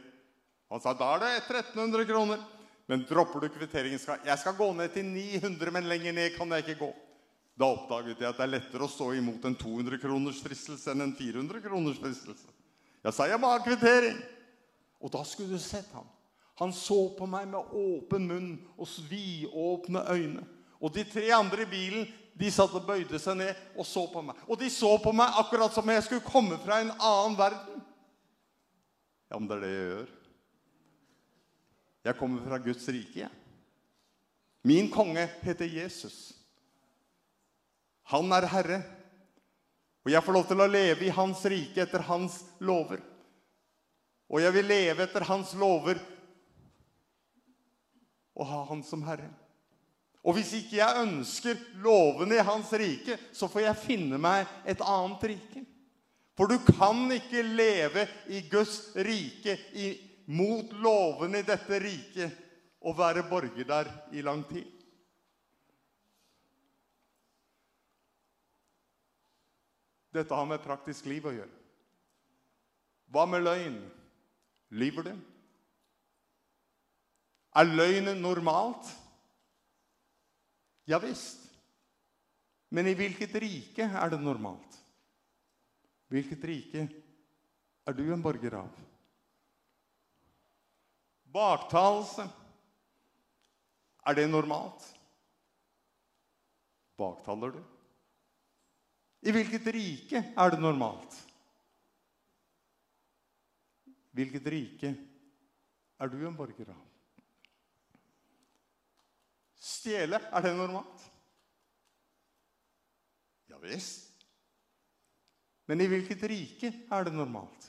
Han 0.72 0.80
sa 0.80 0.92
da 0.96 1.14
er 1.16 1.24
det 1.24 1.32
1300 1.40 2.06
kroner. 2.08 2.42
Men 2.90 3.04
dropper 3.08 3.44
du 3.44 3.52
kvitteringen 3.54 4.00
skal 4.00 4.20
jeg 4.26 4.38
skal 4.40 4.56
gå 4.58 4.66
ned 4.76 4.90
til 4.92 5.06
900, 5.06 5.70
men 5.72 5.88
lenger 5.88 6.14
ned 6.16 6.36
kan 6.36 6.50
jeg 6.52 6.66
ikke 6.66 6.80
gå. 6.82 6.90
Da 7.58 7.68
oppdaget 7.68 8.20
jeg 8.20 8.28
at 8.28 8.38
det 8.38 8.46
er 8.46 8.54
lettere 8.54 8.86
å 8.86 8.90
stå 8.90 9.10
imot 9.16 9.44
en 9.48 9.56
200 9.58 10.00
kroners 10.02 10.40
fristelse 10.42 10.92
enn 10.92 11.04
en 11.04 11.14
400 11.16 11.62
kroners 11.64 12.00
fristelse. 12.00 12.48
Jeg 13.02 13.14
sa 13.16 13.28
jeg 13.28 13.40
må 13.40 13.50
ha 13.52 13.60
kvittering. 13.62 14.18
Og 15.02 15.10
da 15.12 15.22
skulle 15.26 15.58
du 15.58 15.62
sett 15.62 15.90
ham. 15.96 16.06
Han 16.60 16.72
så 16.76 16.98
på 17.16 17.26
meg 17.26 17.48
med 17.50 17.72
åpen 17.74 18.26
munn 18.28 18.50
og 18.76 18.86
sviåpne 18.86 20.04
øyne. 20.12 20.44
Og 20.82 20.92
de 20.94 21.04
tre 21.06 21.24
andre 21.34 21.64
i 21.64 21.70
bilen, 21.70 22.06
de 22.38 22.48
satt 22.50 22.72
og 22.74 22.86
bøyde 22.88 23.18
seg 23.20 23.36
ned 23.38 23.58
og 23.76 23.86
så 23.86 24.06
på 24.10 24.22
meg. 24.24 24.38
Og 24.48 24.58
de 24.60 24.70
så 24.72 24.94
på 25.02 25.12
meg 25.16 25.38
akkurat 25.40 25.74
som 25.74 25.88
jeg 25.92 26.04
skulle 26.06 26.24
komme 26.24 26.58
fra 26.62 26.80
en 26.80 26.92
annen 26.96 27.36
verden. 27.38 27.82
Ja, 29.30 29.38
men 29.38 29.48
det 29.48 29.58
er 29.58 29.64
det 29.64 29.72
jeg 29.72 29.90
gjør. 29.90 30.10
Jeg 32.02 32.18
kommer 32.18 32.42
fra 32.46 32.58
Guds 32.62 32.88
rike, 32.90 33.22
jeg. 33.22 33.38
Min 34.66 34.90
konge 34.90 35.26
heter 35.42 35.66
Jesus. 35.66 36.32
Han 38.10 38.30
er 38.34 38.46
Herre. 38.50 38.82
Og 40.02 40.10
jeg 40.10 40.24
får 40.24 40.34
lov 40.34 40.46
til 40.48 40.62
å 40.62 40.70
leve 40.70 41.06
i 41.06 41.14
hans 41.14 41.44
rike 41.46 41.84
etter 41.84 42.02
hans 42.08 42.40
lover. 42.62 43.02
Og 44.32 44.42
jeg 44.42 44.54
vil 44.56 44.66
leve 44.70 45.04
etter 45.04 45.26
hans 45.28 45.52
lover 45.58 46.00
og 48.32 48.48
ha 48.48 48.62
han 48.70 48.82
som 48.86 49.04
Herre. 49.06 49.28
Og 50.22 50.36
hvis 50.36 50.52
ikke 50.54 50.78
jeg 50.78 51.02
ønsker 51.02 51.62
lovene 51.82 52.38
i 52.38 52.46
hans 52.46 52.70
rike, 52.78 53.18
så 53.34 53.48
får 53.50 53.64
jeg 53.64 53.82
finne 53.82 54.20
meg 54.22 54.46
et 54.70 54.82
annet 54.86 55.24
rike. 55.32 55.64
For 56.38 56.48
du 56.48 56.62
kan 56.64 57.10
ikke 57.12 57.42
leve 57.42 58.06
i 58.32 58.44
Guds 58.50 58.92
rike 58.96 59.58
i, 59.74 59.88
mot 60.32 60.70
lovene 60.78 61.42
i 61.42 61.46
dette 61.46 61.80
riket 61.82 62.38
og 62.86 62.96
være 62.98 63.26
borger 63.28 63.66
der 63.66 63.90
i 64.14 64.22
lang 64.22 64.44
tid. 64.48 64.68
Dette 70.12 70.36
har 70.36 70.46
med 70.46 70.62
praktisk 70.62 71.06
liv 71.08 71.26
å 71.26 71.34
gjøre. 71.34 71.58
Hva 73.12 73.26
med 73.28 73.44
løgn? 73.44 73.78
Lyver 74.72 75.08
du? 75.08 75.12
Er 77.56 77.68
løgnen 77.68 78.22
normalt? 78.24 78.88
Ja 80.92 80.98
visst. 80.98 81.50
Men 82.68 82.86
i 82.86 82.94
vilket 82.94 83.34
rike 83.34 83.84
är 83.84 84.10
det 84.10 84.18
normalt? 84.18 84.82
Vilket 86.06 86.44
rike 86.44 86.88
är 87.84 87.92
du 87.92 88.12
en 88.12 88.22
borgare 88.22 88.56
av? 88.56 88.70
Baktalelse. 91.22 92.28
Är 94.02 94.14
det 94.14 94.26
normalt? 94.26 94.98
Baktalar 96.96 97.50
du? 97.50 97.64
I 99.20 99.32
vilket 99.32 99.66
rike 99.66 100.32
är 100.36 100.50
det 100.50 100.60
normalt? 100.60 101.28
Vilket 104.10 104.46
rike 104.46 104.94
är 105.98 106.08
du 106.08 106.26
en 106.26 106.36
borgare 106.36 106.70
av? 106.70 106.91
Stjele, 109.62 110.18
er 110.18 110.42
det 110.42 110.56
normalt? 110.58 111.04
Ja 113.50 113.60
visst. 113.62 114.08
Men 115.70 115.80
i 115.80 115.86
hvilket 115.86 116.24
rike 116.26 116.72
er 116.90 117.06
det 117.06 117.12
normalt? 117.14 117.68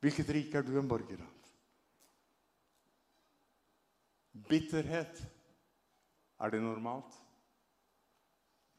Hvilket 0.00 0.30
rike 0.32 0.56
er 0.58 0.64
du 0.64 0.78
en 0.78 0.88
borger 0.88 1.20
av? 1.20 1.34
Bitterhet. 4.48 5.20
Er 6.38 6.54
det 6.54 6.62
normalt? 6.62 7.12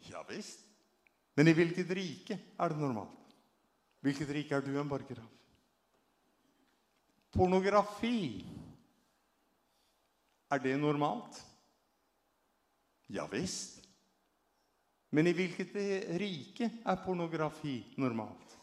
Ja 0.08 0.24
visst. 0.30 0.64
Men 1.38 1.52
i 1.52 1.54
hvilket 1.54 1.92
rike 1.94 2.40
er 2.58 2.74
det 2.74 2.80
normalt? 2.80 3.36
Hvilket 4.02 4.32
rike 4.34 4.56
er 4.56 4.66
du 4.66 4.72
en 4.80 4.90
borger 4.90 5.22
av? 5.22 5.30
Pornografi. 7.36 8.42
Er 10.50 10.64
det 10.64 10.80
normalt? 10.82 11.44
Ja 13.12 13.28
visst. 13.28 13.88
Men 15.10 15.28
i 15.28 15.34
vilket 15.34 15.76
rike 16.22 16.70
är 16.86 16.96
pornografi 16.96 17.94
normalt? 17.98 18.58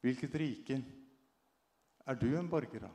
Vilket 0.00 0.34
rike 0.34 0.82
är 2.04 2.14
du 2.14 2.38
en 2.38 2.48
borger 2.48 2.84
av? 2.84 2.94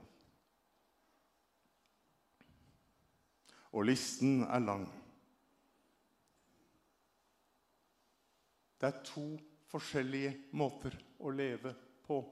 Og 3.71 3.85
listen 3.85 4.45
er 4.47 4.63
lang. 4.63 4.87
Det 8.79 8.87
er 8.87 9.03
to 9.11 9.27
forskjellige 9.71 10.33
måter 10.55 10.95
å 11.19 11.35
leve 11.35 11.75
på. 12.07 12.23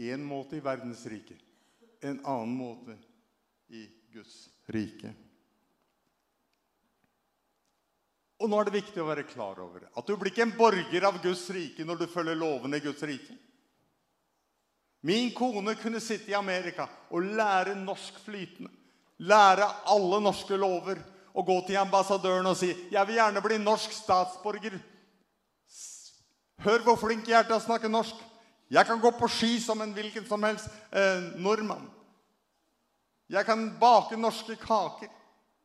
En 0.00 0.22
måte 0.24 0.56
i 0.56 0.64
verdens 0.64 1.02
rike 1.10 1.36
en 2.00 2.20
annen 2.26 2.54
måte 2.56 2.96
i 3.68 3.84
Guds 4.12 4.48
rike. 4.66 5.12
Og 8.40 8.48
nå 8.48 8.56
er 8.56 8.70
det 8.70 8.78
viktig 8.78 9.02
å 9.02 9.08
være 9.10 9.28
klar 9.28 9.58
over 9.60 9.84
at 9.84 10.06
du 10.08 10.14
blir 10.16 10.32
ikke 10.32 10.46
en 10.46 10.56
borger 10.56 11.04
av 11.04 11.20
Guds 11.20 11.44
rike 11.52 11.84
når 11.84 12.00
du 12.00 12.06
følger 12.08 12.38
lovene 12.40 12.80
i 12.80 12.84
Guds 12.84 13.04
rike. 13.04 13.36
Min 15.04 15.30
kone 15.36 15.74
kunne 15.80 16.00
sitte 16.00 16.32
i 16.32 16.36
Amerika 16.36 16.86
og 17.12 17.24
lære 17.36 17.76
norsk 17.76 18.20
flytende, 18.24 18.72
lære 19.20 19.68
alle 19.92 20.20
norske 20.24 20.56
lover 20.56 21.00
og 21.36 21.46
gå 21.46 21.58
til 21.68 21.78
ambassadøren 21.80 22.48
og 22.50 22.56
si 22.58 22.72
«Jeg 22.92 23.06
vil 23.08 23.20
gjerne 23.20 23.44
bli 23.44 23.60
norsk 23.60 23.92
statsborger. 23.94 24.76
Hør 26.64 26.84
hvor 26.84 26.98
flink 27.00 27.28
jeg 27.28 27.38
er 27.38 27.48
til 27.48 27.56
å 27.56 27.64
snakke 27.64 27.92
norsk. 27.92 28.16
Jag 28.72 28.86
kan 28.86 29.00
gå 29.00 29.12
på 29.12 29.28
ski 29.28 29.60
som 29.60 29.80
en 29.80 29.94
vilken 29.94 30.24
som 30.24 30.42
helst 30.42 30.68
eh, 30.90 31.22
norrman. 31.36 31.90
Jag 33.26 33.46
kan 33.46 33.78
baka 33.78 34.16
norska 34.16 34.56
kakor. 34.56 35.08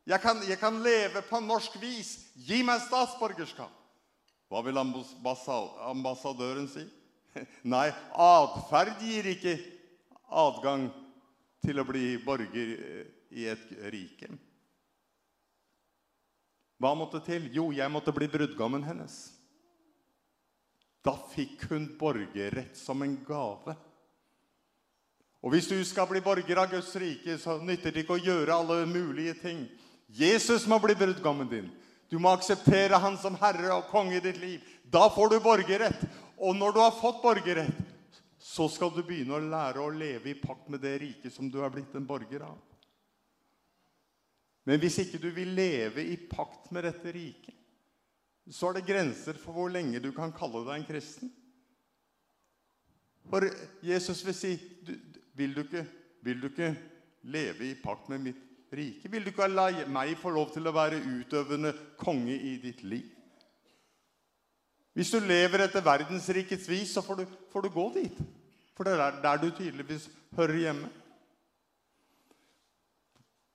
Jag 0.04 0.22
kan, 0.22 0.42
jag 0.48 0.60
kan 0.60 0.82
leva 0.82 1.22
på 1.22 1.40
norsk 1.40 1.82
vis. 1.82 2.30
Ge 2.34 2.64
mig 2.64 2.80
statsborgerskap. 2.80 3.70
Hva 4.50 4.62
vil 4.62 4.78
ambassadøren 4.78 6.66
si? 6.70 6.82
Nei, 7.62 7.90
adferd 8.10 8.98
gir 9.02 9.30
ikke 9.36 9.54
adgang 10.26 10.88
til 11.62 11.78
å 11.78 11.86
bli 11.86 12.16
borger 12.26 12.74
i 13.30 13.46
et 13.50 13.70
rike. 13.90 14.30
Hva 16.82 16.94
måtte 16.98 17.22
til? 17.22 17.50
Jo, 17.54 17.70
jeg 17.70 17.90
måtte 17.90 18.14
bli 18.14 18.26
brudgommen 18.30 18.82
hennes. 18.82 19.35
Da 21.06 21.14
fikk 21.30 21.68
hun 21.70 21.86
borgerrett 21.98 22.76
som 22.78 23.02
en 23.04 23.14
gave. 23.26 23.76
Og 25.44 25.52
hvis 25.54 25.68
du 25.70 25.76
skal 25.86 26.08
bli 26.10 26.22
borger 26.24 26.58
av 26.58 26.72
Guds 26.72 26.90
rike, 26.98 27.36
så 27.38 27.60
nytter 27.62 27.94
det 27.94 28.02
ikke 28.02 28.16
å 28.16 28.24
gjøre 28.24 28.54
alle 28.56 28.80
mulige 28.90 29.36
ting. 29.38 29.66
Jesus 30.10 30.66
må 30.66 30.80
bli 30.82 30.96
brudgommen 30.98 31.50
din. 31.50 31.68
Du 32.10 32.18
må 32.22 32.32
akseptere 32.34 32.98
han 33.02 33.18
som 33.18 33.36
herre 33.38 33.74
og 33.74 33.90
konge 33.90 34.18
i 34.18 34.22
ditt 34.24 34.40
liv. 34.42 34.64
Da 34.82 35.06
får 35.10 35.34
du 35.34 35.38
borgerrett. 35.42 36.02
Og 36.36 36.56
når 36.58 36.74
du 36.74 36.80
har 36.82 36.98
fått 36.98 37.22
borgerrett, 37.22 37.78
så 38.42 38.68
skal 38.70 38.92
du 38.94 39.02
begynne 39.02 39.36
å 39.36 39.42
lære 39.42 39.82
å 39.82 39.92
leve 39.92 40.30
i 40.30 40.38
pakt 40.38 40.68
med 40.70 40.82
det 40.82 40.96
rike 41.02 41.30
som 41.34 41.50
du 41.50 41.60
har 41.62 41.72
blitt 41.74 41.94
en 41.98 42.06
borger 42.06 42.44
av. 42.46 42.58
Men 44.66 44.80
hvis 44.82 44.98
ikke 45.02 45.20
du 45.22 45.28
vil 45.34 45.54
leve 45.54 46.02
i 46.02 46.16
pakt 46.30 46.72
med 46.74 46.86
dette 46.86 47.12
riket, 47.14 47.54
så 48.50 48.70
er 48.70 48.78
det 48.78 48.86
grenser 48.86 49.38
for 49.42 49.56
hvor 49.56 49.72
lenge 49.72 50.00
du 50.02 50.12
kan 50.14 50.34
kalle 50.34 50.62
deg 50.66 50.80
en 50.80 50.86
kristen. 50.86 51.32
For 53.26 53.48
Jesus 53.82 54.22
vil 54.26 54.36
si, 54.38 54.52
du, 54.86 54.92
vil, 55.34 55.54
du 55.56 55.64
ikke, 55.64 55.82
vil 56.22 56.42
du 56.42 56.46
ikke 56.50 56.70
leve 57.26 57.70
i 57.70 57.78
pakt 57.82 58.08
med 58.12 58.22
mitt 58.28 58.42
rike? 58.72 59.10
Vil 59.10 59.26
du 59.26 59.32
ikke 59.32 59.48
la 59.50 59.70
meg 59.90 60.14
få 60.20 60.30
lov 60.34 60.52
til 60.54 60.68
å 60.68 60.74
være 60.76 61.02
utøvende 61.02 61.74
konge 61.98 62.36
i 62.38 62.54
ditt 62.62 62.84
liv? 62.86 63.10
Hvis 64.96 65.10
du 65.12 65.18
lever 65.20 65.66
etter 65.66 65.84
verdensrikets 65.84 66.70
vis, 66.70 66.94
så 66.94 67.02
får 67.04 67.20
du, 67.20 67.34
får 67.52 67.66
du 67.66 67.74
gå 67.74 67.90
dit. 67.98 68.22
For 68.76 68.86
det 68.86 68.94
er 68.94 69.18
der 69.20 69.42
du 69.42 69.50
tydeligvis 69.50 70.06
hører 70.38 70.62
hjemme. 70.62 70.88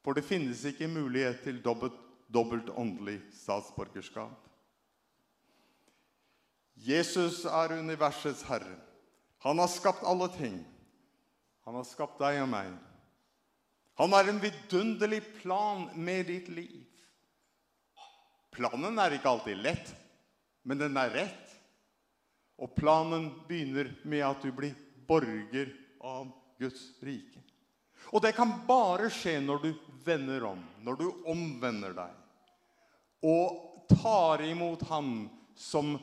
For 0.05 0.17
det 0.17 0.25
finnes 0.25 0.61
ikke 0.65 0.89
mulighet 0.89 1.41
til 1.45 1.61
dobbelt, 1.63 1.97
dobbelt 2.33 2.69
åndelig 2.69 3.19
statsborgerskap. 3.33 4.50
Jesus 6.81 7.43
er 7.45 7.77
universets 7.77 8.41
herre. 8.49 8.77
Han 9.45 9.59
har 9.61 9.69
skapt 9.69 10.05
alle 10.05 10.27
ting. 10.33 10.57
Han 11.65 11.77
har 11.77 11.85
skapt 11.85 12.17
deg 12.21 12.39
og 12.41 12.49
meg. 12.49 12.71
Han 14.01 14.13
har 14.15 14.29
en 14.29 14.41
vidunderlig 14.41 15.21
plan 15.41 15.89
med 15.93 16.25
ditt 16.31 16.49
liv. 16.49 16.79
Planen 18.51 18.97
er 18.99 19.15
ikke 19.15 19.29
alltid 19.29 19.61
lett, 19.61 19.91
men 20.65 20.81
den 20.81 20.97
er 20.97 21.13
rett. 21.13 21.53
Og 22.61 22.73
planen 22.77 23.29
begynner 23.47 23.91
med 24.03 24.25
at 24.25 24.41
du 24.41 24.49
blir 24.53 24.73
borger 25.07 25.69
av 26.01 26.31
Guds 26.61 26.81
rike. 27.05 27.41
Og 28.09 28.21
det 28.25 28.33
kan 28.35 28.57
bare 28.67 29.09
skje 29.13 29.37
når 29.41 29.61
du 29.63 29.69
vender 30.05 30.43
om, 30.49 30.61
når 30.81 30.97
du 30.97 31.07
omvender 31.29 31.93
deg. 31.95 32.17
Og 33.21 33.85
tar 33.91 34.41
imot 34.45 34.83
han 34.89 35.29
som 35.57 35.93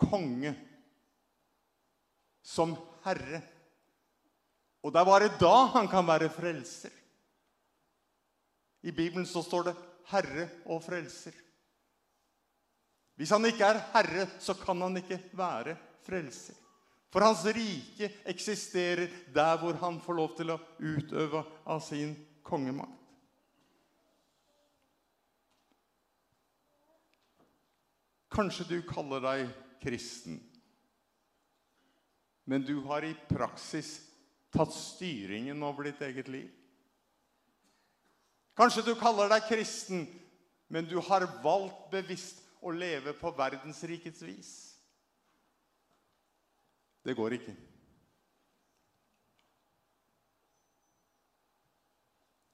konge, 0.00 0.54
som 2.42 2.74
herre. 3.04 3.42
Og 4.80 4.92
det 4.92 5.00
er 5.00 5.08
bare 5.08 5.34
da 5.40 5.54
han 5.76 5.88
kan 5.90 6.06
være 6.08 6.30
frelser. 6.32 6.92
I 8.82 8.92
Bibelen 8.96 9.26
så 9.28 9.42
står 9.44 9.68
det 9.68 9.76
herre 10.10 10.48
og 10.66 10.80
frelser. 10.82 11.36
Hvis 13.20 13.30
han 13.34 13.44
ikke 13.44 13.66
er 13.66 13.82
herre, 13.92 14.24
så 14.40 14.54
kan 14.56 14.80
han 14.80 14.96
ikke 14.96 15.20
være 15.36 15.76
frelser. 16.06 16.56
For 17.10 17.20
hans 17.26 17.42
rike 17.44 18.08
eksisterer 18.30 19.10
der 19.34 19.58
hvor 19.60 19.76
han 19.82 19.98
får 20.00 20.16
lov 20.16 20.36
til 20.38 20.54
å 20.54 20.60
utøve 20.78 21.42
av 21.66 21.82
sin 21.84 22.14
kongemakt. 22.46 22.96
Kanskje 28.30 28.68
du 28.68 28.76
kaller 28.86 29.20
deg 29.24 29.48
kristen. 29.80 30.40
Men 32.44 32.62
du 32.66 32.76
har 32.86 33.04
i 33.04 33.14
praksis 33.28 34.00
tatt 34.50 34.72
styringen 34.74 35.62
over 35.62 35.86
ditt 35.86 36.00
eget 36.02 36.28
liv. 36.28 36.48
Kanskje 38.58 38.84
du 38.90 38.94
kaller 38.98 39.30
deg 39.30 39.46
kristen, 39.48 40.04
men 40.68 40.88
du 40.90 40.98
har 41.06 41.24
valgt 41.44 41.90
bevisst 41.92 42.42
å 42.60 42.72
leve 42.74 43.14
på 43.16 43.32
verdensrikets 43.38 44.22
vis. 44.26 44.52
Det 47.06 47.14
går 47.16 47.38
ikke. 47.38 47.54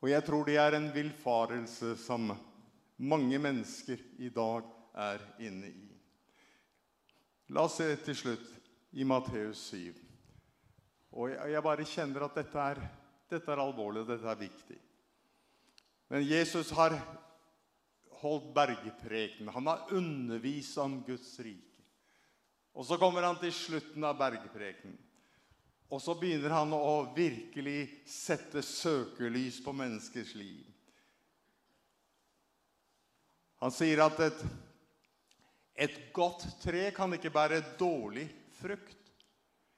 Og 0.05 0.13
jeg 0.13 0.23
tror 0.23 0.47
det 0.47 0.61
er 0.63 0.77
en 0.77 0.93
vilfarelse 0.95 1.97
som 1.99 2.31
mange 2.97 3.39
mennesker 3.43 3.99
i 4.23 4.29
dag 4.31 4.69
er 4.95 5.25
inne 5.43 5.73
i. 5.73 5.96
La 7.55 7.63
oss 7.67 7.77
se 7.79 7.87
til 8.03 8.17
slutt 8.19 8.47
i 8.99 9.05
Matteus 9.07 9.69
7. 9.71 9.95
Og 11.17 11.31
jeg 11.31 11.63
bare 11.63 11.87
kjenner 11.87 12.27
at 12.27 12.35
dette 12.41 12.65
er, 12.73 12.81
dette 13.31 13.53
er 13.53 13.63
alvorlig, 13.63 14.03
dette 14.09 14.27
er 14.29 14.41
viktig. 14.41 14.79
Men 16.11 16.27
Jesus 16.27 16.73
har 16.77 16.97
holdt 18.21 18.53
bergepreken. 18.55 19.49
Han 19.55 19.71
har 19.71 19.95
undervist 19.95 20.79
om 20.83 21.01
Guds 21.07 21.33
rike. 21.41 21.63
Og 22.77 22.85
så 22.85 22.99
kommer 23.01 23.25
han 23.25 23.39
til 23.41 23.55
slutten 23.55 24.05
av 24.05 24.19
bergepreken. 24.19 24.97
Og 25.87 26.03
så 26.03 26.17
begynner 26.19 26.51
han 26.51 26.75
å 26.75 27.13
virkelig 27.15 27.87
sette 28.11 28.63
søkelys 28.65 29.63
på 29.65 29.73
menneskers 29.77 30.35
liv. 30.37 30.65
Han 33.63 33.73
sier 33.73 34.03
at 34.05 34.19
et 34.27 34.43
Et 35.77 35.97
godt 36.17 36.45
tre 36.63 36.89
kan 36.97 37.13
ikke 37.13 37.31
bære 37.31 37.61
dårlig 37.79 38.27
frukt. 38.57 38.97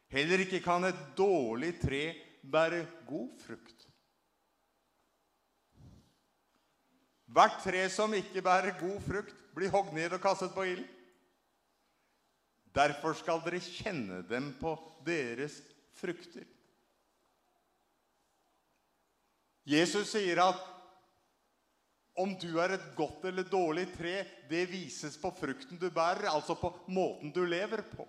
Heller 0.08 0.44
ikke 0.44 0.60
kan 0.64 0.86
et 0.88 1.00
dårlig 1.18 1.74
tre 1.82 2.02
bære 2.42 2.84
god 3.08 3.32
frukt. 3.42 3.88
Hvert 7.28 7.58
tre 7.60 7.82
som 7.92 8.14
ikke 8.16 8.42
bærer 8.42 8.78
god 8.80 9.00
frukt, 9.04 9.34
blir 9.54 9.72
hogg 9.74 9.90
ned 9.92 10.14
og 10.16 10.22
kastet 10.22 10.54
på 10.54 10.64
ilden. 10.64 10.86
Derfor 12.74 13.12
skal 13.18 13.42
dere 13.44 13.60
kjenne 13.60 14.22
dem 14.28 14.52
på 14.60 14.76
deres 15.04 15.58
frukter. 15.98 16.46
Jesus 19.68 20.14
sier 20.14 20.40
at 20.40 20.60
Om 22.18 22.34
du 22.40 22.58
er 22.58 22.74
et 22.74 22.86
godt 22.98 23.28
eller 23.30 23.46
dårlig 23.46 23.86
tre, 23.94 24.24
det 24.50 24.66
vises 24.70 25.16
på 25.20 25.30
frukten 25.38 25.78
du 25.78 25.86
bærer, 25.90 26.26
altså 26.32 26.56
på 26.58 26.72
måten 26.90 27.30
du 27.34 27.44
lever 27.46 27.84
på. 27.92 28.06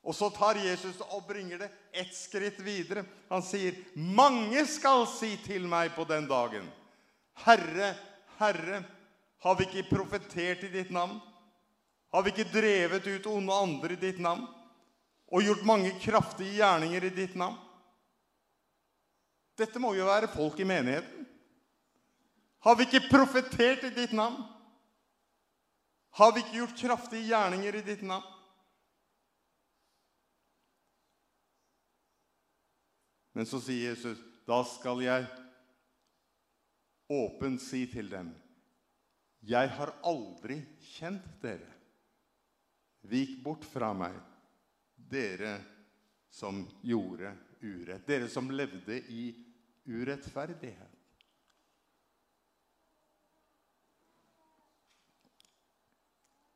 Og 0.00 0.16
så 0.16 0.30
tar 0.32 0.58
Jesus 0.58 0.98
og 1.10 1.26
bringer 1.28 1.60
det 1.60 1.68
ett 1.92 2.12
skritt 2.16 2.58
videre. 2.64 3.04
Han 3.28 3.44
sier, 3.44 3.76
mange 3.94 4.64
skal 4.66 5.04
si 5.12 5.34
til 5.44 5.68
meg 5.68 5.92
på 5.94 6.06
den 6.08 6.26
dagen, 6.30 6.66
Herre, 7.44 7.94
Herre, 8.40 8.82
har 9.40 9.56
vi 9.56 9.68
ikke 9.68 9.88
profetert 9.94 10.64
i 10.66 10.72
ditt 10.72 10.90
navn? 10.92 11.20
Har 12.12 12.24
vi 12.24 12.32
ikke 12.32 12.50
drevet 12.52 13.06
ut 13.06 13.28
onde 13.30 13.54
andre 13.54 13.94
i 13.94 14.00
ditt 14.00 14.18
navn? 14.20 14.42
Og 15.30 15.46
gjort 15.46 15.62
mange 15.68 15.92
kraftige 16.02 16.58
gjerninger 16.58 17.06
i 17.06 17.12
ditt 17.14 17.36
navn? 17.38 17.56
Dette 19.60 19.80
må 19.80 19.92
jo 19.94 20.08
være 20.08 20.28
folk 20.32 20.58
i 20.60 20.66
menigheten. 20.66 21.19
Har 22.60 22.76
vi 22.76 22.84
ikke 22.84 23.08
profetert 23.08 23.84
i 23.88 23.92
ditt 23.96 24.12
navn? 24.12 24.42
Har 26.18 26.34
vi 26.34 26.42
ikke 26.42 26.58
gjort 26.58 26.76
kraftige 26.82 27.30
gjerninger 27.30 27.78
i 27.78 27.86
ditt 27.86 28.02
navn? 28.04 28.26
Men 33.32 33.46
så 33.46 33.60
sier 33.62 33.92
Jesus, 33.92 34.18
da 34.44 34.58
skal 34.66 35.00
jeg 35.04 35.28
åpent 37.10 37.62
si 37.62 37.84
til 37.90 38.10
dem, 38.10 38.32
jeg 39.46 39.70
har 39.78 39.94
aldri 40.04 40.58
kjent 40.92 41.24
dere. 41.40 41.70
Vik 43.08 43.38
bort 43.44 43.64
fra 43.64 43.94
meg, 43.96 44.18
dere 44.94 45.56
som 46.28 46.60
gjorde 46.84 47.32
urett, 47.62 48.04
dere 48.06 48.28
som 48.28 48.50
levde 48.52 48.98
i 49.08 49.30
urettferdighet. 49.88 50.99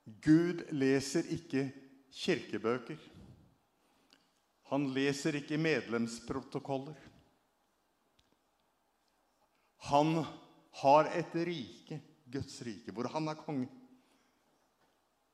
Gud 0.04 0.66
leser 0.76 1.26
ikke 1.32 1.68
kirkebøker. 2.12 2.98
Han 4.72 4.88
leser 4.96 5.38
ikke 5.38 5.58
medlemsprotokoller. 5.60 6.98
Han 9.90 10.24
har 10.80 11.10
et 11.12 11.34
rike, 11.46 12.00
Guds 12.32 12.60
rike, 12.66 12.92
hvor 12.92 13.08
han 13.12 13.28
er 13.28 13.40
konge. 13.40 13.68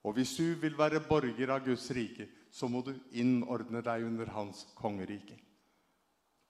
Og 0.04 0.16
hvis 0.16 0.32
du 0.36 0.54
vil 0.60 0.78
være 0.78 1.02
borger 1.06 1.52
av 1.52 1.64
Guds 1.64 1.86
rike, 1.94 2.26
så 2.50 2.68
må 2.68 2.82
du 2.82 2.94
innordne 3.12 3.82
deg 3.84 4.06
under 4.06 4.30
hans 4.34 4.64
kongerike. 4.78 5.36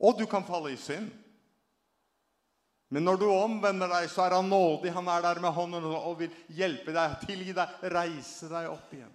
Og 0.01 0.17
du 0.19 0.25
kan 0.31 0.47
falle 0.47 0.73
i 0.73 0.81
synd. 0.81 1.11
Men 2.91 3.05
når 3.07 3.21
du 3.21 3.29
omvender 3.31 3.91
deg, 3.93 4.09
så 4.11 4.25
er 4.25 4.35
han 4.35 4.49
nådig. 4.51 4.91
Han 4.97 5.09
er 5.13 5.23
der 5.23 5.39
med 5.43 5.55
hånden 5.55 5.85
og 5.87 6.17
vil 6.19 6.33
hjelpe 6.51 6.91
deg, 6.95 7.21
tilgi 7.23 7.55
deg, 7.55 7.77
reise 7.95 8.49
deg 8.51 8.67
opp 8.73 8.95
igjen. 8.97 9.13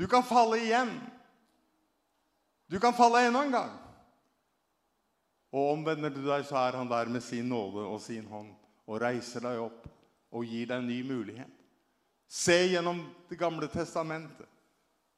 Du 0.00 0.06
kan 0.08 0.24
falle 0.24 0.62
igjen. 0.64 0.94
Du 2.72 2.78
kan 2.80 2.96
falle 2.96 3.26
enda 3.26 3.42
en 3.44 3.52
gang. 3.52 3.74
Og 5.52 5.74
omvender 5.74 6.12
du 6.12 6.22
deg, 6.24 6.46
så 6.48 6.56
er 6.64 6.80
han 6.80 6.88
der 6.88 7.12
med 7.12 7.24
sin 7.24 7.52
nåde 7.52 7.84
og 7.84 8.00
sin 8.02 8.24
hånd, 8.32 8.48
og 8.88 9.00
reiser 9.04 9.44
deg 9.44 9.60
opp 9.68 9.84
og 10.32 10.48
gir 10.48 10.68
deg 10.68 10.80
en 10.80 10.88
ny 10.88 10.98
mulighet. 11.06 11.52
Se 12.28 12.56
gjennom 12.72 13.04
det 13.28 13.38
gamle 13.38 13.68
testamentet. 13.70 14.48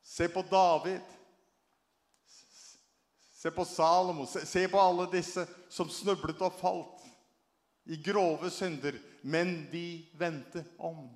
Se 0.02 0.28
på 0.28 0.42
David. 0.50 1.00
Se 3.38 3.50
på 3.54 3.64
Salomo. 3.64 4.26
Se, 4.26 4.42
se 4.46 4.66
på 4.68 4.80
alle 4.82 5.06
disse 5.14 5.46
som 5.70 5.88
snublet 5.90 6.42
og 6.42 6.58
falt 6.58 6.97
i 7.88 7.96
grove 8.04 8.50
synder, 8.52 8.98
men 9.22 9.66
de 9.72 10.04
vente 10.20 10.64
om. 10.76 11.08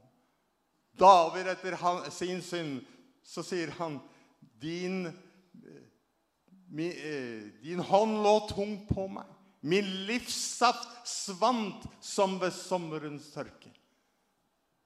David 0.96 1.50
etter 1.52 1.76
han, 1.80 2.06
sin 2.12 2.40
synd, 2.44 2.80
så 3.24 3.44
sier 3.44 3.72
han, 3.78 3.98
din, 4.60 5.04
min, 6.72 6.96
din 7.62 7.82
hånd 7.84 8.22
lå 8.24 8.34
tung 8.50 8.74
på 8.88 9.06
meg. 9.12 9.28
Min 9.62 9.86
livssaft 10.08 11.06
svant 11.06 11.84
som 12.02 12.38
ved 12.40 12.54
sommerens 12.56 13.28
tørke. 13.34 13.70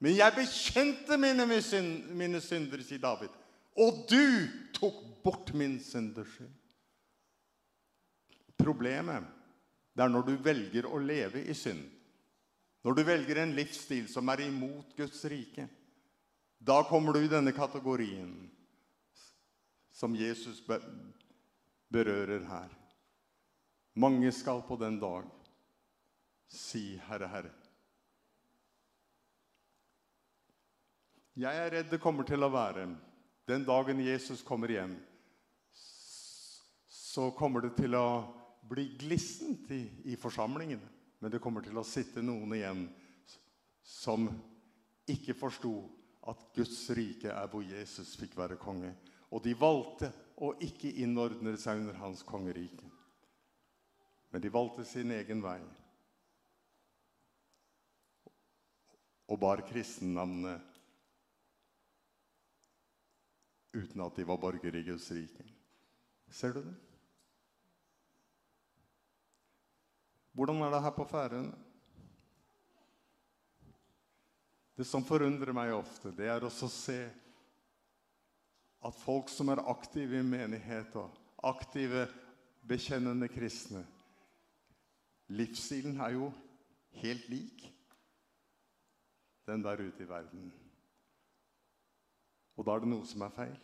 Men 0.03 0.19
jeg 0.19 0.37
bekjente 0.37 1.17
mine, 1.17 1.47
mine 1.49 2.43
synder, 2.45 2.83
sier 2.85 3.01
David. 3.01 3.33
Og 3.81 4.05
du 4.11 4.51
tok 4.77 5.01
bort 5.25 5.55
min 5.57 5.79
synderskyld. 5.81 6.53
Problemet 8.57 9.25
det 9.97 10.05
er 10.05 10.13
når 10.13 10.27
du 10.27 10.35
velger 10.45 10.87
å 10.93 10.99
leve 11.01 11.41
i 11.49 11.55
synd. 11.57 11.81
Når 12.85 12.99
du 12.99 13.03
velger 13.09 13.41
en 13.41 13.55
livsstil 13.57 14.11
som 14.13 14.29
er 14.29 14.45
imot 14.45 14.93
Guds 14.99 15.25
rike. 15.25 15.65
Da 16.61 16.83
kommer 16.85 17.17
du 17.17 17.25
i 17.25 17.33
denne 17.33 17.55
kategorien 17.57 18.35
som 19.97 20.13
Jesus 20.17 20.61
berører 21.89 22.45
her. 22.45 22.77
Mange 23.97 24.29
skal 24.37 24.61
på 24.69 24.77
den 24.77 25.01
dag 25.01 25.25
si, 26.53 27.01
Herre, 27.09 27.33
Herre. 27.33 27.53
Jeg 31.37 31.65
er 31.65 31.73
redd 31.73 31.89
det 31.93 32.01
kommer 32.05 32.29
til 32.29 32.45
å 32.45 32.53
være. 32.53 32.91
Den 33.49 33.65
dagen 33.65 34.01
Jesus 34.05 34.45
kommer 34.45 34.69
hjem, 34.73 34.99
så 36.89 37.31
kommer 37.37 37.65
det 37.65 37.77
til 37.81 37.97
å 37.97 38.09
bli 38.69 38.89
glissent 38.99 39.71
i, 39.71 39.83
i 40.13 40.17
forsamlingen, 40.17 40.81
men 41.19 41.33
det 41.33 41.41
kommer 41.43 41.65
til 41.65 41.79
å 41.79 41.87
sitte 41.87 42.23
noen 42.25 42.55
igjen 42.57 42.87
som 43.87 44.29
ikke 45.07 45.37
forstod 45.39 45.87
at 46.27 46.43
Guds 46.57 46.79
rike 46.99 47.31
er 47.31 47.51
hvor 47.51 47.63
Jesus 47.63 48.17
fikk 48.19 48.35
være 48.39 48.59
konge. 48.59 48.91
Og 49.31 49.43
de 49.45 49.55
valgte 49.59 50.11
å 50.43 50.53
ikke 50.63 50.91
innordne 51.03 51.55
seg 51.61 51.83
under 51.83 51.99
hans 52.01 52.23
kongerike. 52.27 52.87
Men 54.35 54.43
de 54.43 54.53
valgte 54.53 54.85
sin 54.85 55.13
egen 55.15 55.43
vei. 55.45 55.61
Og 59.31 59.39
bar 59.43 59.63
kristennavnet 59.67 60.75
uten 63.77 64.03
at 64.05 64.17
de 64.17 64.27
var 64.27 64.41
borgere 64.41 64.81
i 64.81 64.87
Guds 64.87 65.09
rike. 65.15 65.47
Ser 66.33 66.57
du 66.57 66.63
det? 66.65 66.75
Hvordan 70.37 70.59
er 70.63 70.75
det 70.75 70.83
her 70.85 70.93
på 70.93 71.05
færen? 71.09 71.47
Det 74.77 74.85
som 74.85 75.05
forundrer 75.05 75.55
meg 75.57 75.73
ofte, 75.73 76.11
det 76.13 76.27
er 76.29 76.45
også 76.45 76.67
å 76.69 76.73
se 76.73 76.97
at 78.85 78.99
folk 79.01 79.31
som 79.33 79.49
er 79.49 79.63
aktive 79.73 80.19
i 80.21 80.27
menighet 80.27 80.93
og 81.01 81.15
aktive 81.49 82.03
bekjennende 82.69 83.31
kristne, 83.33 83.81
livsstilen 85.33 85.97
er 86.05 86.19
jo 86.19 86.29
helt 87.01 87.25
lik 87.33 87.65
den 89.49 89.65
der 89.65 89.81
ute 89.81 90.05
i 90.05 90.11
verden. 90.11 90.51
Og 92.61 92.67
da 92.67 92.77
er 92.77 92.85
det 92.85 92.91
noe 92.93 93.09
som 93.09 93.25
er 93.25 93.33
feil. 93.39 93.57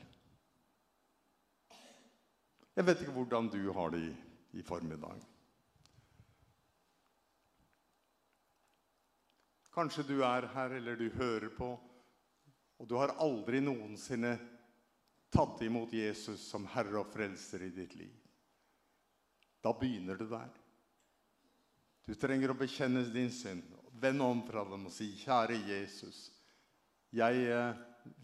Jeg 2.73 2.89
vet 2.89 3.05
ikke 3.05 3.19
hvordan 3.19 3.53
du 3.53 3.61
har 3.77 3.93
det 3.93 4.01
i, 4.07 4.11
i 4.57 4.65
formiddag. 4.65 5.21
Kanskje 9.73 10.05
du 10.05 10.19
er 10.25 10.47
her, 10.53 10.75
eller 10.77 10.97
du 10.97 11.09
hører 11.17 11.49
på, 11.57 11.71
og 12.79 12.89
du 12.89 12.97
har 13.01 13.15
aldri 13.23 13.63
noensinne 13.65 14.35
tatt 15.33 15.63
imot 15.65 15.95
Jesus 15.97 16.43
som 16.51 16.67
Herre 16.75 17.01
og 17.01 17.13
Frelser 17.13 17.65
i 17.65 17.71
ditt 17.73 17.95
liv. 17.97 18.13
Da 19.63 19.73
begynner 19.79 20.19
du 20.19 20.27
der. 20.29 20.51
Du 22.05 22.13
trenger 22.19 22.53
å 22.53 22.59
bekjenne 22.59 23.05
din 23.15 23.31
synd. 23.33 23.65
Vende 24.03 24.27
om 24.27 24.43
fra 24.45 24.65
dem 24.67 24.89
og 24.89 24.93
si, 24.93 25.13
kjære 25.23 25.61
Jesus, 25.69 26.27
jeg 27.15 27.47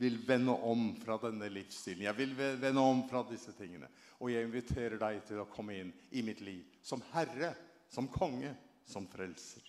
vil 0.00 0.18
vende 0.26 0.56
om 0.66 0.90
fra 0.98 1.18
denne 1.22 1.48
livsstilen. 1.52 2.06
Jeg 2.08 2.18
vil 2.18 2.34
vende 2.36 2.82
om 2.82 3.04
fra 3.08 3.22
disse 3.28 3.54
tingene. 3.56 3.88
Og 4.18 4.32
jeg 4.32 4.48
inviterer 4.48 4.98
deg 5.00 5.22
til 5.28 5.42
å 5.44 5.48
komme 5.52 5.76
inn 5.78 5.92
i 6.18 6.24
mitt 6.26 6.42
liv 6.42 6.80
som 6.82 7.04
Herre, 7.12 7.52
som 7.92 8.10
Konge, 8.12 8.54
som 8.88 9.06
Frelser. 9.12 9.67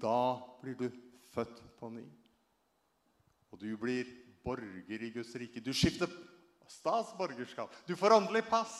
Da 0.00 0.40
blir 0.62 0.78
du 0.78 0.88
født 1.34 1.60
på 1.78 1.90
ny. 1.92 2.06
Og 3.50 3.60
du 3.60 3.70
blir 3.80 4.08
borger 4.44 5.04
i 5.04 5.12
Guds 5.14 5.34
rike. 5.36 5.60
Du 5.60 5.72
skifter 5.76 6.10
statsborgerskap. 6.70 7.74
Du 7.86 7.96
får 7.96 8.16
åndelig 8.16 8.44
pass. 8.48 8.74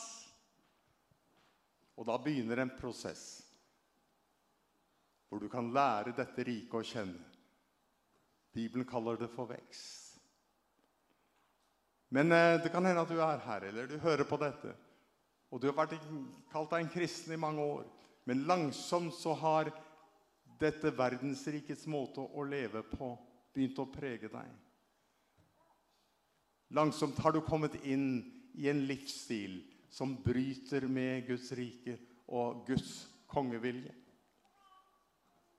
Og 1.99 2.07
da 2.07 2.17
begynner 2.17 2.63
en 2.63 2.75
prosess 2.79 3.43
hvor 5.31 5.39
du 5.39 5.47
kan 5.47 5.69
lære 5.71 6.11
dette 6.11 6.43
riket 6.43 6.73
å 6.75 6.83
kjenne. 6.83 7.27
Bibelen 8.51 8.83
kaller 8.83 9.15
det 9.15 9.29
for 9.31 9.47
vekst. 9.47 10.17
Men 12.11 12.33
eh, 12.35 12.57
det 12.59 12.71
kan 12.73 12.83
hende 12.83 13.05
at 13.05 13.11
du 13.11 13.21
er 13.23 13.39
her, 13.45 13.63
eller 13.69 13.87
du 13.87 13.95
hører 14.03 14.27
på 14.27 14.35
dette. 14.41 14.73
Og 15.47 15.61
du 15.61 15.69
har 15.69 15.77
vært 15.77 15.95
kalt 16.51 16.73
deg 16.73 16.83
en 16.83 16.91
kristen 16.91 17.31
i 17.31 17.39
mange 17.39 17.63
år. 17.63 17.85
Men 18.27 18.43
langsomt 18.49 19.15
så 19.15 19.37
har 19.39 19.71
dette 20.61 20.93
verdensrikets 20.95 21.87
måte 21.89 22.23
å 22.23 22.45
leve 22.45 22.83
på 22.85 23.13
begynt 23.53 23.79
å 23.81 23.89
prege 23.91 24.29
deg. 24.31 24.51
Langsomt 26.71 27.17
har 27.19 27.35
du 27.35 27.41
kommet 27.43 27.75
inn 27.83 28.21
i 28.55 28.69
en 28.71 28.85
livsstil 28.87 29.59
som 29.91 30.13
bryter 30.23 30.87
med 30.87 31.25
Guds 31.27 31.51
rike 31.57 31.97
og 32.31 32.63
Guds 32.69 32.93
kongevilje. 33.31 33.91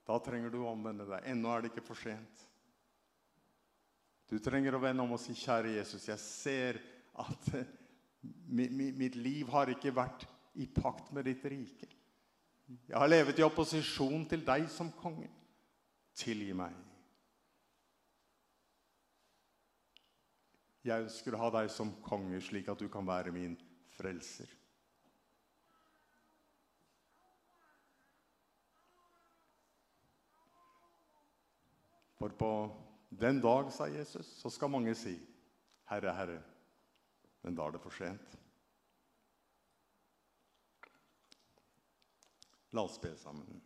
Da 0.08 0.16
trenger 0.24 0.50
du 0.50 0.62
å 0.62 0.70
omvende 0.72 1.04
deg. 1.08 1.28
Ennå 1.34 1.52
er 1.52 1.62
det 1.62 1.72
ikke 1.72 1.84
for 1.84 2.00
sent. 2.00 2.46
Du 4.32 4.38
trenger 4.40 4.74
å 4.74 4.80
vende 4.80 5.04
om 5.04 5.12
og 5.12 5.20
si, 5.20 5.34
kjære 5.36 5.74
Jesus, 5.76 6.08
jeg 6.08 6.20
ser 6.24 6.80
at 7.20 7.50
mitt 9.02 9.18
liv 9.20 9.50
har 9.52 9.68
ikke 9.74 9.92
vært 9.94 10.24
i 10.56 10.64
pakt 10.72 11.12
med 11.12 11.28
ditt 11.28 11.44
rike. 11.44 11.88
Jeg 12.66 12.98
har 12.98 13.10
levet 13.10 13.38
i 13.38 13.44
opposisjon 13.44 14.24
til 14.30 14.44
deg 14.46 14.68
som 14.70 14.92
konge. 14.96 15.28
Tilgi 16.16 16.54
meg. 16.56 16.74
Jeg 20.82 21.04
ønsker 21.04 21.36
å 21.36 21.44
ha 21.44 21.50
deg 21.54 21.70
som 21.70 21.92
konge, 22.02 22.40
slik 22.42 22.68
at 22.72 22.80
du 22.80 22.88
kan 22.90 23.06
være 23.06 23.32
min 23.34 23.54
frelser. 23.94 24.50
For 32.18 32.34
på 32.38 32.50
den 33.10 33.40
dag, 33.42 33.70
sa 33.74 33.88
Jesus, 33.90 34.26
så 34.38 34.50
skal 34.50 34.70
mange 34.70 34.94
si, 34.94 35.16
Herre, 35.90 36.14
Herre, 36.14 36.38
men 37.42 37.56
da 37.58 37.66
er 37.66 37.74
det 37.74 37.82
for 37.82 37.94
sent. 37.94 38.36
La 42.74 42.82
oss 42.82 43.00
be 43.00 43.16
sammen. 43.16 43.60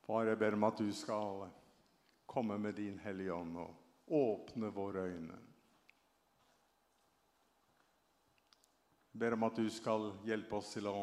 Far, 0.00 0.26
jeg 0.26 0.38
ber 0.40 0.56
om 0.56 0.64
at 0.66 0.80
du 0.80 0.88
skal 0.96 1.44
komme 2.26 2.56
med 2.58 2.74
din 2.80 2.96
hellige 2.98 3.36
ånd 3.36 3.60
og 3.60 4.16
åpne 4.16 4.72
våre 4.74 5.04
øyne. 5.12 5.36
Jeg 9.12 9.20
ber 9.20 9.36
om 9.36 9.44
at 9.46 9.60
du 9.60 9.68
skal 9.70 10.08
hjelpe 10.24 10.56
oss 10.56 10.72
til 10.72 10.88
å 10.88 10.98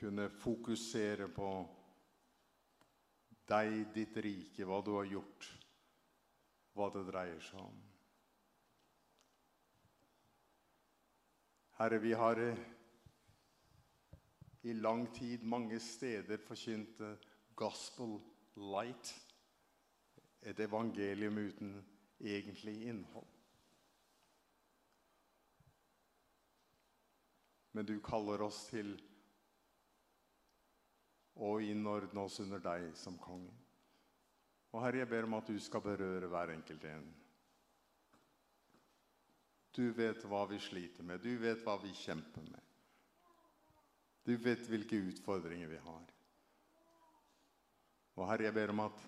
kunne 0.00 0.30
fokusere 0.40 1.28
på 1.36 1.50
deg, 3.48 3.78
ditt 3.94 4.16
rike, 4.22 4.66
hva 4.68 4.80
du 4.84 4.92
har 4.98 5.08
gjort, 5.08 5.46
hva 6.76 6.88
det 6.94 7.04
dreier 7.08 7.40
seg 7.42 7.62
om. 7.62 7.78
Herre, 11.78 12.00
vi 12.02 12.12
har 12.18 12.40
i 14.66 14.74
lang 14.74 15.06
tid 15.14 15.44
mange 15.46 15.78
steder 15.80 16.40
forkynt 16.42 17.00
gospel 17.58 18.18
light, 18.58 19.14
et 20.42 20.58
evangelium 20.60 21.38
uten 21.38 21.74
egentlig 22.20 22.76
innhold. 22.90 23.26
Men 27.74 27.86
du 27.86 27.98
kaller 28.02 28.42
oss 28.42 28.64
til 28.70 28.96
og 31.38 31.62
innordne 31.62 32.24
oss 32.24 32.40
under 32.42 32.62
deg 32.62 32.90
som 32.98 33.18
konge. 33.22 33.54
Og 34.74 34.82
Herre, 34.82 35.02
jeg 35.02 35.10
ber 35.10 35.28
om 35.28 35.38
at 35.38 35.48
du 35.48 35.56
skal 35.62 35.82
berøre 35.84 36.28
hver 36.28 36.52
enkelt 36.52 36.84
en. 36.90 37.06
Du 39.78 39.86
vet 39.94 40.24
hva 40.26 40.42
vi 40.50 40.58
sliter 40.60 41.06
med. 41.06 41.22
Du 41.22 41.38
vet 41.40 41.62
hva 41.64 41.76
vi 41.80 41.92
kjemper 41.94 42.44
med. 42.44 42.64
Du 44.26 44.34
vet 44.36 44.66
hvilke 44.68 44.98
utfordringer 45.08 45.70
vi 45.70 45.78
har. 45.80 46.10
Og 48.18 48.26
Herre, 48.26 48.48
jeg 48.48 48.56
ber 48.58 48.74
om 48.74 48.84
at 48.88 49.02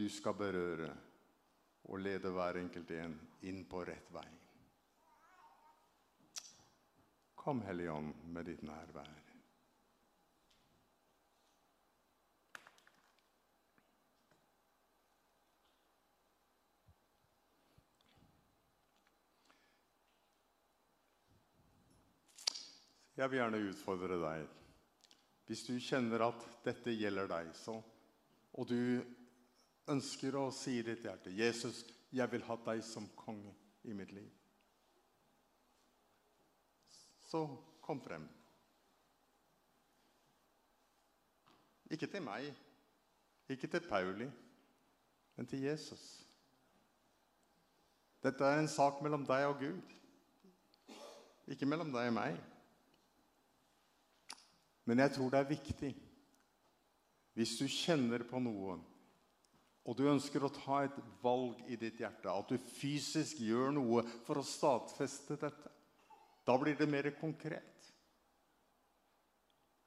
du 0.00 0.06
skal 0.08 0.34
berøre 0.34 0.90
og 1.90 2.00
lede 2.00 2.32
hver 2.32 2.58
enkelt 2.62 2.90
en 2.96 3.16
inn 3.46 3.64
på 3.68 3.84
rett 3.84 4.08
vei. 4.14 4.28
Kom, 7.40 7.62
Helligånd, 7.64 8.14
med 8.32 8.48
ditt 8.48 8.64
nærvær. 8.64 9.19
Jeg 23.20 23.28
vil 23.28 23.36
gjerne 23.36 23.58
utfordre 23.68 24.16
deg. 24.16 24.44
Hvis 25.44 25.66
du 25.66 25.74
kjenner 25.82 26.22
at 26.24 26.44
dette 26.64 26.94
gjelder 26.96 27.26
deg, 27.28 27.50
så, 27.52 27.74
og 28.56 28.68
du 28.70 29.02
ønsker 29.92 30.38
å 30.40 30.46
si 30.56 30.78
i 30.78 30.84
ditt 30.86 31.04
hjerte, 31.04 31.32
Jesus, 31.36 31.82
jeg 32.16 32.32
vil 32.32 32.46
ha 32.46 32.56
deg 32.64 32.80
som 32.86 33.10
konge 33.18 33.52
i 33.84 33.92
mitt 33.98 34.14
liv. 34.16 34.30
Så 37.28 37.42
kom 37.84 38.00
frem. 38.00 38.24
Ikke 41.92 42.08
til 42.08 42.24
meg, 42.24 42.48
ikke 43.52 43.68
til 43.68 43.84
Pauli, 43.84 44.30
men 45.36 45.50
til 45.50 45.66
Jesus. 45.66 46.06
Dette 48.24 48.48
er 48.48 48.62
en 48.62 48.70
sak 48.70 49.02
mellom 49.04 49.28
deg 49.28 49.44
og 49.50 49.60
Gud. 49.60 49.92
Ikke 51.52 51.68
mellom 51.68 51.92
deg 51.92 52.08
og 52.14 52.16
meg. 52.16 52.40
Men 54.88 55.04
jeg 55.04 55.14
tror 55.16 55.32
det 55.32 55.40
er 55.40 55.50
viktig. 55.50 55.90
Hvis 57.36 57.56
du 57.60 57.66
kjenner 57.70 58.24
på 58.28 58.40
noen, 58.42 58.80
og 59.88 59.96
du 59.96 60.04
ønsker 60.10 60.44
å 60.44 60.52
ta 60.52 60.82
et 60.84 60.96
valg 61.22 61.62
i 61.72 61.78
ditt 61.80 62.02
hjerte, 62.02 62.30
at 62.30 62.50
du 62.50 62.58
fysisk 62.76 63.40
gjør 63.42 63.72
noe 63.74 64.04
for 64.26 64.40
å 64.40 64.46
stadfeste 64.46 65.38
dette, 65.40 65.72
da 66.46 66.56
blir 66.60 66.76
det 66.76 66.88
mer 66.90 67.08
konkret. 67.20 67.88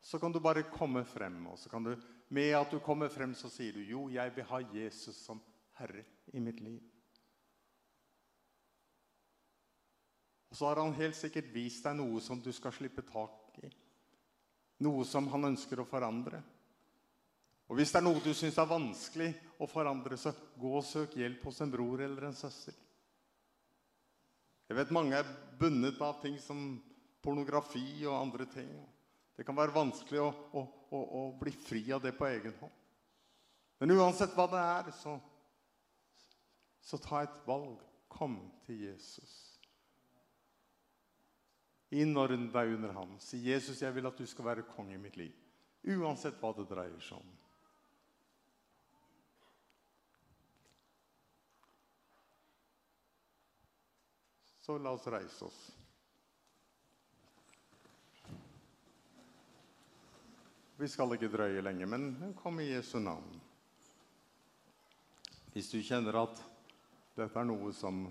Så 0.04 0.20
kan 0.20 0.34
du 0.34 0.42
bare 0.44 0.66
komme 0.72 1.06
frem, 1.08 1.38
og 1.48 1.60
så 1.60 1.70
kan 1.72 1.86
du, 1.86 1.94
med 2.34 2.56
at 2.58 2.74
du 2.74 2.82
kommer 2.84 3.12
frem, 3.14 3.36
så 3.38 3.52
sier 3.52 3.78
du, 3.78 3.84
jo, 3.88 4.08
jeg 4.12 4.34
vil 4.36 4.50
ha 4.50 4.60
Jesus 4.74 5.22
som 5.24 5.40
Herre 5.78 6.04
i 6.34 6.42
mitt 6.44 6.60
liv. 6.64 6.82
Og 10.52 10.58
så 10.58 10.68
har 10.70 10.82
han 10.84 10.94
helt 10.98 11.18
sikkert 11.18 11.54
vist 11.54 11.86
deg 11.86 11.96
noe 11.98 12.20
som 12.22 12.42
du 12.42 12.52
skal 12.54 12.76
slippe 12.76 13.02
tak 13.08 13.56
i. 13.64 13.72
Noe 14.82 15.06
som 15.06 15.28
han 15.30 15.52
ønsker 15.52 15.80
å 15.80 15.88
forandre. 15.88 16.42
Og 17.70 17.78
hvis 17.78 17.94
det 17.94 18.02
er 18.02 18.06
noe 18.06 18.22
du 18.24 18.32
synes 18.36 18.58
er 18.60 18.70
vanskelig 18.70 19.30
å 19.62 19.68
forandre, 19.70 20.18
så 20.20 20.34
gå 20.60 20.74
og 20.80 20.86
søk 20.86 21.16
hjelp 21.20 21.46
hos 21.48 21.62
en 21.64 21.72
bror 21.72 22.02
eller 22.04 22.28
en 22.28 22.38
søster. 22.38 22.76
Jeg 24.68 24.78
vet 24.80 24.94
mange 24.96 25.18
er 25.20 25.30
bunnet 25.60 26.00
av 26.02 26.20
ting 26.22 26.36
som 26.42 26.60
pornografi 27.24 28.04
og 28.08 28.18
andre 28.18 28.48
ting. 28.52 28.70
Det 29.38 29.46
kan 29.46 29.58
være 29.58 29.76
vanskelig 29.76 30.22
å, 30.22 30.30
å, 30.54 30.64
å, 30.94 31.00
å 31.20 31.24
bli 31.40 31.54
fri 31.56 31.86
av 31.94 32.04
det 32.04 32.14
på 32.18 32.28
egen 32.30 32.56
hånd. 32.60 32.80
Men 33.82 33.96
uansett 33.98 34.36
hva 34.38 34.46
det 34.52 34.60
er, 34.62 34.92
så, 34.96 35.18
så 36.84 37.00
ta 37.02 37.24
et 37.24 37.42
valg. 37.48 37.82
Kom 38.14 38.38
til 38.68 38.84
Jesus 38.86 39.53
innordne 41.94 42.50
deg 42.52 42.74
under 42.76 42.94
ham. 42.98 43.16
Si, 43.22 43.40
Jesus, 43.46 43.82
jeg 43.82 43.96
vil 43.96 44.10
at 44.10 44.18
du 44.18 44.26
skal 44.30 44.46
være 44.50 44.68
kong 44.74 44.92
i 44.94 45.00
mitt 45.02 45.18
liv. 45.20 45.34
Uansett 45.94 46.40
hva 46.42 46.54
det 46.58 46.68
dreier 46.70 47.00
seg 47.04 47.20
om. 47.20 47.32
Så 54.64 54.78
la 54.80 54.94
oss 54.96 55.08
reise 55.12 55.44
oss. 55.44 55.64
Vi 60.80 60.88
skal 60.88 61.14
ikke 61.16 61.30
drøye 61.32 61.62
lenge, 61.62 61.86
men 61.86 62.34
kom 62.40 62.62
i 62.64 62.70
Jesu 62.70 62.96
navn. 63.00 63.42
Hvis 65.54 65.70
du 65.70 65.82
kjenner 65.84 66.16
at 66.24 66.40
dette 67.18 67.40
er 67.40 67.46
noe 67.46 67.74
som 67.76 68.06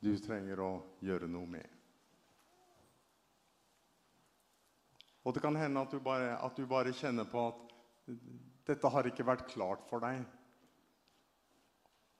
du 0.00 0.10
trenger 0.18 0.64
å 0.64 0.70
gjøre 1.04 1.28
noe 1.30 1.46
med, 1.46 1.79
Og 5.24 5.34
det 5.34 5.42
kan 5.44 5.56
hende 5.56 5.82
at 5.82 5.92
du 5.92 6.00
bare, 6.00 6.36
at 6.40 6.56
du 6.56 6.66
bare 6.66 6.94
kjenner 6.96 7.28
på 7.28 7.42
at 7.50 7.66
dette 8.68 8.92
har 8.92 9.08
ikke 9.08 9.26
vært 9.26 9.48
klart 9.50 9.84
for 9.90 10.02
deg. 10.04 10.22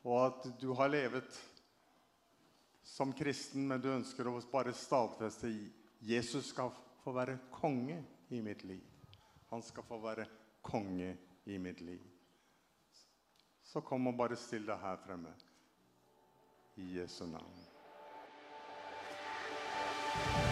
Og 0.05 0.19
at 0.27 0.51
du 0.61 0.71
har 0.77 0.93
levet 0.93 1.41
som 2.85 3.13
kristen, 3.17 3.67
men 3.69 3.81
du 3.81 3.91
ønsker 3.93 4.29
å 4.29 4.37
bare 4.53 4.75
stadfeste 4.77 5.49
i 5.49 5.61
Jesus 6.01 6.51
skal 6.53 6.73
få 7.05 7.13
være 7.17 7.39
konge 7.53 8.01
i 8.33 8.41
mitt 8.45 8.65
liv. 8.65 8.85
Han 9.51 9.63
skal 9.65 9.85
få 9.85 10.01
være 10.03 10.27
konge 10.65 11.15
i 11.45 11.59
mitt 11.59 11.81
liv. 11.85 12.01
Så 13.65 13.85
kom 13.87 14.09
og 14.11 14.17
bare 14.19 14.39
still 14.41 14.67
deg 14.67 14.81
her 14.83 15.01
fremme. 15.05 15.35
I 16.81 16.95
Jesu 16.99 17.27
navn. 17.29 17.67
Amen. 20.11 20.50